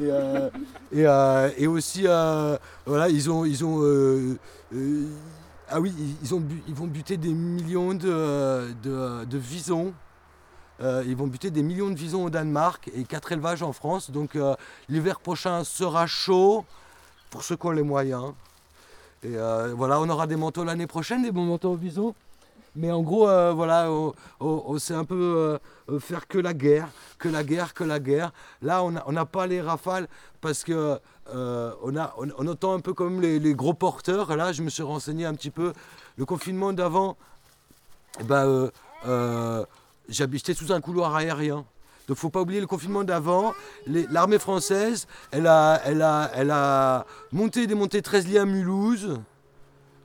Et, 0.00 0.04
euh, 0.10 0.48
et, 0.92 1.06
euh, 1.06 1.50
et 1.56 1.66
aussi, 1.66 2.02
euh, 2.06 2.56
voilà, 2.86 3.08
ils 3.08 3.30
ont, 3.30 3.44
ils 3.44 3.64
ont, 3.64 3.80
euh, 3.82 4.36
euh, 4.74 5.06
ah 5.70 5.80
oui, 5.80 5.92
ils- 5.98 6.16
ils 6.22 6.34
ont, 6.34 6.40
bu- 6.40 6.62
ils 6.68 6.74
vont 6.74 6.86
buter 6.86 7.16
des 7.16 7.32
millions 7.32 7.94
de, 7.94 8.72
de, 8.82 9.24
de 9.24 9.38
visons. 9.38 9.92
Euh, 10.82 11.04
ils 11.06 11.16
vont 11.16 11.28
buter 11.28 11.50
des 11.50 11.62
millions 11.62 11.88
de 11.88 11.94
visons 11.94 12.24
au 12.24 12.30
Danemark 12.30 12.90
et 12.94 13.04
quatre 13.04 13.30
élevages 13.32 13.62
en 13.62 13.72
France. 13.72 14.10
Donc 14.10 14.34
euh, 14.36 14.54
l'hiver 14.88 15.20
prochain 15.20 15.62
sera 15.64 16.06
chaud 16.06 16.64
pour 17.34 17.42
ceux 17.42 17.56
qui 17.56 17.66
ont 17.66 17.72
les 17.72 17.82
moyens. 17.82 18.32
Et 19.24 19.34
euh, 19.34 19.74
voilà, 19.76 19.98
on 20.00 20.08
aura 20.08 20.28
des 20.28 20.36
manteaux 20.36 20.62
l'année 20.62 20.86
prochaine, 20.86 21.24
des 21.24 21.32
bons 21.32 21.42
manteaux 21.44 21.72
au 21.72 21.76
bison. 21.76 22.14
Mais 22.76 22.92
en 22.92 23.02
gros, 23.02 23.28
euh, 23.28 23.52
voilà, 23.52 23.90
on, 23.90 24.14
on- 24.38 24.62
on 24.66 24.78
sait 24.78 24.94
un 24.94 25.04
peu 25.04 25.58
euh, 25.90 25.98
faire 25.98 26.28
que 26.28 26.38
la 26.38 26.54
guerre, 26.54 26.86
que 27.18 27.28
la 27.28 27.42
guerre, 27.42 27.74
que 27.74 27.82
la 27.82 27.98
guerre. 27.98 28.30
Là, 28.62 28.84
on 28.84 29.12
n'a 29.12 29.24
pas 29.24 29.48
les 29.48 29.60
rafales 29.60 30.06
parce 30.40 30.62
que 30.62 31.00
on, 31.32 32.46
entend 32.46 32.74
un 32.74 32.78
peu 32.80 32.94
comme 32.94 33.20
les, 33.20 33.54
gros 33.56 33.74
porteurs. 33.74 34.36
Là, 34.36 34.52
je 34.52 34.62
me 34.62 34.70
suis 34.70 34.84
renseigné 34.84 35.26
un 35.26 35.34
petit 35.34 35.50
peu. 35.50 35.72
Le 36.16 36.24
confinement 36.24 36.72
d'avant, 36.72 37.16
eh 38.20 38.22
ben, 38.22 38.70
j'habitais 40.08 40.54
sous 40.54 40.70
un 40.72 40.80
couloir 40.80 41.16
aérien. 41.16 41.64
Donc 42.06 42.16
faut 42.18 42.30
pas 42.30 42.42
oublier 42.42 42.60
le 42.60 42.66
confinement 42.66 43.04
d'avant. 43.04 43.54
L'armée 43.86 44.38
française, 44.38 45.06
elle 45.30 45.46
a, 45.46 45.80
elle, 45.84 46.02
a, 46.02 46.30
elle 46.34 46.50
a 46.50 47.06
monté 47.32 47.62
et 47.62 47.66
démonté 47.66 48.02
13 48.02 48.26
lits 48.28 48.38
à 48.38 48.44
Mulhouse. 48.44 49.18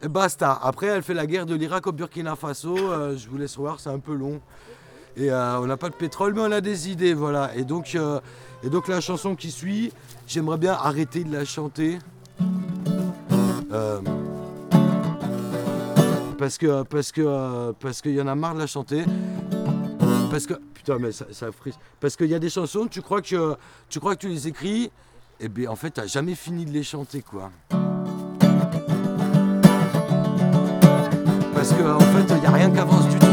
Et 0.02 0.08
basta. 0.08 0.58
Après, 0.64 0.88
elle 0.88 1.04
fait 1.04 1.14
la 1.14 1.26
guerre 1.26 1.46
de 1.46 1.56
l'Irak 1.56 1.88
au 1.88 1.92
Burkina 1.92 2.36
Faso. 2.38 2.78
Euh, 2.78 3.18
je 3.18 3.28
vous 3.28 3.38
laisse 3.38 3.58
voir, 3.58 3.82
c'est 3.82 3.90
un 3.90 4.00
peu 4.00 4.14
long. 4.14 4.40
Et 5.18 5.30
euh, 5.30 5.60
on 5.60 5.66
n'a 5.66 5.76
pas 5.76 5.90
de 5.90 5.96
pétrole, 5.96 6.34
mais 6.34 6.42
on 6.42 6.52
a 6.52 6.62
des 6.62 6.90
idées, 6.90 7.14
voilà. 7.14 7.54
Et 7.56 7.66
donc, 7.66 7.96
euh, 7.96 8.22
et 8.64 8.70
donc 8.70 8.88
la 8.88 9.02
chanson 9.02 9.36
qui 9.36 9.52
suit, 9.52 9.92
j'aimerais 10.26 10.58
bien 10.58 10.74
arrêter 10.74 11.26
de 11.26 11.34
la 11.34 11.44
chanter. 11.44 12.00
Parce 16.38 16.58
que 16.58 16.84
parce 16.84 17.12
que 17.12 17.74
parce 17.74 18.02
qu'il 18.02 18.14
y 18.14 18.22
en 18.22 18.28
a 18.28 18.36
marre 18.36 18.54
de 18.54 18.60
la 18.60 18.68
chanter. 18.68 19.04
Parce 20.30 20.46
que 20.46 20.54
putain 20.74 20.98
mais 21.00 21.12
ça, 21.12 21.26
frise. 21.52 21.76
Parce 22.00 22.16
qu'il 22.16 22.28
y 22.28 22.36
a 22.36 22.40
des 22.40 22.50
chansons, 22.50 22.88
tu 22.90 23.02
crois 23.02 23.22
que 23.22 23.56
tu 23.90 24.00
crois 24.00 24.16
que 24.16 24.22
tu 24.22 24.30
les 24.30 24.48
écris, 24.48 24.92
et 25.40 25.50
bien 25.50 25.70
en 25.70 25.76
fait 25.76 25.92
t'as 25.92 26.08
jamais 26.08 26.36
fini 26.36 26.66
de 26.66 26.72
les 26.72 26.84
chanter 26.84 27.22
quoi. 27.22 27.52
Parce 31.54 31.74
que 31.74 31.84
en 31.84 32.00
fait 32.00 32.34
il 32.34 32.40
n'y 32.40 32.46
a 32.46 32.52
rien 32.52 32.72
qui 32.72 32.80
avance 32.80 33.08
du 33.08 33.20
tout. 33.20 33.26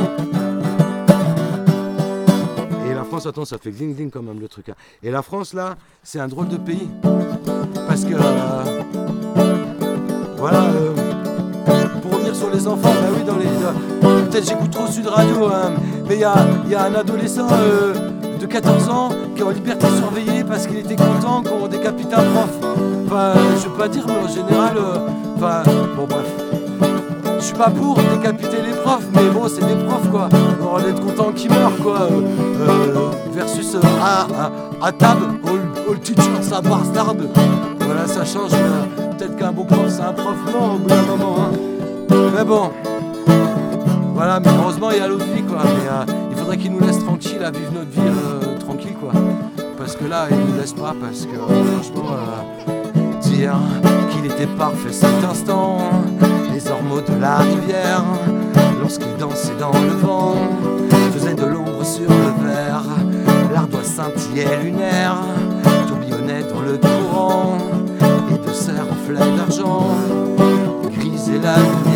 Et 2.88 2.94
la 2.94 3.04
France, 3.04 3.26
attends, 3.26 3.44
ça 3.44 3.58
fait 3.58 3.70
gling 3.70 3.94
gling 3.94 4.10
quand 4.10 4.22
même 4.22 4.40
le 4.40 4.48
truc. 4.48 4.68
hein. 4.68 4.74
Et 5.02 5.10
la 5.10 5.22
France 5.22 5.52
là, 5.54 5.76
c'est 6.02 6.18
un 6.20 6.28
drôle 6.28 6.48
de 6.48 6.56
pays. 6.56 6.88
Parce 7.86 8.04
que 8.04 8.14
euh, 8.14 8.82
voilà. 10.36 10.64
euh, 10.64 10.95
sur 12.36 12.50
les 12.50 12.66
enfants, 12.68 12.90
bah 12.92 13.08
oui, 13.16 13.24
dans 13.24 13.36
les. 13.36 13.44
dans- 13.46 14.26
Peut-être 14.30 14.48
j'écoute 14.48 14.70
trop 14.70 14.86
Sud 14.86 15.06
Radio, 15.06 15.46
hein, 15.46 15.70
mais 16.08 16.16
il 16.16 16.20
y 16.20 16.24
a, 16.24 16.34
un 16.84 16.94
adolescent 16.94 17.46
euh, 17.52 17.94
de 18.38 18.46
14 18.46 18.88
ans 18.88 19.08
qui 19.34 19.40
est 19.42 19.44
en 19.44 19.50
liberté 19.50 19.86
surveillée 19.96 20.44
parce 20.44 20.66
qu'il 20.66 20.78
était 20.78 20.96
content 20.96 21.42
qu'on 21.42 21.66
décapite 21.68 22.12
un 22.12 22.22
prof. 22.32 22.50
Enfin, 23.06 23.32
je 23.62 23.68
veux 23.68 23.74
pas 23.76 23.88
dire, 23.88 24.04
mais 24.06 24.24
en 24.24 24.28
général. 24.28 24.76
euh, 24.76 24.98
Enfin, 25.36 25.62
bon, 25.96 26.06
bref. 26.08 26.26
Je 27.38 27.44
suis 27.44 27.54
pas 27.54 27.68
pour 27.70 27.96
décapiter 27.96 28.56
les 28.66 28.72
profs, 28.82 29.06
mais 29.14 29.28
bon, 29.28 29.42
c'est 29.48 29.64
des 29.66 29.74
profs 29.84 30.10
quoi. 30.10 30.28
Alors 30.60 30.80
d'être 30.80 31.00
content 31.04 31.30
qu'ils 31.32 31.50
meurent 31.50 31.76
quoi. 31.82 32.08
euh, 32.10 32.22
euh, 32.68 33.10
versus 33.32 33.74
euh, 33.74 33.80
à, 34.02 34.22
à, 34.82 34.86
à 34.88 34.92
tab, 34.92 35.18
all, 35.46 35.60
all 35.92 36.00
teacher, 36.00 36.22
ça 36.40 36.60
bastard. 36.62 37.14
Voilà, 37.80 38.06
ça 38.06 38.24
change. 38.24 38.50
Peut-être 39.18 39.36
qu'un 39.36 39.52
bon 39.52 39.64
prof, 39.64 39.86
c'est 39.88 40.00
un 40.02 40.12
prof 40.14 40.34
mort 40.52 40.74
au 40.74 40.78
bout 40.78 40.88
d'un 40.88 41.02
moment. 41.02 41.36
hein. 41.40 41.56
Mais 42.10 42.44
bon. 42.44 42.70
Voilà, 44.14 44.40
mais 44.40 44.48
heureusement, 44.62 44.90
il 44.90 44.98
y 44.98 45.00
a 45.00 45.08
l'autre 45.08 45.26
vie 45.26 45.42
quoi. 45.42 45.58
Mais 45.64 45.88
euh, 45.90 46.04
il 46.30 46.36
faudrait 46.36 46.56
qu'ils 46.56 46.72
nous 46.72 46.80
laissent 46.80 47.04
tranquille 47.04 47.42
à 47.44 47.50
vivre 47.50 47.72
notre 47.72 47.90
vie 47.90 48.00
euh, 48.00 48.58
tranquille 48.58 48.94
quoi. 48.98 49.12
Parce 49.78 49.94
que 49.96 50.04
là, 50.04 50.26
ils 50.30 50.36
nous 50.36 50.58
laissent 50.58 50.72
pas, 50.72 50.94
parce 51.00 51.26
que 51.26 51.36
franchement. 51.36 52.12
euh, 52.12 52.76
dire 53.36 53.58
qu'il 54.10 54.26
était 54.26 54.46
parfait 54.46 54.92
cet 54.92 55.24
instant. 55.28 55.78
Les 56.52 56.70
ormeaux 56.70 57.00
de 57.00 57.20
la 57.20 57.36
rivière, 57.38 58.04
lorsqu'il 58.80 59.14
dansait 59.18 59.56
dans 59.60 59.72
le 59.72 59.94
vent, 60.06 60.34
faisait 61.12 61.34
de 61.34 61.44
l'ombre 61.44 61.84
sur 61.84 62.08
le 62.08 62.46
verre. 62.46 62.82
L'ardoise 63.52 63.86
scintillait 63.86 64.62
lunaire, 64.62 65.16
tourbillonnait 65.88 66.44
dans 66.44 66.62
le 66.62 66.78
courant, 66.78 67.58
et 68.30 68.48
de 68.48 68.52
ses 68.52 68.72
reflets 68.72 69.36
d'argent 69.36 69.88
grisait 70.90 71.40
la 71.42 71.56
lumière. 71.56 71.95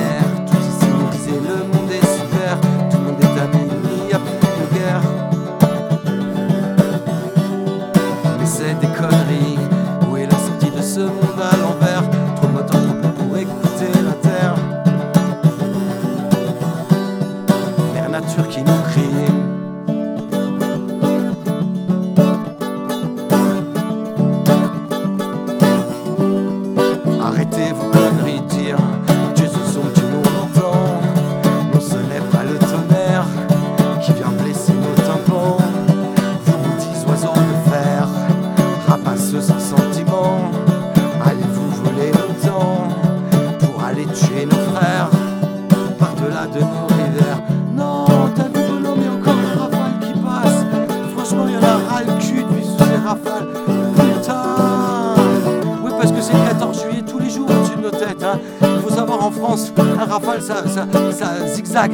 Ça 61.81 61.89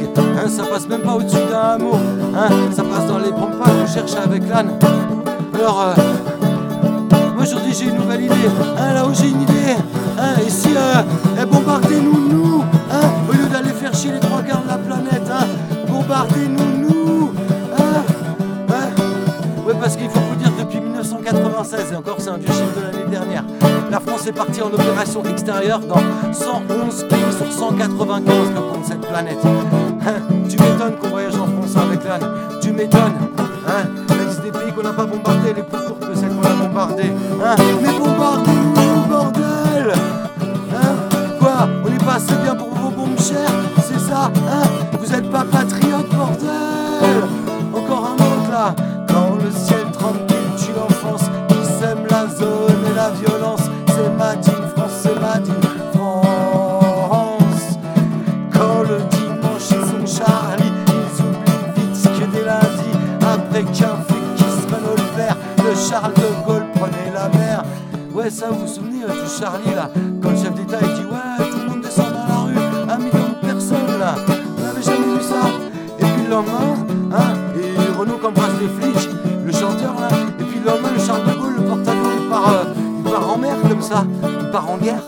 Il 84.47 84.51
part 84.51 84.69
en 84.69 84.77
guerre 84.77 85.03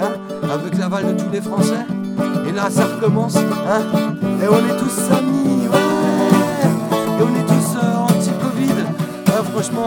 hein 0.00 0.12
Avec 0.48 0.78
l'aval 0.78 1.16
de 1.16 1.20
tous 1.20 1.28
les 1.32 1.40
Français 1.40 1.84
Et 2.48 2.52
là 2.52 2.70
ça 2.70 2.84
recommence 2.84 3.36
hein 3.36 3.82
Et 4.40 4.46
on 4.46 4.56
est 4.58 4.78
tous 4.78 5.12
amis 5.12 5.66
ouais 5.66 5.78
Et 7.18 7.22
on 7.22 7.34
est 7.34 7.46
tous 7.46 7.76
euh, 7.76 7.96
anti-Covid 8.04 8.84
Hein, 9.26 9.42
Franchement 9.52 9.84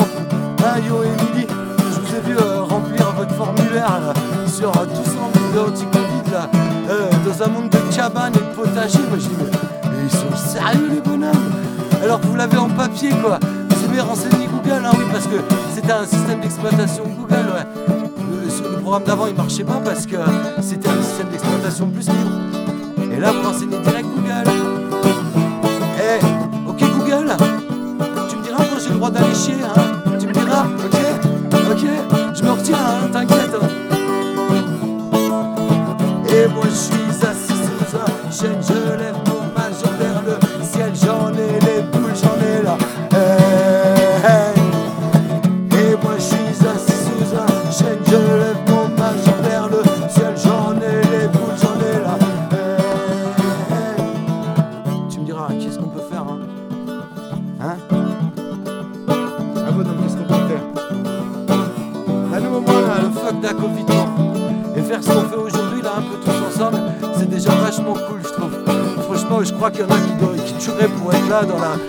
Hein 0.60 0.80
yo 0.86 1.04
Emily 1.04 1.48
je 1.80 2.02
vous 2.02 2.16
ai 2.16 2.20
vu 2.20 2.38
euh, 2.38 2.64
remplir 2.64 3.12
votre 3.14 3.34
formulaire 3.34 4.00
là, 4.02 4.14
sur 4.46 4.70
euh, 4.70 4.86
tous 4.86 5.12
en 5.18 5.68
anti-Covid 5.68 6.32
là. 6.32 6.50
euh, 6.90 7.10
dans 7.26 7.44
un 7.44 7.48
monde 7.48 7.70
de 7.70 7.96
cabanes 7.96 8.34
et 8.36 8.40
de 8.40 8.62
potagers. 8.62 9.00
Moi 9.08 9.18
dis, 9.18 9.30
mais, 9.40 9.98
ils 10.04 10.12
sont 10.12 10.36
sérieux 10.36 10.90
les 10.94 11.00
bonhommes 11.02 11.32
Alors 12.04 12.20
vous 12.22 12.36
l'avez 12.36 12.58
en 12.58 12.70
papier 12.70 13.12
quoi. 13.24 13.40
Vous 13.70 13.90
avez 13.90 14.02
renseigné 14.02 14.48
Google, 14.48 14.84
hein, 14.86 14.92
oui, 14.98 15.06
parce 15.12 15.26
que 15.28 15.38
c'était 15.74 15.94
un 15.94 16.06
système 16.06 16.42
d'exploitation 16.42 17.04
Google, 17.06 17.46
ouais. 17.56 17.97
Programme 18.88 19.04
d'avant 19.04 19.28
il 19.28 19.36
marchait 19.36 19.66
pas 19.66 19.82
parce 19.84 20.06
que 20.06 20.16
c'était 20.62 20.88
un 20.88 21.04
système 21.04 21.28
d'exploitation 21.28 21.90
plus 21.90 22.08
libre. 22.08 23.12
Et 23.12 23.20
là 23.20 23.34
vous 23.34 23.46
renseignez 23.46 23.78
direct 23.80 24.08
Google. 24.16 24.50
Eh, 26.00 26.70
ok 26.70 26.80
Google, 26.98 27.36
tu 28.30 28.38
me 28.38 28.44
diras 28.44 28.64
quand 28.64 28.80
j'ai 28.82 28.88
le 28.88 28.96
droit 28.96 29.12
d'aller 29.12 29.36
chier, 29.36 29.56
hein 29.56 29.87
tueraient 71.46 71.48
pour 71.48 71.58
être 71.58 71.62
là 71.62 71.87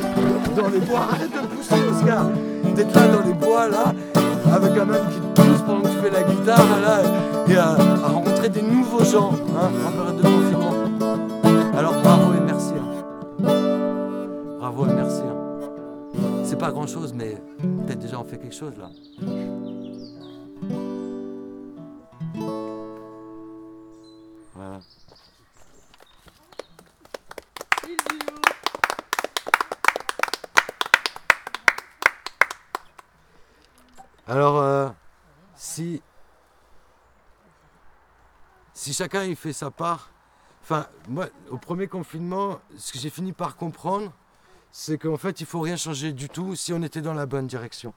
chacun 38.98 39.22
il 39.24 39.36
fait 39.36 39.52
sa 39.52 39.70
part, 39.70 40.10
enfin, 40.62 40.86
au 41.50 41.56
premier 41.56 41.86
confinement, 41.86 42.60
ce 42.76 42.92
que 42.92 42.98
j'ai 42.98 43.10
fini 43.10 43.32
par 43.32 43.56
comprendre, 43.56 44.12
c'est 44.72 44.98
qu'en 44.98 45.16
fait, 45.16 45.40
il 45.40 45.46
faut 45.46 45.60
rien 45.60 45.76
changer 45.76 46.12
du 46.12 46.28
tout 46.28 46.56
si 46.56 46.72
on 46.72 46.82
était 46.82 47.00
dans 47.00 47.14
la 47.14 47.26
bonne 47.26 47.46
direction. 47.46 47.94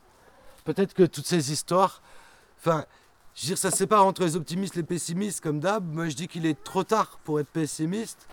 Peut-être 0.64 0.94
que 0.94 1.04
toutes 1.04 1.26
ces 1.26 1.52
histoires, 1.52 2.04
enfin, 2.60 2.86
je 3.34 3.50
veux 3.50 3.56
ça 3.56 3.72
sépare 3.72 4.06
entre 4.06 4.22
les 4.22 4.36
optimistes 4.36 4.76
et 4.76 4.82
les 4.82 4.86
pessimistes, 4.86 5.42
comme 5.42 5.60
d'hab. 5.60 5.84
Moi, 5.92 6.10
je 6.10 6.16
dis 6.16 6.28
qu'il 6.28 6.46
est 6.46 6.64
trop 6.64 6.84
tard 6.84 7.20
pour 7.24 7.40
être 7.40 7.50
pessimiste. 7.50 8.28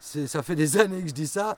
Ça 0.00 0.42
fait 0.42 0.56
des 0.56 0.76
années 0.80 1.02
que 1.02 1.08
je 1.08 1.14
dis 1.14 1.28
ça. 1.28 1.56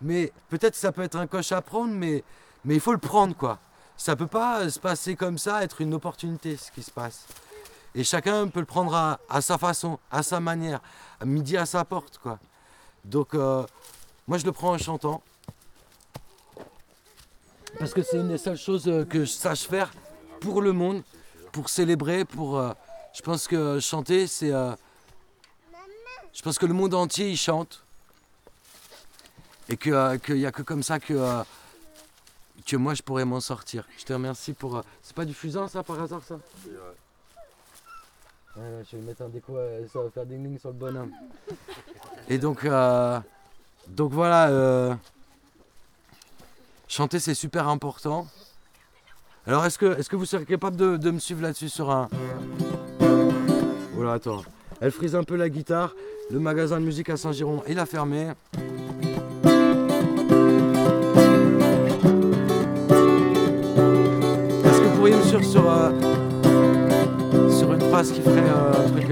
Mais 0.00 0.32
peut-être 0.48 0.72
que 0.72 0.80
ça 0.80 0.90
peut 0.90 1.02
être 1.02 1.16
un 1.16 1.28
coche 1.28 1.52
à 1.52 1.62
prendre, 1.62 1.94
mais, 1.94 2.24
mais 2.64 2.74
il 2.74 2.80
faut 2.80 2.92
le 2.92 2.98
prendre, 2.98 3.36
quoi 3.36 3.60
ça 3.96 4.16
peut 4.16 4.26
pas 4.26 4.68
se 4.68 4.80
passer 4.80 5.14
comme 5.14 5.38
ça, 5.38 5.62
être 5.62 5.80
une 5.80 5.94
opportunité 5.94 6.56
ce 6.56 6.72
qui 6.72 6.82
se 6.82 6.90
passe. 6.90 7.24
Et 7.94 8.04
chacun 8.04 8.48
peut 8.48 8.60
le 8.60 8.66
prendre 8.66 8.94
à, 8.94 9.40
sa 9.40 9.58
façon, 9.58 9.98
à 10.10 10.22
sa 10.22 10.40
manière, 10.40 10.80
à 11.20 11.26
midi 11.26 11.56
à 11.56 11.66
sa 11.66 11.84
porte, 11.84 12.18
quoi. 12.18 12.38
Donc, 13.04 13.34
euh, 13.34 13.66
moi, 14.26 14.38
je 14.38 14.46
le 14.46 14.52
prends 14.52 14.72
en 14.72 14.78
chantant. 14.78 15.22
Parce 17.78 17.92
que 17.92 18.02
c'est 18.02 18.16
une 18.16 18.28
des 18.28 18.38
seules 18.38 18.56
choses 18.56 18.86
euh, 18.88 19.04
que 19.04 19.20
je 19.20 19.30
sache 19.30 19.64
faire 19.66 19.92
pour 20.40 20.62
le 20.62 20.72
monde, 20.72 21.02
pour 21.52 21.68
célébrer, 21.68 22.24
pour. 22.24 22.58
euh, 22.58 22.72
je 23.12 23.20
pense 23.20 23.46
que 23.46 23.78
chanter, 23.78 24.26
c'est. 24.26 24.50
je 24.50 26.42
pense 26.42 26.58
que 26.58 26.64
le 26.64 26.72
monde 26.72 26.94
entier, 26.94 27.30
il 27.30 27.36
chante. 27.36 27.84
Et 29.68 29.76
qu'il 29.76 29.92
n'y 30.30 30.46
a 30.46 30.52
que 30.52 30.62
comme 30.62 30.82
ça 30.82 30.98
que. 30.98 31.42
que 32.66 32.76
moi 32.76 32.94
je 32.94 33.02
pourrais 33.02 33.26
m'en 33.26 33.40
sortir. 33.40 33.86
Je 33.98 34.04
te 34.04 34.12
remercie 34.14 34.54
pour. 34.54 34.82
C'est 35.02 35.14
pas 35.14 35.26
du 35.26 35.34
fusain 35.34 35.68
ça 35.68 35.82
par 35.82 36.00
hasard 36.00 36.22
ça? 36.22 36.38
Je 38.56 38.96
vais 38.96 39.02
mettre 39.02 39.22
un 39.22 39.28
déco, 39.28 39.56
euh, 39.56 39.86
ça 39.92 40.00
va 40.02 40.10
faire 40.10 40.26
ding 40.26 40.42
ding 40.42 40.58
sur 40.58 40.68
le 40.68 40.74
bonhomme. 40.74 41.10
Et 42.28 42.38
donc, 42.38 42.64
euh, 42.64 43.18
donc 43.88 44.12
voilà, 44.12 44.48
euh, 44.48 44.94
chanter 46.86 47.18
c'est 47.18 47.34
super 47.34 47.68
important. 47.68 48.26
Alors 49.46 49.64
est-ce 49.64 49.78
que, 49.78 49.98
est 49.98 50.08
que 50.08 50.16
vous 50.16 50.26
serez 50.26 50.44
capable 50.44 50.76
de, 50.76 50.96
de 50.96 51.10
me 51.10 51.18
suivre 51.18 51.42
là-dessus 51.42 51.68
sur 51.68 51.90
un... 51.90 52.08
Voilà, 53.94 54.12
attends. 54.12 54.42
Elle 54.80 54.90
frise 54.90 55.14
un 55.14 55.24
peu 55.24 55.36
la 55.36 55.48
guitare. 55.48 55.94
Le 56.30 56.38
magasin 56.38 56.78
de 56.80 56.84
musique 56.84 57.08
à 57.10 57.16
Saint-Giron, 57.16 57.62
il 57.68 57.78
a 57.78 57.86
fermé. 57.86 58.32
Est-ce 64.64 64.80
que 64.80 64.84
vous 64.88 64.96
pourriez 64.96 65.16
me 65.16 65.22
suivre 65.22 65.44
sur, 65.44 65.70
euh, 65.70 65.90
phrase 67.92 68.12
qui 68.12 68.22
ferait 68.22 68.40
euh, 68.40 68.86
un 68.86 68.88
truc 68.88 69.10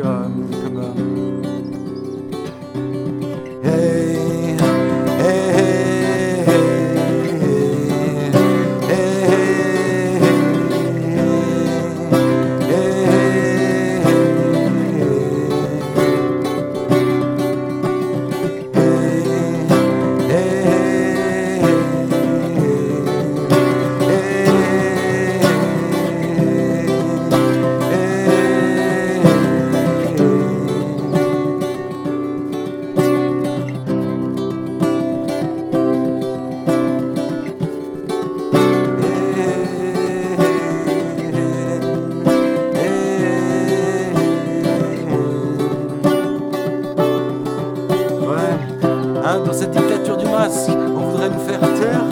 hein, 49.25 49.41
dans 49.45 49.53
cette 49.53 49.71
dictature 49.71 50.17
du 50.17 50.27
masque, 50.27 50.71
on 50.71 51.11
voudrait 51.11 51.29
nous 51.31 51.41
faire 51.41 51.61
taire. 51.61 52.05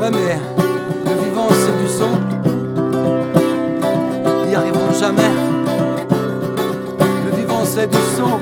Ouais, 0.00 0.10
mais 0.10 0.38
le 1.04 1.24
vivant, 1.24 1.48
c'est 1.50 1.76
du 1.82 1.88
son. 1.88 2.10
N'y 4.46 4.54
arriveront 4.54 4.92
jamais. 4.98 5.30
Le 7.26 7.36
vivant, 7.36 7.64
c'est 7.64 7.86
du 7.86 7.98
son. 8.16 8.38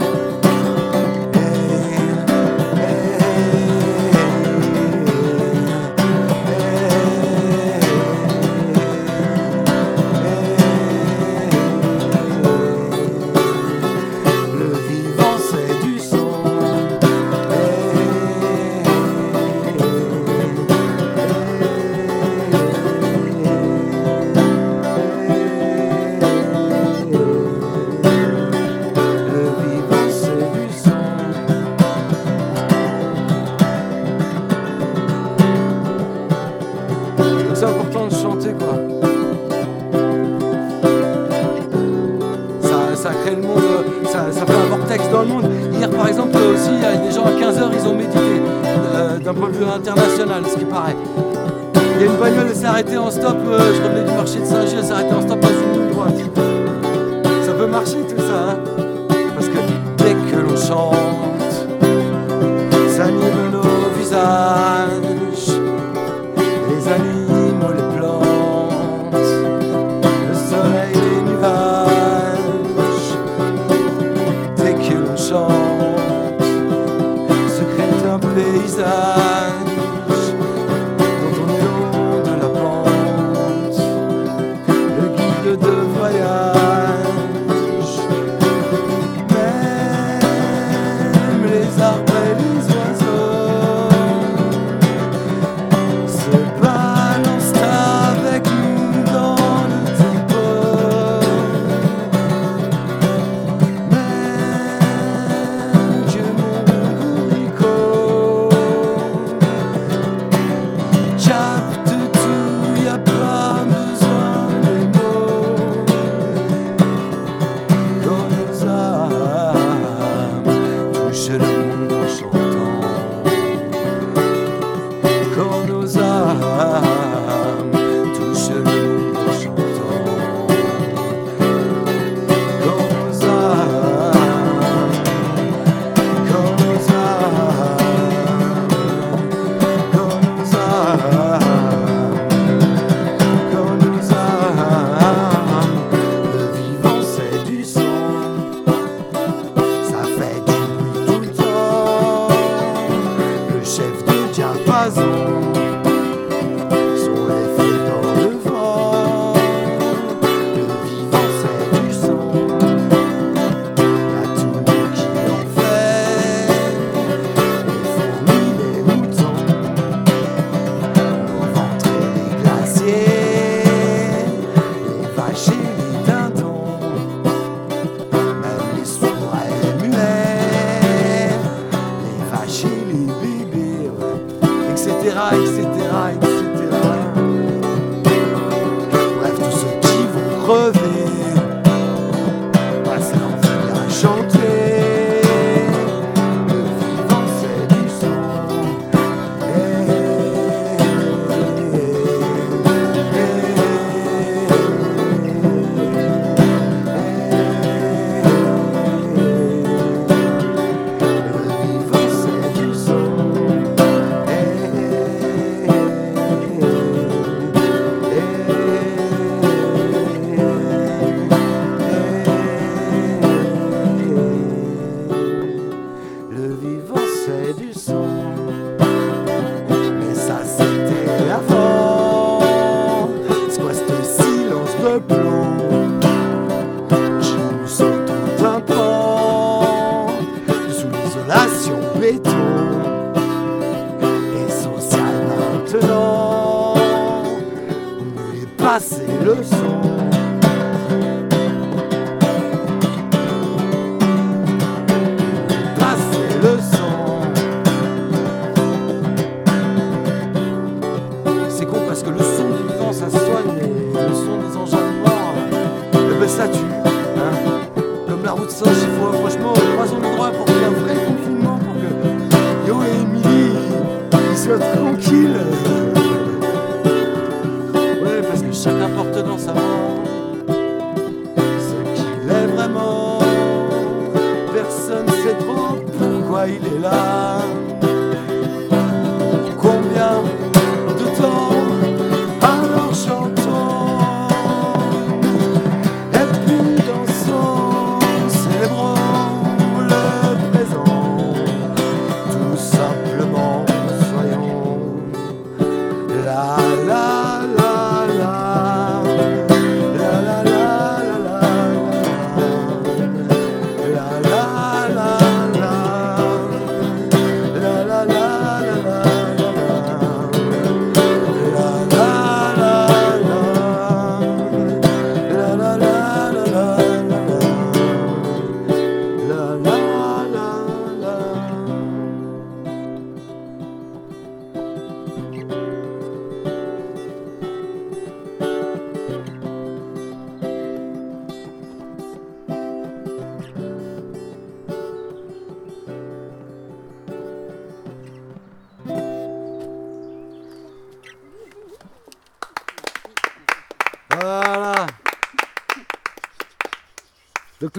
passer 248.79 249.03
le 249.25 249.43
son. 249.43 250.18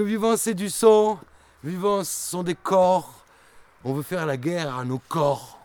Vivant, 0.10 0.36
c'est 0.38 0.54
du 0.54 0.70
sang. 0.70 1.20
Le 1.64 1.70
vivant, 1.72 2.04
ce 2.04 2.30
sont 2.32 2.44
des 2.44 2.56
corps. 2.56 3.24
On 3.84 3.94
veut 3.94 4.02
faire 4.04 4.26
la 4.26 4.38
guerre 4.38 4.76
à 4.76 4.84
nos 4.84 5.00
corps. 5.00 5.60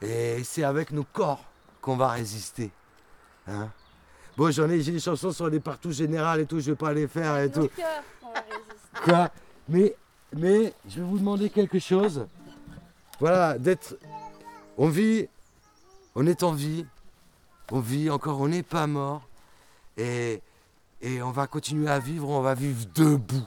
Et 0.00 0.42
c'est 0.42 0.64
avec 0.64 0.90
nos 0.90 1.04
corps 1.04 1.44
qu'on 1.80 1.96
va 1.96 2.08
résister. 2.08 2.70
Hein 3.46 3.68
bon, 4.36 4.50
j'en 4.50 4.68
ai, 4.70 4.80
j'ai 4.80 4.92
des 4.92 5.00
chansons 5.00 5.32
sur 5.32 5.48
les 5.48 5.60
partout 5.60 5.92
générales 5.92 6.40
et 6.40 6.46
tout, 6.46 6.60
je 6.60 6.70
vais 6.70 6.76
pas 6.76 6.92
les 6.92 7.06
faire 7.06 7.36
et 7.38 7.48
Nos 7.48 7.66
tout. 7.66 7.68
cœurs 7.76 8.02
qu'on 8.20 8.32
va 8.32 8.40
résister. 8.40 9.04
Quoi? 9.04 9.30
Mais, 9.68 9.94
mais 10.34 10.72
je 10.88 11.00
vais 11.00 11.06
vous 11.06 11.18
demander 11.18 11.50
quelque 11.50 11.78
chose. 11.78 12.26
Voilà, 13.20 13.58
d'être. 13.58 13.96
On 14.78 14.88
vit. 14.88 15.28
On 16.14 16.26
est 16.26 16.42
en 16.42 16.52
vie. 16.52 16.86
On 17.70 17.80
vit 17.80 18.10
encore, 18.10 18.40
on 18.40 18.48
n'est 18.48 18.62
pas 18.62 18.86
mort. 18.86 19.22
Et, 19.96 20.40
et 21.02 21.20
on 21.22 21.30
va 21.30 21.46
continuer 21.46 21.90
à 21.90 21.98
vivre, 21.98 22.28
on 22.28 22.40
va 22.40 22.54
vivre 22.54 22.86
debout. 22.94 23.46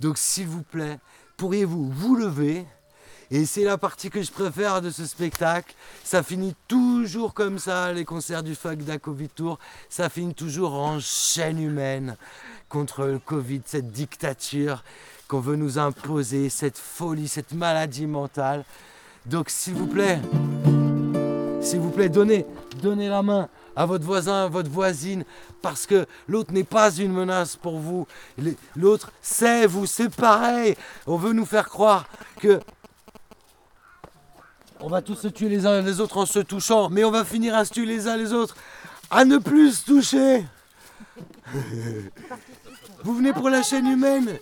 Donc 0.00 0.16
s'il 0.16 0.46
vous 0.46 0.62
plaît, 0.62 0.98
pourriez-vous 1.36 1.90
vous 1.90 2.16
lever? 2.16 2.64
Et 3.32 3.44
c'est 3.44 3.64
la 3.64 3.76
partie 3.76 4.08
que 4.08 4.22
je 4.22 4.30
préfère 4.30 4.80
de 4.80 4.90
ce 4.90 5.04
spectacle. 5.04 5.74
Ça 6.04 6.22
finit 6.22 6.54
toujours 6.68 7.34
comme 7.34 7.58
ça, 7.58 7.92
les 7.92 8.04
concerts 8.04 8.44
du 8.44 8.54
Fuck 8.54 8.78
da 8.78 8.98
Covid 8.98 9.30
Tour. 9.30 9.58
Ça 9.88 10.08
finit 10.08 10.34
toujours 10.34 10.74
en 10.74 11.00
chaîne 11.00 11.60
humaine 11.60 12.16
contre 12.68 13.04
le 13.04 13.18
Covid, 13.18 13.62
cette 13.64 13.90
dictature 13.90 14.84
qu'on 15.26 15.40
veut 15.40 15.56
nous 15.56 15.78
imposer, 15.78 16.48
cette 16.50 16.78
folie, 16.78 17.26
cette 17.26 17.52
maladie 17.52 18.06
mentale. 18.06 18.64
Donc 19.24 19.50
s'il 19.50 19.74
vous 19.74 19.88
plaît, 19.88 20.20
s'il 21.60 21.80
vous 21.80 21.90
plaît, 21.90 22.08
donnez, 22.08 22.46
donnez 22.80 23.08
la 23.08 23.22
main 23.24 23.48
à 23.76 23.86
votre 23.86 24.04
voisin, 24.04 24.44
à 24.44 24.48
votre 24.48 24.70
voisine, 24.70 25.24
parce 25.62 25.86
que 25.86 26.06
l'autre 26.26 26.52
n'est 26.52 26.64
pas 26.64 26.90
une 26.96 27.12
menace 27.12 27.56
pour 27.56 27.78
vous. 27.78 28.06
L'autre, 28.74 29.12
c'est 29.20 29.66
vous, 29.66 29.86
c'est 29.86 30.14
pareil. 30.14 30.76
On 31.06 31.16
veut 31.16 31.32
nous 31.32 31.46
faire 31.46 31.68
croire 31.68 32.06
que 32.40 32.60
on 34.80 34.88
va 34.88 35.00
tous 35.00 35.14
se 35.14 35.28
tuer 35.28 35.48
les 35.48 35.64
uns 35.66 35.80
les 35.80 36.00
autres 36.00 36.18
en 36.18 36.26
se 36.26 36.38
touchant, 36.38 36.90
mais 36.90 37.04
on 37.04 37.10
va 37.10 37.24
finir 37.24 37.54
à 37.54 37.64
se 37.64 37.72
tuer 37.72 37.86
les 37.86 38.08
uns 38.08 38.16
les 38.16 38.32
autres, 38.32 38.56
à 39.10 39.24
ne 39.24 39.38
plus 39.38 39.72
se 39.72 39.84
toucher. 39.86 40.44
Vous 43.04 43.14
venez 43.14 43.32
pour 43.32 43.48
la 43.48 43.62
chaîne 43.62 43.86
humaine 43.86 44.38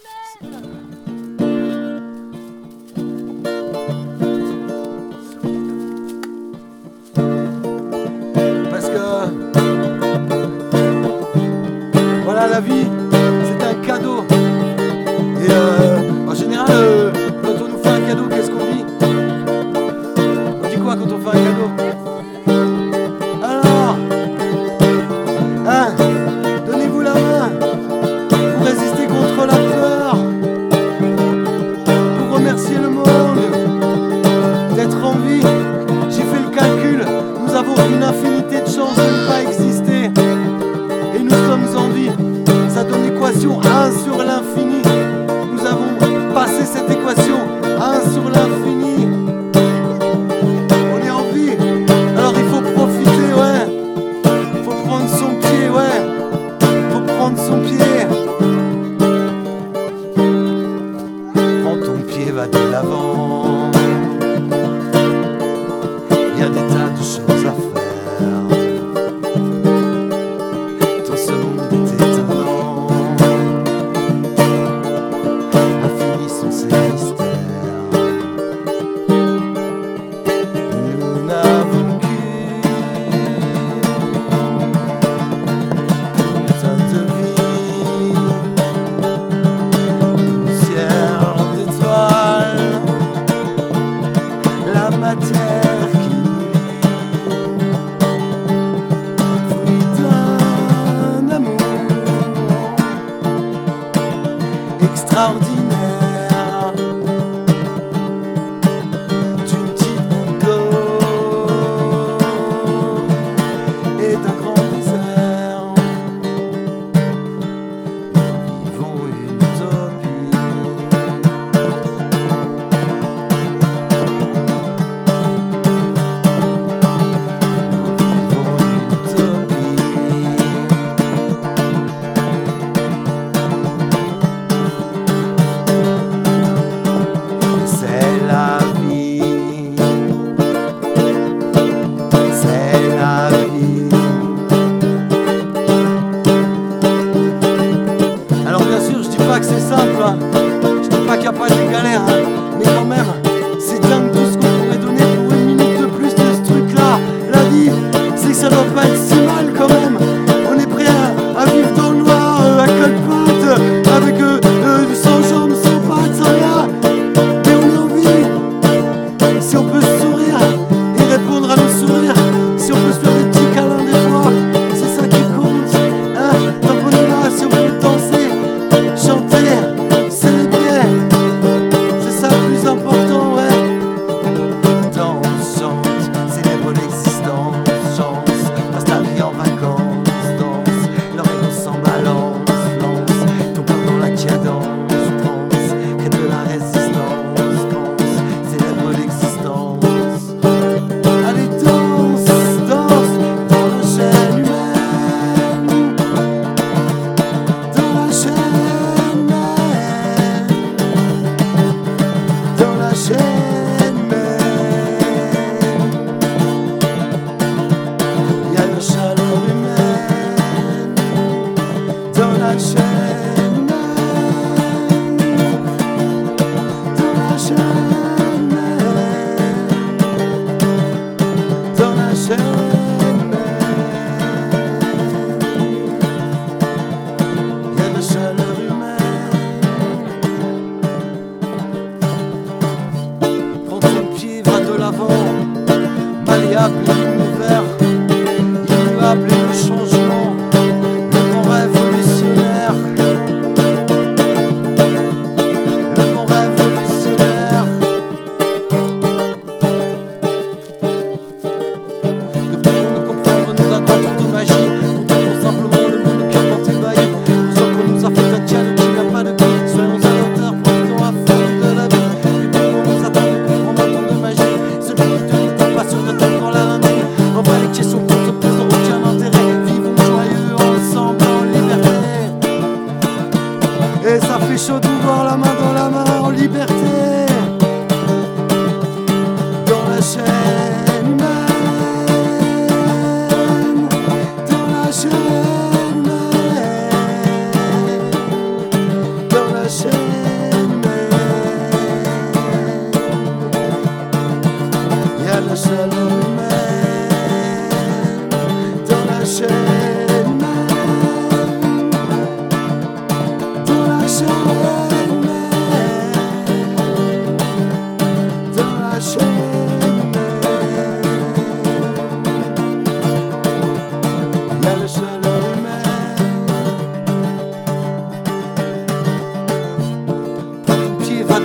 la 12.46 12.60
vie, 12.60 12.86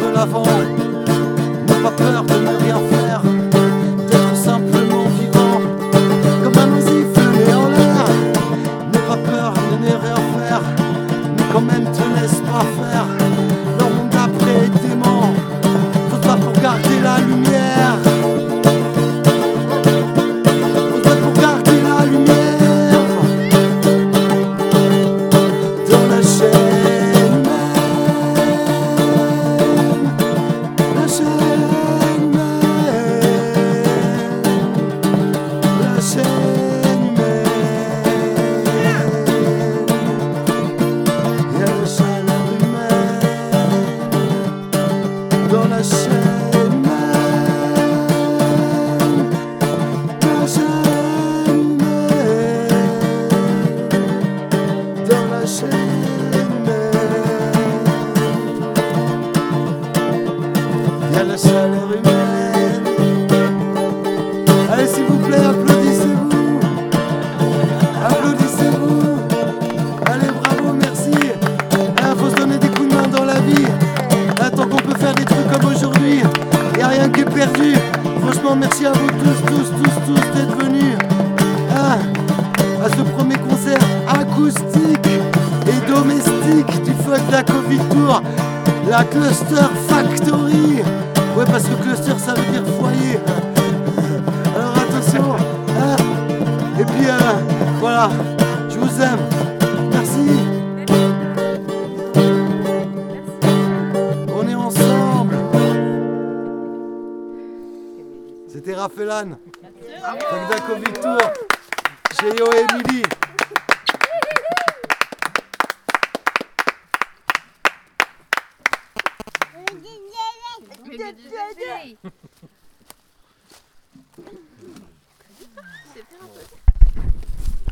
de 0.10 0.16
l'avant. 0.16 0.44
N'aie 1.68 1.82
pas 1.84 1.92
peur 1.92 2.24
de 2.24 2.34
ne 2.34 2.99